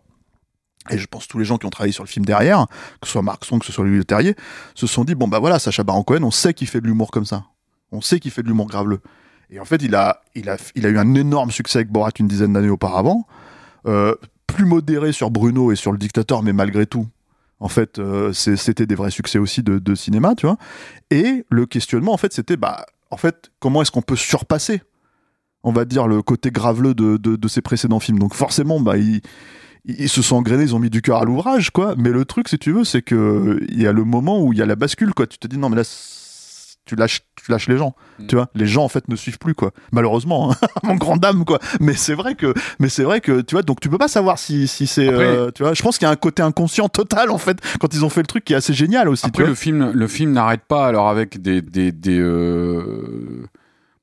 Et 0.89 0.97
je 0.97 1.07
pense 1.07 1.27
tous 1.27 1.37
les 1.37 1.45
gens 1.45 1.57
qui 1.57 1.65
ont 1.65 1.69
travaillé 1.69 1.93
sur 1.93 2.03
le 2.03 2.09
film 2.09 2.25
derrière, 2.25 2.65
que 3.01 3.07
ce 3.07 3.13
soit 3.13 3.21
Marc 3.21 3.45
Strong, 3.45 3.59
que 3.59 3.65
ce 3.65 3.71
soit 3.71 3.85
Louis 3.85 3.97
Leterrier, 3.97 4.35
se 4.75 4.87
sont 4.87 5.03
dit 5.03 5.15
bon 5.15 5.27
bah 5.27 5.39
voilà, 5.39 5.59
Sacha 5.59 5.83
Baron 5.83 6.03
Cohen, 6.03 6.23
on 6.23 6.31
sait 6.31 6.53
qu'il 6.53 6.67
fait 6.67 6.81
de 6.81 6.87
l'humour 6.87 7.11
comme 7.11 7.25
ça. 7.25 7.45
On 7.91 8.01
sait 8.01 8.19
qu'il 8.19 8.31
fait 8.31 8.43
de 8.43 8.47
l'humour 8.47 8.67
graveleux. 8.67 9.01
Et 9.51 9.59
en 9.59 9.65
fait, 9.65 9.81
il 9.81 9.95
a, 9.95 10.21
il 10.35 10.49
a, 10.49 10.57
il 10.75 10.85
a 10.85 10.89
eu 10.89 10.97
un 10.97 11.15
énorme 11.15 11.51
succès 11.51 11.79
avec 11.79 11.89
Borat 11.89 12.11
une 12.19 12.27
dizaine 12.27 12.53
d'années 12.53 12.69
auparavant, 12.69 13.25
euh, 13.87 14.15
plus 14.45 14.65
modéré 14.65 15.11
sur 15.11 15.31
Bruno 15.31 15.71
et 15.71 15.75
sur 15.75 15.91
le 15.91 15.97
dictateur, 15.97 16.43
mais 16.43 16.53
malgré 16.53 16.85
tout, 16.85 17.07
en 17.59 17.67
fait, 17.67 17.99
euh, 17.99 18.31
c'était 18.31 18.85
des 18.85 18.95
vrais 18.95 19.11
succès 19.11 19.37
aussi 19.37 19.63
de, 19.63 19.95
cinéma, 19.95 20.35
tu 20.35 20.45
vois. 20.45 20.57
Et 21.09 21.45
le 21.49 21.65
questionnement, 21.65 22.13
en 22.13 22.17
fait, 22.17 22.31
c'était 22.31 22.57
bah, 22.57 22.85
en 23.11 23.17
fait, 23.17 23.51
comment 23.59 23.81
est-ce 23.81 23.91
qu'on 23.91 24.01
peut 24.01 24.15
surpasser, 24.15 24.81
on 25.63 25.71
va 25.71 25.85
dire, 25.85 26.07
le 26.07 26.21
côté 26.21 26.51
graveleux 26.51 26.93
de, 26.93 27.17
de, 27.17 27.35
de 27.35 27.47
ses 27.47 27.61
précédents 27.61 27.99
films. 27.99 28.19
Donc 28.19 28.33
forcément, 28.33 28.79
bah, 28.79 28.97
il 28.97 29.21
ils 29.97 30.09
se 30.09 30.21
sont 30.21 30.35
engrainés, 30.35 30.63
ils 30.63 30.75
ont 30.75 30.79
mis 30.79 30.89
du 30.89 31.01
cœur 31.01 31.17
à 31.21 31.25
l'ouvrage, 31.25 31.71
quoi. 31.71 31.95
Mais 31.97 32.09
le 32.09 32.25
truc, 32.25 32.47
si 32.49 32.57
tu 32.59 32.71
veux, 32.71 32.83
c'est 32.83 33.01
que 33.01 33.59
il 33.69 33.81
y 33.81 33.87
a 33.87 33.91
le 33.93 34.03
moment 34.03 34.41
où 34.43 34.53
il 34.53 34.59
y 34.59 34.61
a 34.61 34.65
la 34.65 34.75
bascule, 34.75 35.13
quoi. 35.13 35.25
Tu 35.27 35.37
te 35.37 35.47
dis 35.47 35.57
non, 35.57 35.69
mais 35.69 35.77
là, 35.77 35.83
tu 36.85 36.95
lâches, 36.95 37.21
tu 37.35 37.51
lâches 37.51 37.67
les 37.67 37.77
gens, 37.77 37.93
Mm. 38.19 38.25
tu 38.27 38.35
vois. 38.35 38.49
Les 38.55 38.65
gens 38.65 38.83
en 38.83 38.87
fait 38.89 39.07
ne 39.09 39.15
suivent 39.15 39.37
plus, 39.37 39.53
quoi. 39.53 39.71
Malheureusement, 39.91 40.51
hein, 40.51 40.55
mon 40.83 40.95
grand 40.95 41.17
dame, 41.17 41.45
quoi. 41.45 41.59
Mais 41.79 41.93
c'est 41.93 42.15
vrai 42.15 42.33
que, 42.35 42.51
mais 42.79 42.89
c'est 42.89 43.03
vrai 43.03 43.21
que, 43.21 43.41
tu 43.41 43.53
vois, 43.55 43.61
donc 43.61 43.79
tu 43.79 43.89
peux 43.89 43.99
pas 43.99 44.07
savoir 44.07 44.39
si, 44.39 44.67
si 44.67 44.87
c'est, 44.87 45.07
Après- 45.07 45.23
euh, 45.23 45.51
tu 45.53 45.61
vois. 45.63 45.73
Je 45.75 45.81
pense 45.83 45.97
qu'il 45.99 46.05
y 46.05 46.09
a 46.09 46.11
un 46.11 46.15
côté 46.15 46.41
inconscient 46.41 46.89
total, 46.89 47.29
en 47.29 47.37
fait, 47.37 47.59
quand 47.79 47.93
ils 47.93 48.03
ont 48.05 48.09
fait 48.09 48.21
le 48.21 48.27
truc 48.27 48.43
qui 48.43 48.53
est 48.53 48.55
assez 48.55 48.73
génial 48.73 49.07
aussi, 49.07 49.23
tu 49.23 49.27
Après, 49.29 49.43
vois. 49.43 49.49
le 49.49 49.55
film, 49.55 49.91
le 49.93 50.07
film 50.07 50.31
n'arrête 50.31 50.61
pas 50.67 50.87
alors 50.87 51.09
avec 51.09 51.39
des, 51.41 51.61
des, 51.61 51.91
des 51.91 52.17
euh, 52.19 53.45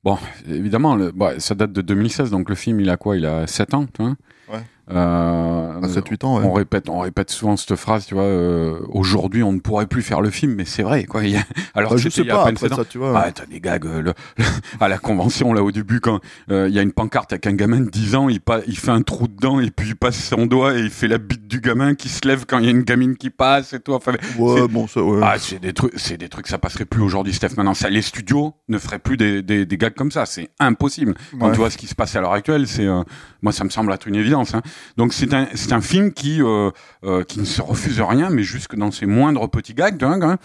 bon, 0.03 0.17
évidemment, 0.49 0.95
le, 0.95 1.11
bon, 1.11 1.37
ça 1.39 1.55
date 1.55 1.73
de 1.73 1.81
2016, 1.81 2.31
donc 2.31 2.47
le 2.49 2.55
film, 2.55 2.79
il 2.79 2.89
a 2.89 2.95
quoi? 2.97 3.17
Il 3.17 3.25
a 3.25 3.47
7 3.47 3.73
ans, 3.73 3.85
tu 3.93 4.01
vois? 4.01 4.15
Ouais. 4.53 4.61
Euh, 4.89 5.81
À 5.81 5.87
7-8 5.87 6.23
ans, 6.25 6.39
ouais. 6.39 6.45
On 6.45 6.53
répète, 6.53 6.89
on 6.89 6.99
répète 6.99 7.29
souvent 7.29 7.57
cette 7.57 7.75
phrase, 7.75 8.05
tu 8.05 8.13
vois. 8.15 8.23
euh, 8.23 8.79
Aujourd'hui, 8.89 9.43
on 9.43 9.51
ne 9.51 9.59
pourrait 9.59 9.85
plus 9.87 10.01
faire 10.01 10.21
le 10.21 10.29
film, 10.29 10.55
mais 10.55 10.65
c'est 10.65 10.83
vrai, 10.83 11.03
quoi. 11.03 11.21
Alors 11.75 11.91
Bah, 11.91 11.97
je 11.97 12.09
sais 12.09 12.23
pas, 12.23 12.41
après 12.41 12.55
7 12.55 12.71
ans. 12.71 12.75
ça, 12.77 12.85
tu 12.85 12.97
vois. 12.97 13.19
Ah, 13.19 13.31
t'as 13.31 13.45
des 13.45 13.59
gags 13.59 13.85
euh, 13.85 14.01
le- 14.01 14.13
le- 14.37 14.43
à 14.79 14.87
la 14.87 14.97
convention 14.97 15.53
là 15.53 15.61
au 15.63 15.71
début 15.71 15.99
quand 15.99 16.19
euh, 16.51 16.67
il 16.69 16.75
y 16.75 16.79
a 16.79 16.81
une 16.81 16.91
pancarte 16.93 17.33
avec 17.33 17.47
un 17.47 17.53
gamin 17.53 17.81
de 17.81 17.89
10 17.89 18.15
ans, 18.15 18.29
il, 18.29 18.39
pa- 18.39 18.61
il 18.67 18.77
fait 18.77 18.91
un 18.91 19.01
trou 19.01 19.27
dedans 19.27 19.59
et 19.59 19.71
puis 19.71 19.89
il 19.89 19.95
passe 19.95 20.17
son 20.23 20.45
doigt 20.45 20.75
et 20.77 20.79
il 20.81 20.89
fait 20.89 21.07
la 21.07 21.17
bite 21.17 21.47
du 21.47 21.59
gamin 21.59 21.93
qui 21.95 22.09
se 22.09 22.25
lève 22.27 22.45
quand 22.47 22.59
il 22.59 22.65
y 22.65 22.67
a 22.67 22.71
une 22.71 22.83
gamine 22.83 23.15
qui 23.17 23.29
passe 23.29 23.73
et 23.73 23.79
tout. 23.79 23.93
Enfin, 23.93 24.13
Ouais, 24.37 24.67
bon, 24.67 24.87
ça, 24.87 25.01
ouais. 25.03 25.19
ah, 25.23 25.35
c'est 25.37 25.59
des 25.59 25.73
trucs, 25.73 25.93
c'est 25.97 26.17
des 26.17 26.29
trucs, 26.29 26.47
ça 26.47 26.57
passerait 26.57 26.85
plus 26.85 27.01
aujourd'hui, 27.01 27.33
Steph. 27.33 27.49
Maintenant, 27.57 27.73
ça, 27.73 27.89
les 27.89 28.01
studios 28.01 28.53
ne 28.69 28.77
feraient 28.77 28.99
plus 28.99 29.17
des, 29.17 29.41
des, 29.43 29.65
des 29.65 29.77
gags 29.77 29.93
comme 29.93 30.11
ça. 30.11 30.25
C'est 30.25 30.49
impossible. 30.59 31.13
Quand 31.39 31.47
Ouais. 31.47 31.51
tu 31.51 31.57
vois 31.57 31.69
ce 31.69 31.77
qui 31.77 31.87
se 31.87 31.95
passe 31.95 32.15
à 32.15 32.21
l'heure 32.21 32.33
actuelle, 32.33 32.67
c'est, 32.67 32.85
euh, 32.85 33.03
moi, 33.41 33.51
ça 33.51 33.63
me 33.63 33.69
semble 33.69 33.91
être 33.93 34.07
une 34.07 34.15
évidence. 34.15 34.53
Hein. 34.53 34.61
Donc 34.97 35.13
c'est 35.13 35.33
un, 35.33 35.47
c'est 35.53 35.73
un 35.73 35.81
film 35.81 36.11
qui, 36.11 36.41
euh, 36.41 36.71
euh, 37.03 37.23
qui 37.23 37.39
ne 37.39 37.45
se 37.45 37.61
refuse 37.61 38.01
rien, 38.01 38.29
mais 38.29 38.43
jusque 38.43 38.75
dans 38.75 38.91
ses 38.91 39.05
moindres 39.05 39.49
petits 39.49 39.73
gags, 39.73 40.03
hein, 40.03 40.17
quand 40.19 40.27
même. 40.27 40.37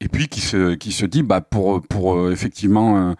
Et 0.00 0.08
puis 0.08 0.28
qui 0.28 0.40
se, 0.40 0.74
qui 0.74 0.92
se 0.92 1.06
dit, 1.06 1.22
bah 1.22 1.40
pour, 1.40 1.80
pour 1.82 2.16
euh, 2.16 2.32
effectivement 2.32 3.14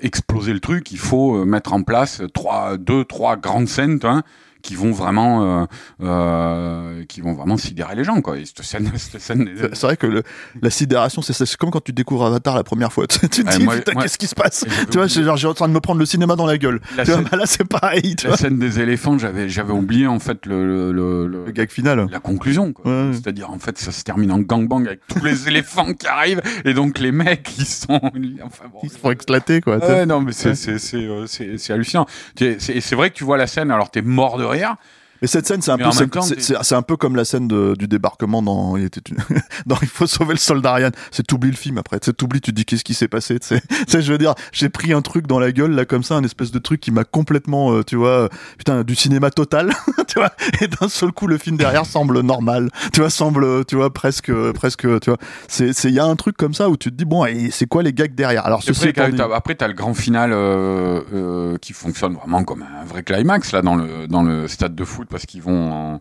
exploser 0.00 0.54
le 0.54 0.60
truc, 0.60 0.90
il 0.90 0.98
faut 0.98 1.44
mettre 1.44 1.74
en 1.74 1.82
place 1.82 2.22
trois, 2.32 2.78
deux, 2.78 3.04
trois 3.04 3.36
grandes 3.36 3.68
scènes, 3.68 4.00
hein, 4.02 4.22
qui 4.64 4.74
vont 4.74 4.90
vraiment, 4.92 5.62
euh, 5.62 5.66
euh, 6.02 7.04
qui 7.08 7.20
vont 7.20 7.34
vraiment 7.34 7.56
sidérer 7.56 7.94
les 7.94 8.04
gens, 8.04 8.20
quoi. 8.20 8.38
Et 8.38 8.44
cette 8.46 8.62
scène, 8.62 8.90
cette 8.96 9.20
scène. 9.20 9.48
C'est 9.56 9.74
c'est 9.74 9.86
vrai 9.86 9.96
que 9.96 10.06
le- 10.06 10.22
la 10.62 10.70
sidération, 10.70 11.22
c'est 11.22 11.56
comme 11.56 11.70
quand 11.70 11.84
tu 11.84 11.92
découvres 11.92 12.24
Avatar 12.26 12.54
la 12.56 12.64
première 12.64 12.92
fois. 12.92 13.06
Tu 13.34 13.44
te 13.44 13.56
dis, 13.58 13.66
putain, 13.66 13.94
qu'est-ce 14.00 14.18
qui 14.18 14.26
se 14.26 14.34
passe 14.34 14.64
Tu 14.90 14.98
vois, 14.98 15.06
genre, 15.06 15.36
j'ai 15.36 15.46
en 15.48 15.54
train 15.54 15.68
de 15.68 15.72
me 15.74 15.80
prendre 15.80 15.98
le 16.00 16.06
cinéma 16.06 16.36
dans 16.36 16.46
la 16.46 16.58
gueule. 16.58 16.80
La 16.96 17.04
Tu 17.04 17.10
vois, 17.10 17.20
scène- 17.20 17.28
bah 17.30 17.36
là, 17.36 17.46
c'est 17.46 17.64
pareil, 17.64 18.16
tu 18.16 18.24
La 18.24 18.30
vois. 18.30 18.36
scène 18.38 18.58
des 18.58 18.80
éléphants, 18.80 19.18
j'avais, 19.18 19.48
j'avais 19.48 19.72
oublié 19.72 20.06
en 20.06 20.18
fait 20.18 20.46
le, 20.46 20.66
le, 20.66 20.92
le- 20.92 21.44
le- 21.46 21.52
gag 21.52 21.70
final. 21.70 22.08
la 22.10 22.20
conclusion. 22.20 22.72
quoi. 22.72 22.90
Ouais. 22.90 23.12
C'est-à-dire 23.12 23.50
en 23.50 23.58
fait, 23.58 23.78
ça 23.78 23.92
se 23.92 24.02
termine 24.02 24.32
en 24.32 24.38
gangbang 24.38 24.86
avec 24.86 25.00
tous 25.08 25.22
les 25.24 25.48
éléphants 25.48 25.92
qui 25.92 26.06
arrivent 26.06 26.40
et 26.64 26.72
donc 26.74 26.98
les 26.98 27.12
mecs 27.12 27.50
ils 27.58 27.66
sont, 27.66 28.00
enfin 28.42 28.64
bon. 28.72 28.78
Ils 28.82 28.90
se 28.90 28.98
font 28.98 29.10
éclater, 29.10 29.60
quoi. 29.60 29.76
Ouais, 29.78 30.06
non, 30.06 30.20
mais 30.20 30.32
c'est 30.32 30.50
Ouais. 30.50 30.54
c'est 30.54 30.78
c'est 30.78 30.96
euh, 30.98 31.26
c'est 31.26 31.58
c'est 31.58 31.72
hallucinant. 31.72 32.06
C'est 32.38 32.92
vrai 32.94 33.10
que 33.10 33.14
tu 33.16 33.24
vois 33.24 33.36
la 33.36 33.46
scène, 33.46 33.70
alors 33.70 33.90
t'es 33.90 34.02
mort 34.02 34.38
de 34.38 34.44
rire. 34.44 34.53
ja, 34.56 34.78
Mais 35.24 35.28
cette 35.28 35.46
scène, 35.46 35.62
c'est 35.62 35.70
un 35.70 35.78
peu, 35.78 35.84
c'est- 35.92 36.06
temps, 36.08 36.20
c'est 36.22 36.40
c'est- 36.40 36.54
c'est 36.62 36.74
un 36.74 36.82
comme 36.96 37.16
la 37.16 37.24
scène 37.24 37.48
de- 37.48 37.74
du 37.78 37.88
débarquement 37.88 38.42
dans, 38.42 38.76
il 38.76 38.84
était 38.84 39.00
une- 39.10 39.16
dans 39.66 39.76
Il 39.80 39.88
faut 39.88 40.06
sauver 40.06 40.34
le 40.34 40.38
soldat 40.38 40.74
Ryan. 40.74 40.90
C'est 41.10 41.26
t'oublies 41.26 41.50
le 41.50 41.56
film 41.56 41.78
après. 41.78 41.98
Sais, 42.02 42.12
t'oublies, 42.12 42.40
tu 42.42 42.50
te 42.50 42.56
dis 42.56 42.64
qu'est-ce 42.66 42.84
qui 42.84 42.92
s'est 42.94 43.08
passé. 43.08 43.38
Tu 43.40 43.56
sais, 43.88 44.02
je 44.02 44.12
veux 44.12 44.18
dire, 44.18 44.34
j'ai 44.52 44.68
pris 44.68 44.92
un 44.92 45.00
truc 45.02 45.26
dans 45.26 45.38
la 45.38 45.50
gueule 45.52 45.72
là 45.72 45.84
comme 45.84 46.02
ça, 46.02 46.14
un 46.14 46.24
espèce 46.24 46.50
de 46.50 46.58
truc 46.58 46.80
qui 46.80 46.90
m'a 46.90 47.04
complètement, 47.04 47.72
euh, 47.72 47.82
tu 47.82 47.96
vois, 47.96 48.08
euh, 48.24 48.28
putain, 48.58 48.82
du 48.84 48.94
cinéma 48.94 49.30
total, 49.30 49.72
tu 50.08 50.18
vois. 50.18 50.30
Et 50.60 50.66
d'un 50.68 50.88
seul 50.88 51.12
coup, 51.12 51.26
le 51.26 51.38
film 51.38 51.56
derrière 51.56 51.86
semble 51.86 52.20
normal. 52.20 52.70
Tu 52.92 53.00
vois, 53.00 53.08
semble, 53.10 53.64
tu 53.64 53.76
vois, 53.76 53.92
presque, 53.92 54.30
presque, 54.52 54.82
tu 55.00 55.10
vois. 55.10 55.18
C'est, 55.48 55.72
c'est, 55.72 55.88
il 55.88 55.94
y 55.94 55.98
a 56.00 56.04
un 56.04 56.16
truc 56.16 56.36
comme 56.36 56.52
ça 56.54 56.68
où 56.68 56.76
tu 56.76 56.90
te 56.90 56.96
dis 56.96 57.04
bon, 57.06 57.24
et 57.24 57.50
c'est 57.50 57.66
quoi 57.66 57.82
les 57.82 57.92
gags 57.92 58.14
derrière? 58.14 58.44
Alors 58.46 58.60
Après, 58.60 58.92
t'as- 58.92 59.10
dit- 59.10 59.16
t'as- 59.16 59.34
après, 59.34 59.54
t'as 59.54 59.68
le 59.68 59.74
grand 59.74 59.94
final 59.94 60.32
euh, 60.32 61.00
euh, 61.14 61.56
qui 61.58 61.72
fonctionne 61.72 62.14
vraiment 62.14 62.44
comme 62.44 62.62
un 62.62 62.84
vrai 62.84 63.02
climax 63.02 63.52
là 63.52 63.62
dans 63.62 63.74
le 63.76 64.06
dans 64.08 64.22
le 64.22 64.48
stade 64.48 64.74
de 64.74 64.84
foot 64.84 65.08
parce 65.14 65.26
qu'ils 65.26 65.42
vont 65.42 66.00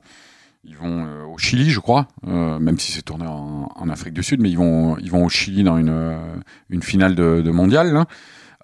ils 0.63 0.75
vont 0.75 1.05
euh, 1.05 1.25
au 1.25 1.37
Chili, 1.37 1.69
je 1.69 1.79
crois, 1.79 2.07
euh, 2.27 2.57
même 2.57 2.79
si 2.79 2.91
c'est 2.91 3.03
tourné 3.03 3.25
en, 3.27 3.89
Afrique 3.89 4.13
du 4.15 4.23
Sud, 4.23 4.41
mais 4.41 4.49
ils 4.49 4.57
vont 4.57 4.97
ils 4.97 5.11
vont 5.11 5.23
au 5.23 5.29
Chili 5.29 5.63
dans 5.63 5.77
une 5.77 5.89
euh, 5.89 6.17
une 6.69 6.81
finale 6.81 7.13
de, 7.13 7.41
de 7.41 7.51
mondial. 7.51 7.93
Là. 7.93 8.07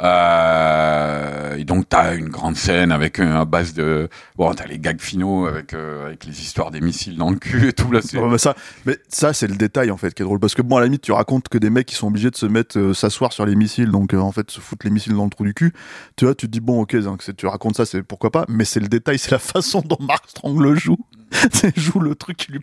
Euh, 0.01 1.55
et 1.57 1.65
donc 1.65 1.89
t'as 1.89 2.15
une 2.15 2.29
grande 2.29 2.55
scène 2.55 2.93
avec 2.93 3.19
un, 3.19 3.41
à 3.41 3.43
base 3.43 3.73
de 3.73 4.07
bon 4.37 4.53
t'as 4.53 4.65
les 4.65 4.79
gags 4.79 5.01
finaux 5.01 5.45
avec 5.45 5.73
euh, 5.73 6.05
avec 6.05 6.23
les 6.23 6.39
histoires 6.41 6.71
des 6.71 6.79
missiles 6.79 7.17
dans 7.17 7.29
le 7.29 7.35
cul 7.35 7.67
et 7.67 7.73
tout 7.73 7.91
là 7.91 7.99
c'est 8.01 8.17
Ouais, 8.17 8.29
mais 8.29 8.37
ça, 8.37 8.55
mais 8.85 8.97
ça 9.09 9.33
c'est 9.33 9.47
le 9.47 9.57
détail 9.57 9.91
en 9.91 9.97
fait 9.97 10.13
qui 10.13 10.21
est 10.21 10.25
drôle 10.25 10.39
parce 10.39 10.55
que 10.55 10.61
bon 10.61 10.77
à 10.77 10.79
la 10.79 10.85
limite 10.85 11.01
tu 11.01 11.11
racontes 11.11 11.49
que 11.49 11.57
des 11.57 11.69
mecs 11.69 11.85
qui 11.85 11.95
sont 11.95 12.07
obligés 12.07 12.31
de 12.31 12.37
se 12.37 12.45
mettre 12.45 12.79
euh, 12.79 12.93
s'asseoir 12.93 13.33
sur 13.33 13.45
les 13.45 13.55
missiles 13.55 13.91
donc 13.91 14.13
euh, 14.13 14.19
en 14.19 14.31
fait 14.31 14.49
se 14.49 14.61
foutre 14.61 14.85
les 14.85 14.91
missiles 14.91 15.15
dans 15.15 15.25
le 15.25 15.29
trou 15.29 15.43
du 15.43 15.53
cul. 15.53 15.73
Tu 16.15 16.23
vois, 16.23 16.33
tu 16.33 16.47
te 16.47 16.51
dis 16.51 16.61
bon 16.61 16.81
ok 16.81 16.95
donc, 16.97 17.21
tu 17.35 17.45
racontes 17.45 17.75
ça 17.75 17.85
c'est 17.85 18.01
pourquoi 18.01 18.31
pas 18.31 18.45
mais 18.47 18.63
c'est 18.63 18.79
le 18.79 18.87
détail 18.87 19.19
c'est 19.19 19.31
la 19.31 19.39
façon 19.39 19.81
dont 19.85 19.97
Mark 19.99 20.29
Strong 20.29 20.61
le 20.61 20.75
joue. 20.75 20.97
joue 21.75 21.99
le 21.99 22.15
truc 22.15 22.37
qui 22.37 22.51
lui 22.51 22.59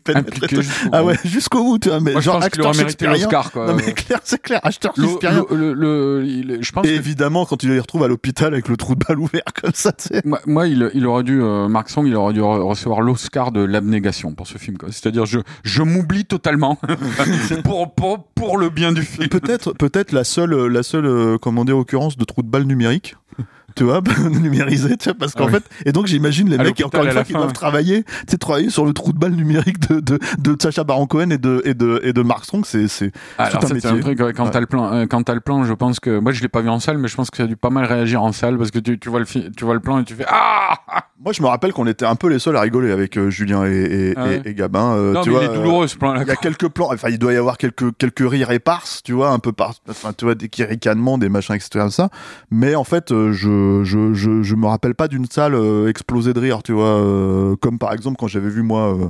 jusqu'au 0.51 0.89
Ah 0.93 1.03
bout. 1.03 1.09
ouais 1.09 1.19
jusqu'au 1.25 1.63
bout 1.65 1.79
tu 1.79 1.89
vois 1.89 2.01
mais 2.01 2.13
Moi, 2.13 2.21
je 2.21 2.25
genre 2.27 2.43
acteur 2.43 2.75
shakespearien. 2.75 3.29
quoi. 3.53 3.67
Non 3.69 3.75
mais 3.75 3.93
clair 3.93 4.21
c'est 4.25 4.41
clair 4.43 4.61
acteur 4.63 4.93
Le- 4.97 5.07
shakespearien. 5.07 5.45
le- 5.51 5.57
le- 5.57 5.75
le- 6.21 6.25
il- 6.27 6.59
je 6.63 6.73
pense 6.73 6.85
Et 6.87 6.89
que 6.91 6.95
évidemment 6.95 7.47
quand 7.47 7.57
tu 7.57 7.69
les 7.69 7.79
retrouves 7.79 8.03
à 8.05 8.09
l'hôpital 8.09 8.53
avec 8.53 8.69
le 8.69 8.77
trou 8.77 8.95
de 8.95 9.05
balle 9.07 9.19
ouvert 9.19 9.43
comme 9.63 9.73
ça 9.75 9.93
tu 9.93 10.09
sais. 10.09 10.23
Moi, 10.25 10.41
moi, 10.47 10.67
il, 10.67 10.91
il 10.95 11.07
aurait 11.07 11.23
dû, 11.23 11.41
euh, 11.43 11.69
Mark 11.69 11.89
Song, 11.89 12.07
il 12.07 12.15
aurait 12.17 12.33
dû 12.33 12.41
re- 12.41 12.61
recevoir 12.63 13.01
l'Oscar 13.01 13.53
de 13.53 13.61
l'abnégation 13.65 14.33
pour 14.35 14.47
ce 14.47 14.59
film. 14.59 14.77
quoi. 14.79 14.89
C'est-à-dire, 14.91 15.27
je, 15.27 15.39
je 15.63 15.83
m'oublie 15.83 16.25
totalement 16.25 16.79
pour, 17.65 17.95
pour, 17.95 18.25
pour 18.35 18.59
le 18.59 18.71
bien 18.71 18.93
du 18.93 19.03
film. 19.03 19.29
peut-être 19.29 19.73
peut-être 19.73 20.13
la 20.13 20.25
seule 20.25 20.55
la 20.67 20.83
seule 20.83 21.07
euh, 21.07 21.39
comment 21.39 21.65
dire 21.65 21.77
occurrence 21.79 22.17
de 22.17 22.25
trou 22.25 22.43
de 22.43 22.49
balle 22.49 22.65
numérique 22.65 23.17
tu 23.77 23.85
vois 23.85 24.01
numérisé 24.31 24.97
tu 24.97 25.05
vois 25.11 25.15
parce 25.19 25.35
qu'en 25.35 25.45
Ah 25.45 25.53
oui. 25.53 25.53
fait 25.83 25.89
et 25.89 25.93
donc 25.93 26.07
j'imagine 26.07 26.49
les 26.49 26.59
À 26.59 26.63
mecs 26.65 26.81
encore 26.85 27.05
une 27.05 27.11
fois 27.13 27.23
qui 27.25 27.33
doivent 27.33 27.47
ouais. 27.47 27.53
travailler 27.53 28.03
tu 28.05 28.11
sais 28.31 28.37
travailler 28.39 28.71
sur 28.71 28.85
le 28.85 28.93
trou 28.93 29.13
de 29.13 29.19
balle 29.19 29.33
numérique 29.33 29.79
de 29.89 30.01
de, 30.01 30.19
de 30.39 30.57
Sacha 30.61 30.83
Baron 30.85 31.07
Cohen 31.07 31.31
et 31.31 31.39
de 31.39 31.63
et 31.65 31.75
de 31.75 32.01
et 32.03 32.13
de 32.13 32.23
Mark 32.23 32.45
Strong 32.45 32.65
c'est 32.67 32.89
c'est 32.89 33.13
Alors, 33.39 33.61
tout 33.61 33.67
un 33.87 33.99
truc, 34.01 34.19
ouais, 34.21 34.33
quand 34.33 34.45
Ouais. 34.47 34.51
t'as 34.51 34.61
le 34.61 34.67
plan, 34.67 34.93
euh, 34.93 35.07
quand 35.07 35.23
t'as 35.23 35.35
le 35.35 35.41
plan, 35.41 35.65
je 35.65 35.73
pense 35.73 36.01
que, 36.01 36.19
moi, 36.19 36.33
je 36.33 36.41
l'ai 36.43 36.49
pas 36.49 36.61
vu 36.61 36.69
en 36.69 36.79
salle, 36.81 36.99
mais 36.99 37.09
je 37.09 37.17
pense 37.17 37.31
que 37.31 37.37
ça 37.37 37.43
a 37.43 37.47
dû 37.47 37.57
pas 37.57 37.71
mal 37.71 37.85
réagir 37.85 38.23
en 38.23 38.33
salle 38.33 38.57
parce 38.59 38.71
que 38.71 38.79
tu, 38.79 38.99
tu 38.99 39.09
vois 39.09 39.21
le 39.21 39.27
tu 39.27 39.65
vois 39.65 39.75
le 39.75 39.81
plan 39.81 39.99
et 40.01 40.05
tu 40.05 40.15
fais, 40.15 40.25
ah! 40.29 40.75
moi 41.23 41.33
je 41.33 41.43
me 41.43 41.47
rappelle 41.49 41.73
qu'on 41.73 41.87
était 41.87 42.05
un 42.05 42.15
peu 42.15 42.29
les 42.29 42.39
seuls 42.39 42.57
à 42.57 42.61
rigoler 42.61 42.93
avec 42.93 43.17
euh, 43.19 43.31
Julien 43.31 43.65
et 43.67 43.71
et, 44.11 44.15
Ah 44.17 44.27
et, 44.45 44.55
Gabin 44.55 44.95
euh, 44.95 45.13
non, 45.15 45.23
tu 45.23 45.31
mais 45.31 45.37
vois 45.37 45.45
il 45.45 45.51
est 45.51 45.55
douloureux, 45.55 45.89
ce 45.89 45.97
plan-là. 45.97 46.23
il 46.23 46.29
y 46.29 46.31
a 46.31 46.37
quelques 46.37 46.69
plans, 46.69 46.89
enfin 46.93 47.09
il 47.11 47.19
doit 47.19 47.33
y 47.33 47.37
avoir 47.37 47.57
quelques 47.59 47.97
quelques 47.97 48.29
rires 48.31 48.51
éparses, 48.51 49.03
tu 49.03 49.13
vois, 49.13 49.31
un 49.31 49.39
peu 49.39 49.53
par, 49.53 49.75
enfin 49.91 50.13
tu 50.17 50.25
vois 50.27 50.35
des 50.35 50.49
qui 50.49 50.63
ricanements, 50.65 51.19
des 51.19 51.29
machins 51.29 51.55
etc 51.55 51.87
ça. 51.91 52.11
Mais 52.51 52.75
en 52.75 52.85
fait, 52.85 53.13
euh, 53.13 53.33
je 53.85 54.13
je 54.15 54.55
me 54.55 54.67
rappelle 54.67 54.95
pas 54.95 55.09
d'une 55.09 55.27
salle 55.27 55.55
euh, 55.55 55.89
explosée 55.89 56.33
de 56.33 56.41
rire, 56.41 56.63
tu 56.63 56.73
vois, 56.73 57.01
euh, 57.01 57.57
comme 57.57 57.79
par 57.79 57.93
exemple 57.93 58.17
quand 58.19 58.29
j'avais 58.29 58.49
vu 58.49 58.63
moi. 58.63 58.95
Euh, 58.95 59.07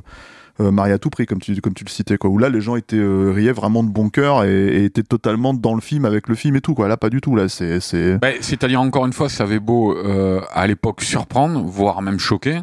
euh, 0.59 0.71
Marie 0.71 0.93
à 0.93 0.99
tout 0.99 1.11
prix, 1.11 1.27
comme 1.27 1.39
tu, 1.39 1.55
comme 1.61 1.75
tu 1.75 1.85
le 1.85 1.91
citais, 1.91 2.17
quoi, 2.17 2.31
où 2.31 2.39
là 2.39 2.49
les 2.49 2.63
gens 2.63 2.77
étaient 2.77 2.97
riaient 2.99 3.53
vraiment 3.53 3.85
de 3.85 3.91
bon 3.91 4.09
cœur 4.09 4.43
et, 4.43 4.87
étaient 4.87 5.03
totalement 5.03 5.53
dans 5.53 5.75
le 5.75 5.83
film 5.83 6.07
avec 6.07 6.29
le 6.29 6.35
film 6.35 6.57
et 6.57 6.63
tout, 6.63 6.73
quoi. 6.73 6.89
Là, 6.89 6.97
pas 6.97 7.11
du 7.11 7.21
tout, 7.21 7.37
là, 7.37 7.51
c'est, 7.51 7.79
c'est, 7.81 8.17
Ben, 8.17 8.37
C'est-à-dire, 8.41 8.81
encore 8.81 9.05
une 9.05 9.13
fois, 9.13 9.29
ça 9.29 9.45
avait 9.45 9.61
beau, 9.61 9.95
à 10.51 10.67
l'époque, 10.67 11.03
surprendre, 11.03 11.61
voire 11.63 12.01
même 12.01 12.19
choquer. 12.19 12.63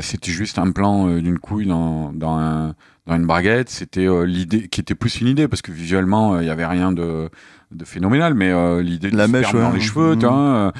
C'était 0.00 0.30
juste 0.30 0.60
un 0.60 0.70
plan 0.70 1.08
d'une 1.18 1.40
couille 1.40 1.66
dans, 1.66 2.12
dans, 2.12 2.72
dans 3.08 3.16
une 3.16 3.26
braguette. 3.26 3.68
C'était 3.68 4.06
l'idée 4.24 4.68
qui 4.68 4.80
était 4.80 4.94
plus 4.94 5.20
une 5.20 5.26
idée 5.26 5.48
parce 5.48 5.60
que 5.60 5.72
visuellement, 5.72 6.38
il 6.38 6.46
y 6.46 6.50
avait 6.50 6.66
rien 6.66 6.92
de, 6.92 7.30
de 7.70 7.84
phénoménal, 7.84 8.34
mais 8.34 8.50
euh, 8.50 8.82
l'idée 8.82 9.10
de 9.10 9.16
La 9.16 9.28
mèche, 9.28 9.52
dans 9.52 9.70
les 9.72 9.80
cheveux, 9.80 10.16
tu 10.18 10.26
vois, 10.26 10.34
euh, 10.36 10.72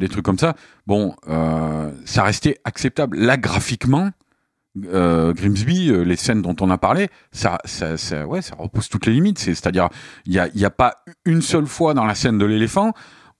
euh, 0.00 0.08
trucs 0.08 0.24
comme 0.24 0.38
ça. 0.38 0.54
Bon, 0.86 1.14
ça 2.04 2.22
restait 2.22 2.58
acceptable. 2.64 3.16
Là, 3.18 3.36
graphiquement, 3.36 4.10
euh, 4.92 5.32
Grimsby, 5.32 5.90
les 6.04 6.16
scènes 6.16 6.42
dont 6.42 6.54
on 6.60 6.70
a 6.70 6.78
parlé, 6.78 7.08
ça, 7.32 7.58
ça, 7.64 7.96
ça, 7.96 8.26
ouais, 8.26 8.42
ça 8.42 8.54
repousse 8.56 8.88
toutes 8.88 9.06
les 9.06 9.12
limites. 9.12 9.38
C'est- 9.38 9.54
C'est-à-dire, 9.54 9.88
il 10.26 10.32
y 10.32 10.38
a, 10.38 10.48
y 10.54 10.64
a 10.64 10.70
pas 10.70 10.94
une 11.24 11.42
seule 11.42 11.66
fois 11.66 11.94
dans 11.94 12.04
la 12.04 12.14
scène 12.14 12.38
de 12.38 12.44
l'éléphant 12.46 12.92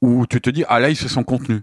où 0.03 0.27
tu 0.27 0.41
te 0.41 0.51
dis 0.51 0.65
ah 0.69 0.79
là 0.81 0.91
ils 0.91 0.97
se 0.97 1.09
sont 1.09 1.25
contenus. 1.25 1.63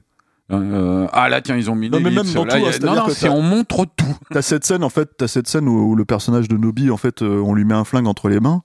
Euh, 0.51 1.07
ah 1.11 1.27
là 1.27 1.41
tiens 1.41 1.57
ils 1.57 1.71
ont 1.71 1.75
mis 1.75 1.89
Non, 1.89 1.97
des 1.97 2.03
mais 2.03 2.11
même 2.11 2.31
dans 2.33 2.45
là, 2.45 2.59
tout, 2.59 2.65
a- 2.65 2.69
hein, 2.69 2.71
non 2.83 2.95
non 2.95 3.09
c'est 3.09 3.29
on 3.29 3.41
montre 3.41 3.85
tout. 3.95 4.15
T'as 4.29 4.41
cette 4.43 4.63
scène 4.65 4.83
en 4.83 4.89
fait, 4.89 5.09
t'as 5.17 5.27
cette 5.27 5.47
scène 5.47 5.67
où, 5.67 5.89
où 5.91 5.95
le 5.95 6.05
personnage 6.05 6.47
de 6.47 6.55
Nobi 6.55 6.91
en 6.91 6.97
fait, 6.97 7.21
on 7.21 7.53
lui 7.55 7.65
met 7.65 7.73
un 7.73 7.83
flingue 7.83 8.07
entre 8.07 8.29
les 8.29 8.39
mains 8.39 8.61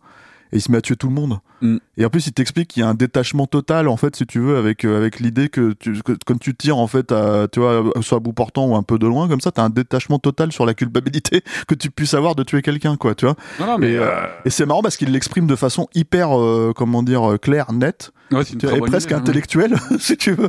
et 0.53 0.57
il 0.57 0.61
se 0.61 0.71
met 0.71 0.79
à 0.79 0.81
tuer 0.83 0.97
tout 0.97 1.09
le 1.09 1.15
monde. 1.15 1.39
Mm. 1.61 1.77
Et 1.97 2.05
en 2.05 2.11
plus, 2.11 2.27
il 2.27 2.33
t'explique 2.33 2.69
qu'il 2.69 2.83
y 2.83 2.85
a 2.85 2.89
un 2.89 2.95
détachement 2.95 3.47
total 3.47 3.89
en 3.89 3.97
fait, 3.97 4.17
si 4.17 4.27
tu 4.27 4.41
veux, 4.41 4.57
avec 4.57 4.85
euh, 4.85 4.97
avec 4.97 5.21
l'idée 5.21 5.49
que, 5.49 5.73
tu, 5.73 6.01
que 6.03 6.13
quand 6.25 6.39
tu 6.39 6.55
tires 6.55 6.79
en 6.79 6.87
fait, 6.87 7.13
à, 7.13 7.49
tu 7.51 7.61
vois, 7.61 7.85
soit 8.01 8.19
à 8.19 8.21
bout 8.21 8.33
portant 8.33 8.67
ou 8.67 8.77
un 8.77 8.83
peu 8.83 8.99
de 8.99 9.07
loin 9.07 9.29
comme 9.29 9.41
ça, 9.41 9.51
t'as 9.51 9.63
un 9.63 9.71
détachement 9.71 10.19
total 10.19 10.53
sur 10.53 10.67
la 10.67 10.75
culpabilité 10.75 11.43
que 11.69 11.75
tu 11.75 11.91
puisses 11.91 12.15
avoir 12.15 12.35
de 12.35 12.43
tuer 12.43 12.63
quelqu'un, 12.63 12.97
quoi, 12.97 13.15
tu 13.15 13.27
vois. 13.27 13.37
Non 13.59 13.67
non 13.67 13.79
mais 13.79 13.93
Et, 13.93 13.99
euh, 13.99 14.27
Et 14.45 14.51
c'est 14.51 14.67
marrant 14.67 14.83
parce 14.83 14.97
qu'il 14.97 15.11
l'exprime 15.13 15.47
de 15.47 15.57
façon 15.57 15.89
hyper, 15.95 16.39
euh, 16.39 16.73
comment 16.75 17.03
dire, 17.03 17.33
euh, 17.33 17.37
claire, 17.39 17.73
nette, 17.73 18.13
ouais, 18.33 18.45
tu 18.45 18.59
vois, 18.59 18.71
très 18.71 18.79
et 18.79 18.81
presque 18.81 19.11
idée, 19.11 19.15
hein. 19.15 19.19
intellectuelle, 19.19 19.77
si 19.99 20.17
tu 20.17 20.33
veux. 20.33 20.49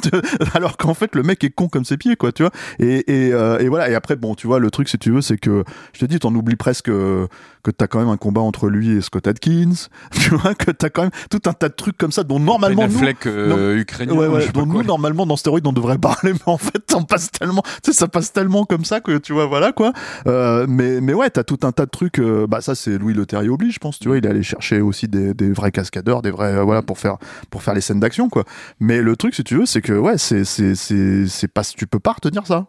Alors 0.54 0.76
qu'en 0.76 0.94
fait, 0.94 1.14
le 1.14 1.22
mec 1.22 1.42
est 1.44 1.50
con 1.50 1.68
comme 1.68 1.84
ses 1.84 1.96
pieds, 1.96 2.16
quoi, 2.16 2.32
tu 2.32 2.42
vois. 2.42 2.52
Et, 2.78 3.26
et, 3.26 3.32
euh, 3.32 3.58
et 3.58 3.68
voilà. 3.68 3.90
Et 3.90 3.94
après, 3.94 4.16
bon, 4.16 4.34
tu 4.34 4.46
vois, 4.46 4.58
le 4.58 4.70
truc, 4.70 4.88
si 4.88 4.98
tu 4.98 5.10
veux, 5.10 5.20
c'est 5.20 5.38
que, 5.38 5.64
je 5.92 6.00
te 6.00 6.04
dis, 6.04 6.18
t'en 6.18 6.34
oublies 6.34 6.56
presque 6.56 6.88
euh, 6.88 7.26
que 7.62 7.70
t'as 7.70 7.86
quand 7.86 7.98
même 7.98 8.08
un 8.08 8.16
combat 8.16 8.40
entre 8.40 8.68
lui 8.68 8.90
et 8.90 9.00
Scott 9.00 9.26
Adkins. 9.26 9.88
Tu 10.12 10.34
vois, 10.34 10.47
que 10.54 10.70
t'as 10.70 10.90
quand 10.90 11.02
même 11.02 11.10
tout 11.30 11.40
un 11.46 11.52
tas 11.52 11.68
de 11.68 11.74
trucs 11.74 11.96
comme 11.96 12.12
ça 12.12 12.24
dont 12.24 12.38
normalement 12.38 12.86
nous, 12.88 13.00
euh, 13.26 13.76
ukrainien. 13.76 14.14
Ouais, 14.14 14.26
ouais, 14.26 14.48
dont 14.48 14.66
nous, 14.66 14.82
normalement, 14.82 15.26
dans 15.26 15.36
Stéroïde, 15.36 15.66
on 15.66 15.72
devrait 15.72 15.98
parler, 15.98 16.32
mais 16.32 16.40
en 16.46 16.58
fait, 16.58 16.82
on 16.94 17.04
passe 17.04 17.30
tellement, 17.30 17.62
tu 17.82 17.92
sais, 17.92 17.92
ça 17.92 18.08
passe 18.08 18.32
tellement 18.32 18.64
comme 18.64 18.84
ça 18.84 19.00
que, 19.00 19.18
tu 19.18 19.32
vois, 19.32 19.46
voilà, 19.46 19.72
quoi. 19.72 19.92
Euh, 20.26 20.66
mais, 20.68 21.00
mais 21.00 21.14
ouais, 21.14 21.30
t'as 21.30 21.44
tout 21.44 21.60
un 21.62 21.72
tas 21.72 21.86
de 21.86 21.90
trucs, 21.90 22.18
euh, 22.18 22.46
bah, 22.46 22.60
ça, 22.60 22.74
c'est 22.74 22.98
Louis 22.98 23.14
Leterrier 23.14 23.48
oblige, 23.48 23.74
je 23.74 23.78
pense, 23.78 23.98
tu 23.98 24.08
vois, 24.08 24.18
il 24.18 24.26
est 24.26 24.28
allé 24.28 24.42
chercher 24.42 24.80
aussi 24.80 25.08
des, 25.08 25.34
des 25.34 25.52
vrais 25.52 25.72
cascadeurs, 25.72 26.22
des 26.22 26.30
vrais, 26.30 26.54
euh, 26.54 26.62
voilà, 26.62 26.82
pour 26.82 26.98
faire, 26.98 27.16
pour 27.50 27.62
faire 27.62 27.74
les 27.74 27.80
scènes 27.80 28.00
d'action, 28.00 28.28
quoi. 28.28 28.44
Mais 28.80 29.00
le 29.00 29.16
truc, 29.16 29.34
si 29.34 29.44
tu 29.44 29.56
veux, 29.56 29.66
c'est 29.66 29.82
que, 29.82 29.92
ouais, 29.92 30.18
c'est, 30.18 30.44
c'est, 30.44 30.74
c'est, 30.74 31.26
c'est 31.26 31.48
pas, 31.48 31.62
tu 31.62 31.86
peux 31.86 32.00
pas 32.00 32.12
retenir 32.12 32.46
ça. 32.46 32.66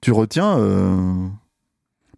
Tu 0.00 0.10
retiens. 0.10 0.58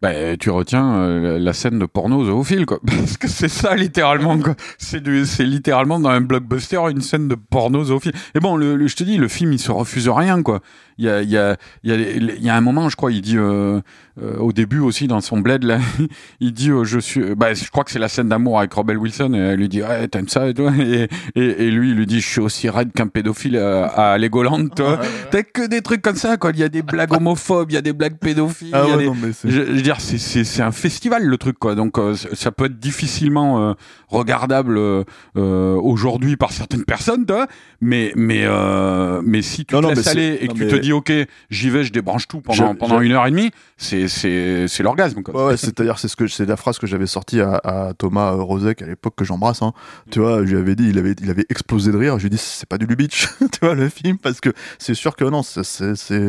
Bah, 0.05 0.37
tu 0.39 0.51
retiens 0.51 0.97
euh, 0.97 1.39
la 1.39 1.55
scène 1.55 1.79
de 1.79 1.87
porno 1.87 2.27
zoophile, 2.27 2.67
quoi. 2.67 2.79
Parce 2.87 3.17
que 3.17 3.27
c'est 3.27 3.49
ça, 3.49 3.75
littéralement, 3.75 4.39
quoi. 4.39 4.55
C'est 4.77 5.03
du, 5.03 5.25
c'est 5.25 5.45
littéralement 5.45 5.99
dans 5.99 6.11
un 6.11 6.21
blockbuster 6.21 6.77
une 6.91 7.01
scène 7.01 7.27
de 7.27 7.35
porno 7.37 7.83
zoophile. 7.85 8.13
Et 8.35 8.41
bon, 8.41 8.57
le, 8.57 8.77
le- 8.77 8.87
je 8.87 8.97
te 8.97 9.03
dis, 9.05 9.17
le 9.17 9.29
film, 9.29 9.55
il 9.55 9.59
se 9.59 9.73
refuse 9.73 10.11
rien, 10.11 10.43
quoi. 10.43 10.61
Il 10.99 11.07
y 11.07 11.09
a, 11.09 11.23
y 11.23 11.39
a, 11.39 11.57
y 11.85 12.43
y 12.43 12.49
a 12.51 12.55
un 12.55 12.61
moment, 12.61 12.91
je 12.91 12.97
crois, 12.97 13.13
il 13.13 13.23
dit, 13.23 13.39
euh, 13.39 13.81
euh, 14.23 14.37
au 14.39 14.53
début 14.53 14.79
aussi 14.79 15.09
dans 15.09 15.21
son 15.21 15.39
bled 15.41 15.65
là, 15.65 15.79
il 16.41 16.53
dit 16.53 16.71
euh, 16.71 16.85
je 16.85 16.99
suis, 17.01 17.35
bah, 17.35 17.53
je 17.55 17.69
crois 17.71 17.83
que 17.85 17.91
c'est 17.91 17.99
la 17.99 18.09
scène 18.09 18.29
d'amour 18.29 18.59
avec 18.61 18.73
Rebel 18.73 18.97
Wilson 18.97 19.35
et 19.35 19.39
elle 19.39 19.59
lui 19.59 19.69
dit 19.69 19.83
ouais 19.83 20.07
t'aimes 20.09 20.29
ça 20.29 20.49
et 20.49 20.55
toi? 20.55 20.73
Et, 20.79 21.09
et, 21.35 21.65
et 21.67 21.71
lui 21.71 21.91
il 21.91 21.97
lui 21.97 22.07
dit 22.07 22.21
je 22.21 22.29
suis 22.29 22.41
aussi 22.41 22.69
raide 22.69 22.93
qu'un 22.93 23.07
pédophile 23.09 23.57
à, 23.57 23.87
à 24.13 24.19
Legoland 24.19 24.69
toi. 24.69 25.01
T'as 25.31 25.43
que 25.43 25.67
des 25.67 25.83
trucs 25.83 26.03
comme 26.03 26.15
ça 26.17 26.37
quoi. 26.37 26.51
Il 26.55 26.61
y 26.61 26.63
a 26.63 26.69
des 26.69 26.83
blagues 26.83 27.13
homophobes, 27.13 27.71
il 27.71 27.75
y 27.75 27.79
a 27.79 27.83
des 27.83 27.93
blagues 27.93 28.19
pédophiles. 28.19 28.71
Ah 28.73 28.83
il 28.85 28.91
y 28.91 28.93
a 28.93 28.97
ouais, 28.97 29.03
des- 29.05 29.09
non, 29.09 29.17
je, 29.45 29.51
je 29.51 29.61
veux 29.63 29.83
dire, 29.83 30.01
c'est- 30.01 30.19
c'est 30.19 30.45
c'est 30.45 30.63
un 30.63 30.73
festival 30.73 31.25
le 31.25 31.37
truc 31.37 31.59
quoi. 31.59 31.75
Donc 31.75 31.99
euh, 31.99 32.15
ça 32.35 32.53
peut 32.53 32.67
être 32.67 32.79
difficilement 32.79 33.71
euh, 33.71 33.75
regardable 34.15 34.79
euh, 34.79 35.05
euh, 35.37 35.75
aujourd'hui 35.77 36.37
par 36.37 36.53
certaines 36.53 36.85
personnes, 36.85 37.27
toi. 37.27 37.47
Mais 37.81 38.13
mais 38.17 38.43
euh, 38.45 39.21
mais 39.25 39.43
si 39.43 39.65
tu 39.67 39.75
Non, 39.75 39.81
te 39.83 39.87
non, 39.89 39.93
laisses 39.93 40.07
aller 40.07 40.39
et 40.41 40.47
que 40.49 40.53
non, 40.53 40.55
tu 40.55 40.65
mais- 40.65 40.71
te 40.71 40.77
dis 40.77 40.93
ok, 40.93 41.13
j'y 41.51 41.71
vais, 41.71 41.85
je 41.85 41.93
débranche 41.93 42.27
tout 42.29 42.41
pendant 42.41 42.73
Je- 42.73 42.77
pendant 42.79 42.99
je- 43.01 43.05
une 43.05 43.13
heure 43.13 43.27
et 43.27 43.31
demie, 43.31 43.51
c'est 43.77 44.09
c'est 44.09 44.67
c'est 44.69 44.83
l'orgasme. 44.83 45.21
Ouais, 45.33 45.45
ouais, 45.45 45.57
c'est-à-dire, 45.57 45.99
c'est 45.99 46.09
ce 46.09 46.17
que, 46.17 46.27
c'est 46.27 46.47
la 46.47 46.57
phrase 46.57 46.79
que 46.79 46.87
j'avais 46.87 47.07
sortie 47.07 47.41
à, 47.41 47.61
à 47.65 47.93
Thomas 47.95 48.31
Rozek 48.31 48.83
à 48.83 48.87
l'époque 48.87 49.15
que 49.17 49.25
j'embrasse. 49.25 49.63
Hein. 49.63 49.73
Tu 50.11 50.21
vois, 50.21 50.45
je 50.45 50.53
lui 50.53 50.59
avais 50.59 50.75
dit, 50.75 50.89
il 50.89 50.99
avait, 50.99 51.15
il 51.21 51.31
avait 51.31 51.47
explosé 51.51 51.93
de 51.93 51.97
rire. 51.97 52.15
Je 52.19 52.23
lui 52.23 52.27
ai 52.29 52.31
dit, 52.31 52.39
c'est 52.39 52.69
pas 52.69 52.79
du 52.79 52.87
Lubitsch, 52.87 53.27
tu 53.53 53.59
vois, 53.61 53.75
le 53.75 53.89
film, 53.89 54.19
parce 54.19 54.41
que 54.41 54.51
c'est 54.79 54.95
sûr 54.95 55.17
que 55.17 55.25
non, 55.25 55.43
c'est, 55.43 55.65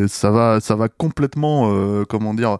ça 0.07 0.31
va, 0.31 0.59
ça 0.59 0.75
va 0.75 0.87
complètement, 0.89 1.71
euh, 1.73 2.03
comment 2.07 2.33
dire. 2.33 2.57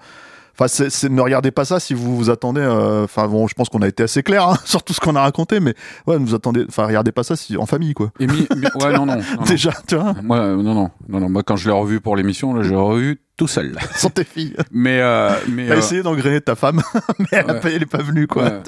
Enfin, 0.58 0.68
c'est, 0.68 1.10
ne 1.10 1.22
regardez 1.22 1.52
pas 1.52 1.66
ça 1.66 1.80
si 1.82 1.94
vous 1.94 2.16
vous 2.16 2.30
attendez. 2.30 2.62
euh, 2.62 3.04
Enfin, 3.04 3.28
bon, 3.28 3.48
je 3.48 3.54
pense 3.54 3.68
qu'on 3.70 3.82
a 3.82 3.88
été 3.88 4.04
assez 4.04 4.24
clair 4.24 4.48
hein, 4.48 4.58
sur 4.66 4.84
tout 4.84 4.94
ce 4.94 5.00
qu'on 5.02 5.16
a 5.16 5.22
raconté, 5.22 5.60
mais 5.60 5.76
ouais, 6.08 6.18
ne 6.18 6.26
vous 6.26 6.34
attendez. 6.34 6.66
Enfin, 6.70 6.86
regardez 6.86 7.12
pas 7.12 7.24
ça 7.24 7.36
si 7.36 7.58
en 7.58 7.66
famille, 7.66 7.94
quoi. 7.94 8.12
Et 8.20 8.28
mi- 8.28 8.48
mi- 8.56 8.68
ouais 8.84 8.94
non 8.94 9.06
non. 9.06 9.16
non, 9.18 9.22
non. 9.40 9.44
Déjà, 9.46 9.72
tu 9.88 9.96
vois, 9.96 10.14
Moi 10.24 10.38
euh, 10.38 10.56
non 10.56 10.74
non 10.74 10.90
non 11.10 11.20
non. 11.20 11.30
Moi 11.30 11.44
quand 11.44 11.56
je 11.58 11.68
l'ai 11.70 11.76
revu 11.76 12.00
pour 12.00 12.16
l'émission, 12.16 12.54
là, 12.54 12.64
je 12.64 12.70
l'ai 12.70 12.76
revu 12.78 13.20
tout 13.38 13.48
seul. 13.48 13.78
sans 13.96 14.10
tes 14.10 14.24
filles. 14.24 14.56
Mais 14.72 15.00
euh, 15.02 15.32
mais 15.52 15.68
T'as 15.68 15.74
euh, 15.76 15.78
essayé 15.80 16.04
d'engrainer 16.04 16.40
ta 16.42 16.56
femme, 16.56 16.82
mais 17.20 17.26
elle, 17.32 17.46
Ouais. 17.48 17.60
pas- 17.60 17.70
elle 17.72 17.84
est 17.84 17.86
pas 17.86 18.02
venue, 18.02 18.28
quoi. 18.28 18.44
Ouais. 18.44 18.62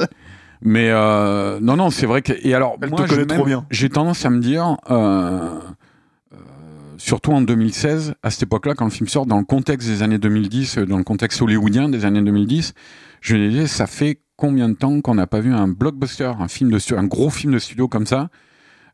Mais 0.61 0.89
euh, 0.91 1.59
non, 1.61 1.75
non, 1.77 1.89
c'est 1.91 2.05
vrai 2.07 2.21
que. 2.21 2.33
Et 2.41 2.53
alors, 2.55 2.77
Elle 2.81 2.89
moi, 2.89 3.05
j'ai. 3.07 3.25
J'ai 3.69 3.89
tendance 3.89 4.25
à 4.25 4.29
me 4.31 4.39
dire, 4.39 4.75
euh, 4.89 5.51
surtout 6.97 7.31
en 7.31 7.41
2016, 7.41 8.15
à 8.23 8.29
cette 8.29 8.43
époque-là, 8.43 8.73
quand 8.75 8.85
le 8.85 8.91
film 8.91 9.07
sort, 9.07 9.25
dans 9.25 9.39
le 9.39 9.45
contexte 9.45 9.87
des 9.87 10.03
années 10.03 10.17
2010, 10.17 10.77
euh, 10.79 10.85
dans 10.85 10.97
le 10.97 11.03
contexte 11.03 11.41
hollywoodien 11.41 11.89
des 11.89 12.05
années 12.05 12.21
2010, 12.21 12.73
je 13.21 13.35
me 13.35 13.49
disais, 13.49 13.67
ça 13.67 13.87
fait 13.87 14.21
combien 14.35 14.69
de 14.69 14.75
temps 14.75 15.01
qu'on 15.01 15.15
n'a 15.15 15.27
pas 15.27 15.39
vu 15.39 15.53
un 15.53 15.67
blockbuster, 15.67 16.31
un 16.39 16.47
film 16.47 16.71
de 16.71 16.95
un 16.95 17.05
gros 17.05 17.29
film 17.29 17.53
de 17.53 17.59
studio 17.59 17.87
comme 17.87 18.05
ça, 18.05 18.29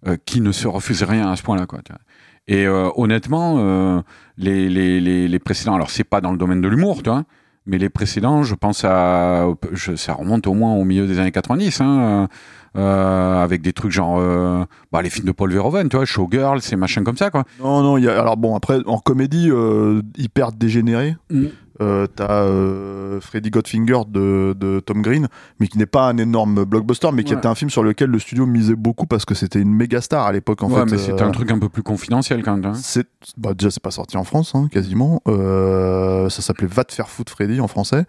euh, 0.08 0.18
qui 0.26 0.41
ne 0.41 0.51
se 0.51 0.68
refuse 0.68 1.04
rien 1.04 1.30
à 1.32 1.36
ce 1.36 1.43
point-là, 1.43 1.66
quoi. 1.66 1.80
tu 1.84 1.91
vois. 1.91 2.01
Et 2.47 2.66
euh, 2.66 2.89
honnêtement, 2.95 4.04
les, 4.38 4.68
les, 4.68 4.99
les, 4.99 5.30
les 5.30 5.39
précédents, 5.39 5.76
alors 5.76 5.89
c'est 5.89 6.04
pas 6.04 6.20
dans 6.20 6.32
le 6.32 6.38
domaine 6.38 6.60
de 6.60 6.68
l'humour, 6.68 7.01
tu 7.01 7.10
vois, 7.10 7.24
mais 7.66 7.78
les 7.78 7.89
précédents, 7.89 8.43
je 8.43 8.55
pense 8.55 8.84
à, 8.84 9.47
je, 9.72 9.95
ça 9.95 10.14
remonte 10.14 10.47
au 10.47 10.53
moins 10.53 10.74
au 10.74 10.84
milieu 10.84 11.07
des 11.07 11.20
années 11.20 11.32
90, 11.32 11.82
hein, 11.82 12.28
euh, 12.76 13.43
avec 13.43 13.61
des 13.61 13.72
trucs 13.72 13.91
genre, 13.91 14.18
euh, 14.20 14.66
bah, 14.91 15.01
les 15.01 15.09
films 15.09 15.28
de 15.28 15.32
Paul 15.32 15.51
Verhoeven, 15.51 15.88
tu 15.89 15.95
vois, 15.95 16.05
Showgirl, 16.05 16.61
ces 16.61 16.76
machins 16.76 17.03
comme 17.03 17.18
ça, 17.18 17.30
quoi. 17.30 17.43
Non, 17.61 17.82
non, 17.84 17.97
il 17.97 18.05
y 18.05 18.09
a, 18.09 18.20
alors 18.20 18.36
bon, 18.36 18.55
après, 18.55 18.80
en 18.86 18.97
comédie 18.97 19.49
euh, 19.51 20.01
hyper 20.18 20.51
dégénérée, 20.51 21.16
Mm. 21.30 21.45
Euh, 21.82 22.05
t'as 22.07 22.43
euh, 22.43 23.19
Freddy 23.21 23.49
Godfinger 23.49 24.01
de, 24.07 24.55
de 24.59 24.80
Tom 24.80 25.01
Green, 25.01 25.28
mais 25.59 25.67
qui 25.67 25.78
n'est 25.78 25.86
pas 25.86 26.07
un 26.07 26.17
énorme 26.17 26.65
blockbuster, 26.65 27.09
mais 27.13 27.24
qui 27.24 27.34
Ouais. 27.34 27.39
était 27.39 27.47
un 27.47 27.55
film 27.55 27.69
sur 27.69 27.84
lequel 27.84 28.09
le 28.09 28.19
studio 28.19 28.45
misait 28.45 28.76
beaucoup 28.76 29.05
parce 29.07 29.26
que 29.26 29.34
c'était 29.36 29.59
une 29.59 29.74
méga 29.74 30.01
star 30.01 30.26
à 30.26 30.32
l'époque, 30.32 30.61
en 30.63 30.69
ouais, 30.69 30.82
fait. 30.86 30.91
mais 30.91 30.97
c'était 30.97 31.24
euh, 31.24 31.28
un 31.28 31.32
truc 31.32 31.49
un 31.51 31.59
peu 31.59 31.69
plus 31.69 31.84
confidentiel 31.84 32.43
quand 32.43 32.55
même. 32.57 32.65
hein. 32.71 32.74
c'est 32.76 33.07
bah, 33.38 33.53
déjà 33.53 33.71
c'est 33.71 33.82
pas 33.82 33.91
sorti 33.91 34.17
en 34.17 34.24
France 34.24 34.53
hein, 34.55 34.67
quasiment 34.71 35.21
ça 35.26 36.41
s'appelait 36.41 36.67
Va 36.67 36.84
te 36.84 36.93
faire 36.93 37.09
foutre 37.09 37.32
Freddy 37.32 37.59
en 37.59 37.67
français 37.67 38.05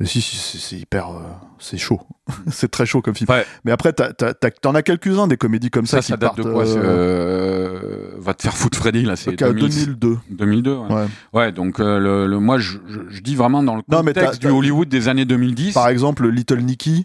Mm. 0.00 0.04
si, 0.06 0.20
si 0.20 0.58
c'est- 0.58 0.76
hyper 0.76 1.08
c'est 1.58 1.78
chaud 1.78 2.00
c'est 2.50 2.70
très 2.70 2.84
chaud 2.86 3.00
comme 3.02 3.14
film 3.14 3.30
Ouais. 3.30 3.44
mais 3.64 3.72
après 3.72 3.92
t'as- 3.92 4.12
t'en 4.12 4.74
as 4.74 4.82
quelques-uns 4.82 5.26
des 5.26 5.36
comédies 5.36 5.70
comme 5.70 5.86
ça, 5.86 6.02
Ça, 6.02 6.08
ça 6.08 6.14
qui 6.16 6.20
date 6.20 6.36
de 6.36 6.42
quoi 6.42 6.64
Va 8.18 8.34
te 8.34 8.42
faire 8.42 8.56
foutre 8.56 8.76
Freddy, 8.78 9.02
là, 9.04 9.14
c'est 9.16 9.36
qu'à 9.36 9.52
2000 9.52 9.96
2002 9.96 10.18
2002. 10.30 10.76
Ouais, 11.32 11.52
donc 11.52 11.78
le, 11.78 12.26
le- 12.26 12.38
moi, 12.40 12.58
je, 12.58 12.78
je, 12.88 13.15
je 13.16 13.22
dis 13.22 13.34
vraiment 13.34 13.62
dans 13.62 13.76
le 13.76 13.82
Non, 13.88 14.02
mais 14.02 14.12
contexte 14.12 14.40
du 14.40 14.48
Hollywood 14.48 14.88
des 14.88 15.08
années 15.08 15.24
2010. 15.24 15.72
par 15.74 15.88
exemple 15.88 16.28
Little 16.28 16.60
Nicky. 16.62 17.04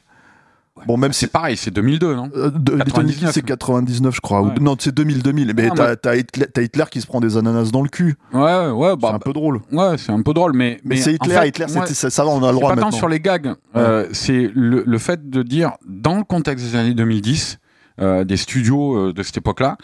Bon 0.87 0.97
même 0.97 1.13
c'est 1.13 1.27
si 1.27 1.31
pareil, 1.31 1.57
c'est 1.57 1.69
2002, 1.69 2.15
non 2.15 2.29
euh, 2.35 2.49
de- 2.49 2.71
Little 2.73 3.03
Nicky 3.03 3.19
99. 3.25 3.33
c'est 3.33 3.41
99 3.43 4.15
je 4.15 4.21
crois. 4.21 4.41
Ouais. 4.41 4.53
non 4.59 4.75
c'est 4.79 4.93
2000 4.95 5.21
2000 5.21 5.53
mais 5.55 5.69
t'as 5.75 5.95
t'as 5.95 6.15
Hitler, 6.15 6.85
qui 6.89 7.01
se 7.01 7.05
prend 7.07 7.19
des 7.19 7.37
ananas 7.37 7.69
dans 7.71 7.83
le 7.83 7.89
cul. 7.89 8.15
Ouais, 8.33 8.69
ouais, 8.69 8.95
bah, 8.95 9.09
c'est 9.09 9.15
un 9.15 9.19
peu 9.19 9.33
drôle. 9.33 9.59
ouais, 9.71 9.97
c'est 9.97 10.11
un 10.11 10.21
peu 10.23 10.33
drôle, 10.33 10.53
mais 10.55 10.79
mais, 10.83 10.95
c'est 10.97 11.11
en 11.11 11.25
Hitler 11.25 11.33
fait, 11.35 11.47
Hitler 11.49 11.65
moi, 11.73 11.85
c'était- 11.85 12.09
ça, 12.09 12.23
va 12.23 12.31
on 12.31 12.41
a 12.43 12.51
le 12.51 12.55
droit 12.57 12.69
pas 12.69 12.75
tant 12.77 12.85
maintenant. 12.87 12.97
sur 12.97 13.09
les 13.09 13.19
gags, 13.19 13.53
euh, 13.75 14.07
c'est 14.13 14.49
le, 14.55 14.83
le 14.87 14.97
fait 14.97 15.29
de 15.29 15.43
dire 15.43 15.73
dans 15.87 16.17
le 16.17 16.23
contexte 16.23 16.65
des 16.65 16.75
années 16.75 16.93
2010, 16.95 17.59
euh, 17.99 18.23
des 18.23 18.37
studios 18.37 18.95
euh, 19.09 19.13
de 19.13 19.21
cette 19.21 19.37
époque-là, 19.37 19.77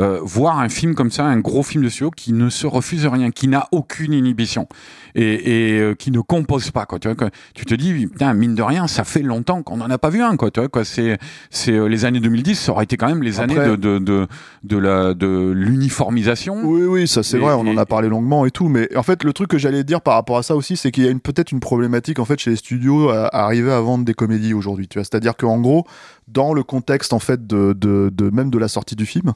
euh, 0.00 0.18
voir 0.22 0.58
un 0.58 0.68
film 0.68 0.94
comme 0.96 1.10
ça, 1.12 1.24
un 1.26 1.38
gros 1.38 1.62
film 1.62 1.84
de 1.84 1.88
studio 1.88 2.10
qui 2.10 2.32
ne 2.32 2.48
se 2.50 2.66
refuse 2.66 3.06
rien, 3.06 3.30
qui 3.30 3.46
n'a 3.46 3.68
aucune 3.70 4.12
inhibition 4.12 4.66
et, 5.14 5.74
et 5.74 5.78
euh, 5.80 5.94
qui 5.94 6.10
ne 6.10 6.20
compose 6.20 6.70
pas 6.70 6.86
quoi. 6.86 6.98
Tu 6.98 7.06
vois, 7.08 7.14
que 7.14 7.26
tu 7.54 7.64
te 7.66 7.74
dis 7.74 8.06
putain 8.06 8.32
mine 8.34 8.54
de 8.54 8.62
rien, 8.62 8.86
ça 8.88 9.04
fait 9.04 9.22
longtemps 9.22 9.62
qu'on 9.62 9.80
en 9.80 9.90
a 9.90 9.98
pas 9.98 10.08
vu 10.10 10.22
un 10.22 10.36
quoi. 10.36 10.50
Tu 10.50 10.58
vois 10.60 10.68
quoi, 10.68 10.84
c'est 10.84 11.18
c'est 11.50 11.72
euh, 11.72 11.86
les 11.86 12.04
années 12.04 12.20
2010, 12.20 12.54
ça 12.58 12.72
aurait 12.72 12.84
été 12.84 12.96
quand 12.96 13.08
même 13.08 13.22
les 13.22 13.38
Après- 13.40 13.58
années 13.58 13.76
de 13.76 13.76
de 13.76 13.98
de, 13.98 14.26
de 14.64 14.76
la 14.78 15.14
de 15.14 15.52
l'uniformisation. 15.54 16.62
Oui, 16.64 16.82
oui, 16.82 17.08
ça 17.08 17.22
c'est 17.22 17.36
Et- 17.36 17.40
vrai, 17.40 17.52
on 17.54 17.66
en 17.66 17.76
a 17.76 17.86
parlé 17.86 18.08
longuement 18.08 18.46
et 18.46 18.50
tout, 18.50 18.68
mais 18.68 18.88
en 18.96 19.02
fait 19.02 19.24
le 19.24 19.32
truc 19.32 19.50
que 19.50 19.58
j'allais 19.58 19.84
dire 19.84 20.00
par 20.00 20.14
rapport 20.14 20.38
à 20.38 20.42
ça 20.42 20.56
aussi, 20.56 20.76
c'est 20.76 20.90
qu'il 20.90 21.04
y 21.04 21.08
a 21.08 21.10
une 21.10 21.20
peut-être 21.20 21.52
une 21.52 21.60
problématique 21.60 22.18
en 22.18 22.24
fait 22.24 22.38
chez 22.38 22.50
les 22.50 22.56
studios 22.56 23.10
à, 23.10 23.26
à 23.26 23.44
arriver 23.44 23.72
à 23.72 23.80
vendre 23.80 24.04
des 24.04 24.14
comédies 24.14 24.54
aujourd'hui, 24.54 24.88
tu 24.88 24.98
vois, 24.98 25.04
c'est-à-dire 25.04 25.36
qu'en 25.36 25.58
gros, 25.60 25.84
dans 26.28 26.54
le 26.54 26.62
contexte 26.62 27.12
en 27.12 27.18
fait 27.18 27.46
de, 27.46 27.72
de, 27.72 28.10
de- 28.12 28.30
même 28.30 28.50
de 28.50 28.58
la 28.58 28.68
sortie 28.68 28.94
du 28.96 29.04
film, 29.06 29.32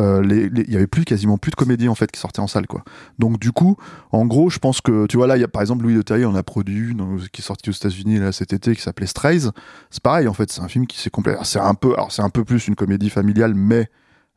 il 0.00 0.70
y 0.70 0.76
avait 0.76 0.86
plus 0.86 1.04
quasiment 1.04 1.38
plus 1.38 1.50
de 1.50 1.56
comédies 1.56 1.88
en 1.88 1.94
fait 1.94 2.10
qui 2.10 2.20
sortaient 2.20 2.40
en 2.40 2.46
salle 2.46 2.66
quoi. 2.66 2.82
Donc 3.18 3.38
du 3.38 3.52
coup, 3.52 3.76
en 4.12 4.26
gros, 4.26 4.50
je 4.50 4.58
pense 4.58 4.80
que 4.80 5.06
tu 5.06 5.16
vois 5.16 5.26
là, 5.26 5.36
il 5.36 5.40
y 5.40 5.44
a 5.44 5.48
par 5.48 5.62
exemple 5.62 5.84
Louis 5.84 5.94
Leterrier, 5.94 6.26
on 6.26 6.34
a 6.34 6.42
produit 6.42 6.90
une 6.90 7.00
euh, 7.00 7.26
qui 7.32 7.42
est 7.42 7.44
sortie 7.44 7.70
aux 7.70 7.74
États-Unis 7.74 8.18
là 8.18 8.32
cet 8.32 8.52
été 8.52 8.74
qui 8.74 8.82
s'appelait 8.82 9.06
Strays. 9.06 9.50
C'est 9.90 10.02
pareil 10.02 10.28
en 10.28 10.34
fait, 10.34 10.50
c'est 10.50 10.60
un 10.60 10.68
film 10.68 10.86
qui 10.86 10.98
s'est 10.98 11.10
complet. 11.10 11.36
C'est 11.42 11.60
un 11.60 11.74
peu, 11.74 11.92
alors 11.94 12.12
c'est 12.12 12.22
un 12.22 12.30
peu 12.30 12.44
plus 12.44 12.68
une 12.68 12.76
comédie 12.76 13.10
familiale, 13.10 13.54
mais 13.54 13.88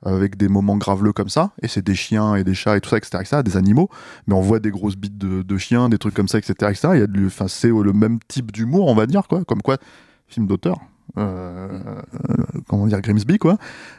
avec 0.06 0.38
des 0.38 0.48
moments 0.48 0.78
graveleux 0.78 1.14
comme 1.14 1.30
ça, 1.30 1.52
et 1.62 1.68
c'est 1.68 1.82
des 1.82 1.96
chiens 1.96 2.36
et 2.36 2.44
des 2.44 2.54
chats 2.54 2.78
et 2.78 2.82
tout 2.82 2.90
ça, 2.90 2.98
etc., 2.98 3.20
etc., 3.22 3.42
des 3.44 3.58
animaux, 3.58 3.90
mais 4.28 4.34
on 4.34 4.42
voit 4.42 4.60
des 4.60 4.70
grosses 4.70 4.98
bites 4.98 5.18
de, 5.18 5.44
de 5.44 5.58
chiens, 5.58 5.90
des 5.90 5.98
trucs 5.98 6.14
comme 6.14 6.28
ça, 6.28 6.38
etc., 6.38 6.54
etc. 6.62 6.90
Il 6.94 7.00
y 7.00 7.04
a 7.04 7.08
de, 7.08 7.26
enfin, 7.26 7.48
c'est 7.48 7.70
le 7.70 7.94
même 7.94 8.20
type 8.28 8.52
d'humour, 8.52 8.88
on 8.88 8.96
va 8.96 9.06
dire, 9.06 9.28
quoi, 9.28 9.44
comme 9.46 9.62
quoi, 9.62 9.78
film 10.28 10.46
d'auteur. 10.48 10.80
Euh, 11.18 11.68
comment 12.68 12.88
dire 12.88 13.00
Grimsby 13.02 13.38
quoi. 13.38 13.58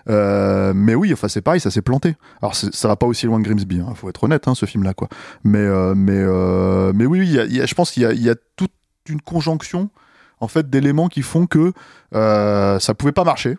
Euh, 0.08 0.72
mais 0.74 0.94
oui 0.96 1.12
enfin 1.12 1.28
c'est 1.28 1.42
pareil 1.42 1.60
ça 1.60 1.70
s'est 1.70 1.82
planté. 1.82 2.16
Alors 2.42 2.54
ça 2.56 2.88
va 2.88 2.96
pas 2.96 3.06
aussi 3.06 3.26
loin 3.26 3.40
que 3.40 3.48
Grimsby 3.48 3.80
hein, 3.80 3.92
faut 3.94 4.08
être 4.08 4.24
honnête 4.24 4.48
hein, 4.48 4.54
ce 4.54 4.66
film 4.66 4.82
là 4.82 4.94
quoi. 4.94 5.08
Mais 5.44 5.58
euh, 5.60 5.94
mais 5.94 6.22
mais 6.92 7.06
oui, 7.06 7.26
y 7.26 7.32
y 7.54 7.60
a- 7.60 7.66
je 7.66 7.74
pense 7.74 7.90
qu'il 7.92 8.02
y 8.10 8.22
y 8.22 8.30
a 8.30 8.34
toute 8.56 8.72
une 9.08 9.20
conjonction 9.20 9.90
en 10.40 10.48
fait 10.48 10.68
d'éléments 10.68 11.08
qui 11.08 11.22
font 11.22 11.46
que 11.46 11.72
ça 12.12 12.94
pouvait 12.98 13.12
pas 13.12 13.24
marcher 13.24 13.56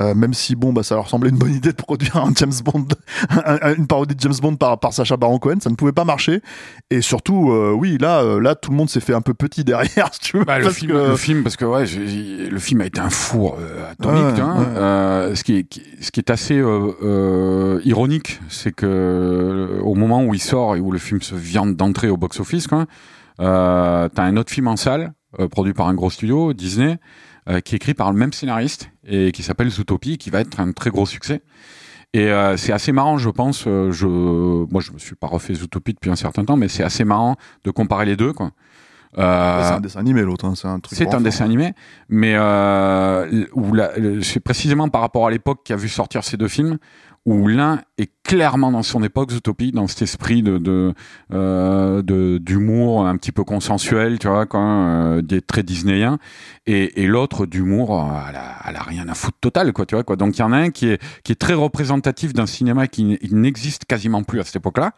euh, 0.00 0.14
même 0.14 0.32
si 0.34 0.54
bon 0.56 0.72
bah 0.72 0.82
ça 0.82 0.94
leur 0.94 1.08
semblait 1.08 1.30
une 1.30 1.36
bonne 1.38 1.52
idée 1.54 1.70
de 1.70 1.76
produire 1.76 2.16
un 2.16 2.32
James 2.36 2.52
Bond 2.64 2.86
un- 3.30 3.58
un- 3.62 3.74
une 3.74 3.86
parodie 3.86 4.14
de 4.14 4.20
James 4.20 4.34
Bond 4.40 4.56
par, 4.56 4.78
par 4.80 4.92
Sacha 4.92 5.16
Baron 5.16 5.38
Cohen 5.38 5.56
ça 5.60 5.68
ne 5.70 5.74
pouvait 5.74 5.92
pas 5.92 6.04
marcher 6.04 6.40
et 6.90 7.00
surtout 7.02 7.50
euh, 7.52 7.72
oui 7.72 7.98
là 8.00 8.20
euh, 8.22 8.40
là 8.40 8.54
tout 8.54 8.70
le 8.70 8.76
monde 8.76 8.88
s'est 8.88 9.00
fait 9.00 9.14
un 9.14 9.20
peu 9.20 9.34
petit 9.34 9.62
derrière 9.64 10.08
si 10.12 10.20
tu 10.20 10.38
veux 10.38 10.44
Bah, 10.44 10.58
le, 10.58 10.70
film, 10.70 10.92
que- 10.92 11.08
le 11.10 11.16
film, 11.16 11.42
parce 11.42 11.56
que 11.56 11.64
ouais, 11.64 11.84
le 11.86 12.58
film 12.58 12.80
a 12.80 12.86
été 12.86 13.00
un 13.00 13.10
four 13.10 13.56
atomique. 13.90 14.36
Ouais, 14.36 14.40
hein. 14.40 15.28
ouais. 15.28 15.36
Ce, 15.36 15.44
qui 15.44 15.56
est, 15.56 15.64
qui- 15.64 15.82
ce 16.00 16.10
qui 16.10 16.20
est 16.20 16.30
assez 16.30 16.62
ironique, 17.84 18.40
c'est 18.48 18.72
que 18.72 19.78
au 19.82 19.94
moment 19.94 20.24
où 20.24 20.34
il 20.34 20.40
sort 20.40 20.76
et 20.76 20.80
où 20.80 20.92
le 20.92 20.98
film 20.98 21.20
se 21.22 21.34
vient 21.34 21.66
d'entrer 21.66 22.08
au 22.08 22.16
box-office, 22.16 22.66
quoi, 22.66 22.86
t'as 23.38 24.08
un 24.22 24.36
autre 24.36 24.50
film 24.50 24.68
en 24.68 24.76
salle, 24.76 25.12
produit 25.50 25.72
par 25.72 25.88
un 25.88 25.94
gros 25.94 26.10
studio, 26.10 26.52
Disney, 26.52 26.98
euh, 27.50 27.60
qui 27.60 27.74
est 27.74 27.76
écrit 27.76 27.94
par 27.94 28.12
le 28.12 28.18
même 28.18 28.32
scénariste 28.32 28.90
et 29.06 29.32
qui 29.32 29.42
s'appelle 29.42 29.68
Zootopie, 29.70 30.18
qui 30.18 30.30
va 30.30 30.40
être 30.40 30.60
un 30.60 30.72
très 30.72 30.90
gros 30.90 31.06
succès. 31.06 31.42
Et 32.12 32.30
euh, 32.30 32.56
c'est 32.56 32.72
assez 32.72 32.92
marrant, 32.92 33.18
je 33.18 33.30
pense. 33.30 33.64
euh, 33.66 33.92
je, 33.92 34.06
moi, 34.06 34.80
je 34.80 34.92
me 34.92 34.98
suis 34.98 35.14
pas 35.14 35.26
refait 35.26 35.54
Zootopie 35.54 35.94
depuis 35.94 36.10
un 36.10 36.16
certain 36.16 36.44
temps, 36.44 36.56
mais 36.56 36.68
c'est 36.68 36.82
assez 36.82 37.04
marrant 37.04 37.36
de 37.64 37.70
comparer 37.70 38.06
les 38.06 38.16
deux, 38.16 38.32
quoi. 38.32 38.50
Euh, 39.18 39.64
c'est 39.64 39.74
un 39.74 39.80
dessin 39.80 39.98
animé 39.98 40.22
l'autre 40.22 40.44
hein, 40.44 40.54
c'est 40.54 40.68
un 40.68 40.78
truc 40.78 40.96
c'est 40.96 41.12
un 41.14 41.20
dessin 41.20 41.44
animé, 41.44 41.74
mais 42.08 42.34
euh, 42.36 43.44
où 43.54 43.74
c'est 44.22 44.38
précisément 44.38 44.88
par 44.88 45.00
rapport 45.00 45.26
à 45.26 45.32
l'époque 45.32 45.62
qui 45.64 45.72
a 45.72 45.76
vu 45.76 45.88
sortir 45.88 46.22
ces 46.22 46.36
deux 46.36 46.46
films, 46.46 46.78
où 47.26 47.46
l'un 47.46 47.80
est 47.98 48.10
clairement 48.24 48.72
dans 48.72 48.82
son 48.82 49.02
époque 49.02 49.30
Zootopie, 49.32 49.72
dans 49.72 49.86
cet 49.86 50.02
esprit 50.02 50.42
de 50.42 50.58
de 50.58 50.94
euh, 51.32 52.38
d'humour 52.38 53.06
un 53.06 53.16
petit 53.16 53.32
peu 53.32 53.44
consensuel, 53.44 54.18
tu 54.18 54.28
vois, 54.28 54.46
quand 54.46 54.86
euh, 54.88 55.22
des 55.22 55.42
très 55.42 55.62
disneyen, 55.62 56.18
et, 56.66 57.02
et 57.02 57.06
l'autre 57.06 57.46
d'humour, 57.46 58.00
euh, 58.00 58.18
elle 58.28 58.36
a, 58.36 58.56
elle 58.68 58.76
a 58.76 58.82
rien 58.82 59.08
à 59.08 59.14
foutre 59.14 59.38
total, 59.40 59.72
quoi, 59.72 59.84
tu 59.86 59.94
vois, 59.94 60.04
quoi. 60.04 60.16
Donc 60.16 60.38
il 60.38 60.40
y 60.40 60.42
en 60.44 60.52
a 60.52 60.56
un 60.56 60.70
qui 60.70 60.88
est 60.88 61.02
qui 61.22 61.32
est 61.32 61.40
très 61.40 61.54
représentatif 61.54 62.32
d'un 62.32 62.46
cinéma 62.46 62.86
qui 62.86 63.18
n'existe 63.32 63.84
quasiment 63.84 64.22
plus 64.22 64.40
à 64.40 64.44
cette 64.44 64.56
époque-là, 64.56 64.92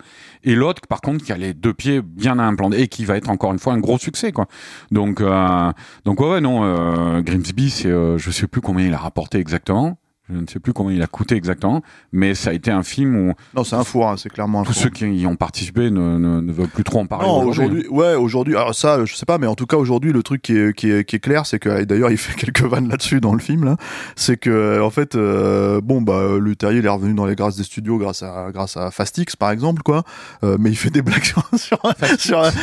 et 0.44 0.54
l'autre, 0.54 0.82
par 0.88 1.00
contre, 1.00 1.24
qui 1.24 1.32
a 1.32 1.36
les 1.36 1.54
deux 1.54 1.74
pieds 1.74 2.02
bien 2.02 2.38
implantés 2.38 2.82
et 2.82 2.88
qui 2.88 3.04
va 3.04 3.16
être 3.16 3.30
encore 3.30 3.52
une 3.52 3.58
fois 3.58 3.72
un 3.72 3.78
gros 3.78 3.98
succès, 3.98 4.32
quoi. 4.32 4.46
Donc 4.90 5.20
euh, 5.20 5.72
donc 6.04 6.20
ouais, 6.20 6.30
ouais 6.30 6.40
non, 6.40 6.64
euh, 6.64 7.20
Grimsby, 7.22 7.70
c'est 7.70 7.88
euh, 7.88 8.18
je 8.18 8.30
sais 8.30 8.46
plus 8.46 8.60
combien 8.60 8.86
il 8.86 8.94
a 8.94 8.98
rapporté 8.98 9.38
exactement. 9.38 9.98
Je 10.30 10.36
ne 10.38 10.46
sais 10.46 10.60
plus 10.60 10.72
combien 10.72 10.94
il 10.96 11.02
a 11.02 11.08
coûté 11.08 11.34
exactement, 11.34 11.82
mais 12.12 12.34
ça 12.36 12.50
a 12.50 12.52
été 12.52 12.70
un 12.70 12.84
film 12.84 13.16
où 13.16 13.32
Non, 13.56 13.64
c'est 13.64 13.74
un 13.74 13.82
four, 13.82 14.08
hein, 14.08 14.16
c'est 14.16 14.28
clairement 14.28 14.60
un 14.60 14.64
tous 14.64 14.72
four. 14.72 14.82
ceux 14.84 14.90
qui 14.90 15.04
y 15.06 15.26
ont 15.26 15.34
participé 15.34 15.90
ne, 15.90 16.16
ne, 16.16 16.40
ne 16.40 16.52
veulent 16.52 16.68
plus 16.68 16.84
trop 16.84 17.00
en 17.00 17.06
parler. 17.06 17.26
Non, 17.26 17.42
aujourd'hui. 17.42 17.80
aujourd'hui, 17.80 17.88
ouais, 17.88 18.14
aujourd'hui, 18.14 18.56
alors 18.56 18.74
ça, 18.74 19.04
je 19.04 19.14
sais 19.16 19.26
pas, 19.26 19.38
mais 19.38 19.48
en 19.48 19.56
tout 19.56 19.66
cas, 19.66 19.76
aujourd'hui, 19.76 20.12
le 20.12 20.22
truc 20.22 20.40
qui 20.40 20.56
est, 20.56 20.74
qui 20.76 20.90
est, 20.92 21.04
qui 21.04 21.16
est 21.16 21.18
clair, 21.18 21.44
c'est 21.44 21.58
que, 21.58 21.80
et 21.80 21.86
d'ailleurs, 21.86 22.10
il 22.12 22.16
fait 22.18 22.34
quelques 22.38 22.62
vannes 22.62 22.88
là-dessus 22.88 23.20
dans 23.20 23.34
le 23.34 23.40
film, 23.40 23.64
là, 23.64 23.76
c'est 24.14 24.36
que, 24.36 24.80
en 24.80 24.90
fait, 24.90 25.16
euh, 25.16 25.80
bon, 25.82 26.00
bah, 26.00 26.38
le 26.40 26.54
terrier, 26.56 26.78
il 26.78 26.86
est 26.86 26.88
revenu 26.88 27.14
dans 27.14 27.26
les 27.26 27.34
grâces 27.34 27.56
des 27.56 27.64
studios 27.64 27.98
grâce 27.98 28.22
à, 28.22 28.50
grâce 28.52 28.76
à 28.76 28.92
Fastix, 28.92 29.34
par 29.36 29.50
exemple, 29.50 29.82
quoi, 29.82 30.04
euh, 30.44 30.56
mais 30.58 30.70
il 30.70 30.76
fait 30.76 30.90
des 30.90 31.02
blagues 31.02 31.24
sur, 31.24 31.50
sur, 31.56 31.82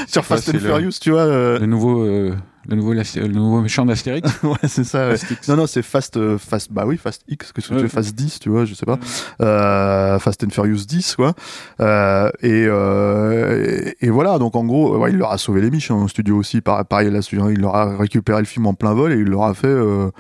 sur, 0.08 0.26
Fast 0.26 0.50
and 0.50 0.54
le- 0.54 0.60
Furious, 0.60 0.92
tu 1.02 1.12
vois, 1.12 1.22
euh, 1.22 1.60
Le 1.60 1.66
nouveau, 1.66 2.04
euh, 2.06 2.34
le 2.70 2.76
nouveau, 2.76 2.94
le 2.94 3.28
nouveau 3.28 3.62
méchant 3.62 3.86
d'Astérix. 3.86 4.30
ouais, 4.44 4.56
c'est 4.68 4.84
ça, 4.84 5.10
ouais. 5.10 5.16
Non, 5.48 5.56
non, 5.58 5.68
c'est 5.68 5.82
Fast, 5.82 6.18
euh, 6.18 6.38
Fast, 6.38 6.72
bah 6.72 6.84
oui, 6.86 6.98
Fast 6.98 7.24
X, 7.28 7.52
que 7.52 7.62
tu 7.62 7.74
Ouais. 7.74 7.82
veux, 7.82 7.88
Fast 7.88 8.16
10, 8.16 8.40
tu 8.40 8.50
vois, 8.50 8.66
je 8.66 8.74
sais 8.74 8.86
pas. 8.86 9.00
Euh, 9.42 10.20
Fast 10.20 10.44
and 10.44 10.50
Furious 10.52 10.86
10, 10.88 11.16
quoi. 11.16 11.34
Euh, 11.82 12.30
et, 12.42 12.66
euh, 12.68 13.94
et, 14.02 14.06
et 14.08 14.10
voilà, 14.10 14.38
donc 14.40 14.56
en 14.56 14.64
gros, 14.64 14.98
ouais, 14.98 15.12
il 15.12 15.18
leur 15.18 15.32
a 15.32 15.38
sauvé 15.38 15.62
les 15.62 15.72
miches, 15.72 15.92
hein, 15.92 15.96
au 15.96 16.08
studio 16.08 16.38
aussi, 16.38 16.62
par- 16.62 16.86
pareil, 16.86 17.10
là, 17.12 17.20
il 17.32 17.60
leur 17.60 17.76
a 17.76 17.98
récupéré 17.98 18.40
le 18.40 18.46
film 18.46 18.66
en 18.68 18.74
plein 18.74 18.94
vol 18.94 19.12
et 19.14 19.18
il 19.18 19.24
leur 19.28 19.44
a 19.44 19.54
fait, 19.54 19.68
euh, 19.68 20.12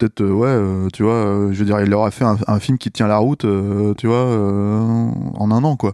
peut-être, 0.00 0.22
euh, 0.22 0.32
ouais, 0.32 0.48
euh, 0.48 0.88
tu 0.92 1.02
vois, 1.02 1.12
euh, 1.12 1.52
je 1.52 1.58
veux 1.58 1.64
dire, 1.66 1.80
il 1.80 1.90
leur 1.90 2.04
a 2.04 2.10
fait 2.10 2.24
un, 2.24 2.36
un 2.46 2.58
film 2.58 2.78
qui 2.78 2.90
tient 2.90 3.06
la 3.06 3.18
route, 3.18 3.44
tu 3.98 4.06
vois, 4.06 4.24
en 4.24 5.50
un 5.50 5.64
an, 5.64 5.76
quoi. 5.76 5.92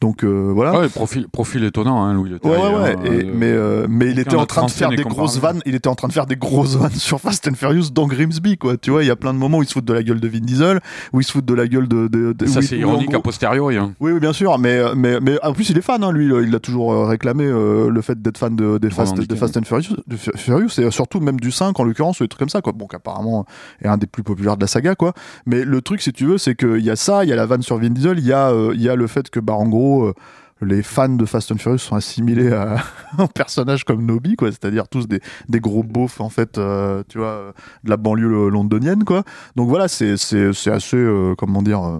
Donc, 0.00 0.24
voilà. 0.24 0.78
Ouais, 0.80 0.88
profil, 0.88 1.28
profil 1.28 1.64
étonnant, 1.64 2.02
hein, 2.04 2.14
Louis 2.14 2.34
Ouais, 2.44 2.50
ouais, 2.50 2.96
Et- 3.04 3.24
mais, 3.24 3.54
mais 3.88 4.10
il 4.10 4.18
était 4.18 4.36
en 4.36 4.42
de 4.42 4.46
train 4.46 4.64
de 4.66 4.70
faire 4.70 4.90
des 4.90 4.96
grosses 5.02 5.38
vannes. 5.38 5.60
Il 5.66 5.74
était 5.74 5.88
en 5.88 5.94
train 5.94 6.08
de 6.08 6.12
faire 6.12 6.26
des 6.26 6.36
grosses 6.36 6.76
vannes 6.76 6.90
sur 6.94 7.20
Fast 7.20 7.46
and 7.48 7.54
Furious 7.54 7.90
dans 7.92 8.06
Grimsby, 8.06 8.56
quoi. 8.58 8.76
Tu 8.76 8.90
vois, 8.90 9.02
il 9.02 9.06
y 9.06 9.10
a 9.10 9.16
plein 9.16 9.32
de 9.34 9.38
moments 9.38 9.58
où 9.58 9.62
il 9.62 9.68
se 9.68 9.72
fout 9.74 9.84
de 9.84 9.92
la 9.92 10.02
gueule 10.02 10.20
de 10.20 10.28
Vin 10.28 10.40
Diesel, 10.40 10.80
où 11.12 11.20
il 11.20 11.24
se 11.24 11.32
fout 11.32 11.44
de 11.44 11.54
la 11.54 11.66
gueule 11.66 11.88
de. 11.88 12.08
de, 12.08 12.32
de- 12.32 12.46
ça 12.46 12.62
c'est 12.62 12.78
ironique 12.78 13.12
a 13.14 13.20
posteriori. 13.20 13.76
Hein. 13.76 13.92
Oui, 14.00 14.12
oui, 14.12 14.20
bien 14.20 14.32
sûr, 14.32 14.58
mais, 14.58 14.80
mais, 14.94 15.18
mais 15.20 15.38
en 15.44 15.52
plus 15.52 15.70
il 15.70 15.78
est 15.78 15.82
fan, 15.82 16.02
hein, 16.04 16.12
lui, 16.12 16.26
il 16.46 16.54
a 16.54 16.60
toujours 16.60 17.06
réclamé 17.08 17.44
le 17.46 18.00
fait 18.02 18.20
d'être 18.20 18.38
fan 18.38 18.54
de, 18.54 18.78
des, 18.78 18.90
Fast, 18.90 19.18
des 19.18 19.36
Fast 19.36 19.56
and 19.56 19.62
Furious, 19.64 19.96
de 20.06 20.16
Fu- 20.16 20.30
Furious, 20.36 20.78
et 20.78 20.90
surtout 20.90 21.20
même 21.20 21.40
du 21.40 21.50
5 21.50 21.78
en 21.80 21.84
l'occurrence, 21.84 22.20
ou 22.20 22.24
des 22.24 22.28
trucs 22.28 22.38
comme 22.40 22.48
ça, 22.48 22.60
quoi. 22.60 22.72
Bon, 22.72 22.86
qu'apparemment 22.86 23.44
est 23.82 23.88
un 23.88 23.96
des 23.96 24.06
plus 24.06 24.22
populaires 24.22 24.56
de 24.56 24.62
la 24.62 24.66
saga, 24.66 24.94
quoi. 24.94 25.12
Mais 25.46 25.64
le 25.64 25.82
truc, 25.82 26.02
si 26.02 26.12
tu 26.12 26.26
veux, 26.26 26.38
c'est 26.38 26.54
qu'il 26.54 26.80
y 26.80 26.90
a 26.90 26.96
ça, 26.96 27.24
il 27.24 27.30
y 27.30 27.32
a 27.32 27.36
la 27.36 27.46
vanne 27.46 27.62
sur 27.62 27.78
Vin 27.78 27.90
Diesel, 27.90 28.18
il 28.18 28.26
y, 28.26 28.32
a, 28.32 28.50
euh, 28.50 28.74
y 28.76 28.88
a 28.88 28.96
le 28.96 29.06
fait 29.06 29.30
que, 29.30 29.40
bah, 29.40 29.54
en 29.54 29.68
gros, 29.68 30.04
euh, 30.06 30.14
les 30.60 30.82
fans 30.82 31.08
de 31.08 31.24
Fast 31.24 31.52
and 31.52 31.58
Furious 31.58 31.78
sont 31.78 31.96
assimilés 31.96 32.52
à 32.52 32.76
un 33.18 33.26
personnage 33.26 33.84
comme 33.84 34.04
Nobi, 34.04 34.36
quoi, 34.36 34.50
c'est-à-dire 34.50 34.88
tous 34.88 35.06
des, 35.06 35.20
des 35.48 35.60
gros 35.60 35.82
beaufs, 35.82 36.20
en 36.20 36.28
fait, 36.28 36.58
euh, 36.58 37.02
tu 37.08 37.18
vois, 37.18 37.28
euh, 37.28 37.52
de 37.84 37.90
la 37.90 37.96
banlieue 37.96 38.48
londonienne, 38.48 39.04
quoi. 39.04 39.22
Donc 39.56 39.68
voilà, 39.68 39.88
c'est 39.88 40.12
assez, 40.12 40.96
euh, 40.96 41.34
comment 41.36 41.62
dire, 41.62 41.84
euh, 41.84 41.98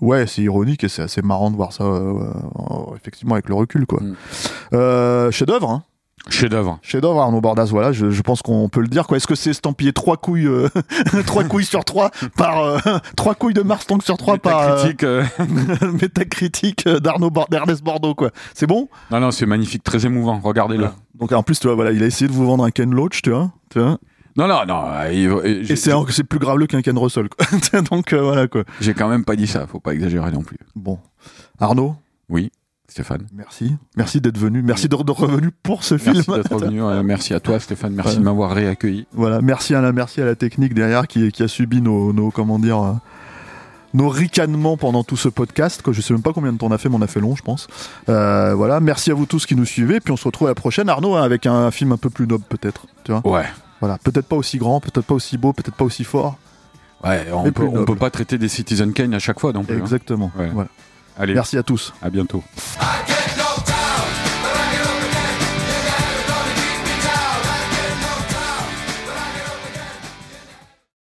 ouais, 0.00 0.26
c'est 0.26 0.42
ironique 0.42 0.84
et 0.84 0.88
c'est 0.88 1.02
assez 1.02 1.22
marrant 1.22 1.50
de 1.50 1.56
voir 1.56 1.72
ça, 1.72 1.84
effectivement, 2.96 3.34
avec 3.34 3.48
le 3.48 3.54
recul, 3.54 3.86
quoi. 3.86 4.00
Mm. 4.00 5.30
Chef-d'œuvre, 5.30 5.70
hein. 5.70 5.84
Chef-d'œuvre. 6.28 6.78
Chef-d'œuvre, 6.82 7.20
Arnaud 7.20 7.40
Bordas, 7.40 7.66
voilà, 7.70 7.92
je, 7.92 8.10
je 8.10 8.22
pense 8.22 8.42
qu'on 8.42 8.68
peut 8.68 8.80
le 8.80 8.88
dire, 8.88 9.06
quoi. 9.06 9.16
Est-ce 9.16 9.26
que 9.26 9.34
c'est 9.34 9.50
estampillé 9.50 9.92
trois 9.92 10.16
couilles, 10.16 10.46
euh, 10.46 10.68
trois 11.26 11.44
couilles 11.44 11.64
sur 11.64 11.84
trois 11.84 12.10
par, 12.36 12.60
euh, 12.62 12.78
trois 13.16 13.34
couilles 13.34 13.54
de 13.54 13.62
Mars 13.62 13.86
Tank 13.86 14.02
sur 14.02 14.16
trois 14.16 14.36
par, 14.38 14.60
euh, 14.60 14.76
critique. 14.76 15.02
euh, 15.04 15.24
métacritique 16.00 16.84
euh, 16.86 17.00
d'Arnaud 17.00 17.30
d'Ernest 17.50 17.82
Bordeaux, 17.82 18.14
quoi. 18.14 18.30
C'est 18.54 18.66
bon? 18.66 18.88
Non, 19.10 19.20
non, 19.20 19.30
c'est 19.30 19.46
magnifique, 19.46 19.82
très 19.82 20.04
émouvant. 20.06 20.40
Regardez-le. 20.42 20.88
Donc 21.18 21.32
en 21.32 21.42
plus, 21.42 21.58
tu 21.58 21.66
vois, 21.66 21.74
voilà, 21.76 21.92
il 21.92 22.02
a 22.02 22.06
essayé 22.06 22.28
de 22.28 22.32
vous 22.32 22.46
vendre 22.46 22.64
un 22.64 22.70
Ken 22.70 22.90
Loach, 22.94 23.22
tu 23.22 23.30
vois, 23.30 23.50
tu 23.70 23.78
vois. 23.80 23.98
Non, 24.36 24.46
non, 24.46 24.64
non. 24.66 24.84
euh, 24.88 25.42
et 25.66 25.76
c'est 25.76 26.24
plus 26.24 26.38
graveleux 26.38 26.66
qu'un 26.66 26.82
Ken 26.82 26.96
Russell, 26.96 27.28
quoi. 27.28 27.80
Donc 27.90 28.12
euh, 28.12 28.22
voilà, 28.22 28.46
quoi. 28.46 28.62
J'ai 28.80 28.94
quand 28.94 29.08
même 29.08 29.24
pas 29.24 29.36
dit 29.36 29.46
ça. 29.46 29.66
Faut 29.66 29.80
pas 29.80 29.92
exagérer 29.92 30.30
non 30.30 30.42
plus. 30.42 30.58
Bon, 30.76 30.98
Arnaud, 31.58 31.96
Oui, 32.28 32.50
Stéphane. 32.90 33.26
merci, 33.34 33.76
merci 33.96 34.20
d'être 34.20 34.36
venu, 34.38 34.62
merci 34.62 34.88
de 34.88 34.94
revenu 34.94 35.50
pour 35.62 35.84
ce 35.84 35.94
Merci 35.94 36.22
film. 36.22 36.36
d'être 36.36 36.52
revenu. 36.54 36.82
euh, 36.82 37.02
merci 37.04 37.32
à 37.34 37.40
toi, 37.40 37.58
Stéphane. 37.60 37.94
Merci 37.94 38.18
de 38.18 38.22
m'avoir 38.22 38.50
réaccueilli. 38.52 39.06
Voilà, 39.12 39.40
merci 39.40 39.74
à 39.74 39.80
la, 39.80 39.92
merci 39.92 40.20
à 40.20 40.24
la 40.24 40.34
technique 40.34 40.74
derrière 40.74 41.06
qui, 41.06 41.30
qui 41.30 41.42
a 41.42 41.48
subi 41.48 41.80
nos, 41.80 42.12
nos 42.12 42.30
comment 42.30 42.58
dire, 42.58 42.82
euh, 42.82 42.92
nos 43.94 44.08
ricanements 44.08 44.76
pendant 44.76 45.04
tout 45.04 45.16
ce 45.16 45.28
podcast. 45.28 45.82
Que 45.82 45.92
je 45.92 46.00
sais 46.00 46.12
même 46.12 46.22
pas 46.22 46.32
combien 46.32 46.52
de 46.52 46.58
temps 46.58 46.66
on 46.66 46.72
a 46.72 46.78
fait, 46.78 46.88
mais 46.88 46.96
on 46.96 47.02
a 47.02 47.06
fait 47.06 47.20
long, 47.20 47.36
je 47.36 47.42
pense. 47.42 47.68
Euh, 48.08 48.54
voilà, 48.54 48.80
merci 48.80 49.10
à 49.10 49.14
vous 49.14 49.26
tous 49.26 49.46
qui 49.46 49.54
nous 49.56 49.64
suivez, 49.64 50.00
puis 50.00 50.12
on 50.12 50.16
se 50.16 50.24
retrouve 50.24 50.48
à 50.48 50.50
la 50.50 50.54
prochaine, 50.56 50.88
Arnaud, 50.88 51.14
hein, 51.16 51.22
avec 51.22 51.46
un 51.46 51.70
film 51.70 51.92
un 51.92 51.96
peu 51.96 52.10
plus 52.10 52.26
noble 52.26 52.44
peut-être. 52.48 52.86
Tu 53.04 53.12
vois, 53.12 53.24
Ouais. 53.24 53.46
voilà, 53.80 53.98
peut-être 53.98 54.26
pas 54.26 54.36
aussi 54.36 54.58
grand, 54.58 54.80
peut-être 54.80 55.02
pas 55.06 55.14
aussi 55.14 55.38
beau, 55.38 55.52
peut-être 55.52 55.76
pas 55.76 55.84
aussi 55.84 56.04
fort. 56.04 56.38
Ouais, 57.04 57.26
on 57.32 57.50
peut, 57.50 57.64
on 57.72 57.84
peut 57.86 57.94
pas 57.96 58.10
traiter 58.10 58.36
des 58.36 58.48
Citizen 58.48 58.92
Kane 58.92 59.14
à 59.14 59.18
chaque 59.18 59.40
fois 59.40 59.52
non 59.54 59.64
plus. 59.64 59.76
hein. 59.76 59.78
Exactement. 59.80 60.30
Ouais. 60.38 60.50
Voilà. 60.52 60.68
Allez, 61.20 61.34
Merci 61.34 61.58
à 61.58 61.62
tous. 61.62 61.92
à 62.00 62.08
bientôt. 62.08 62.42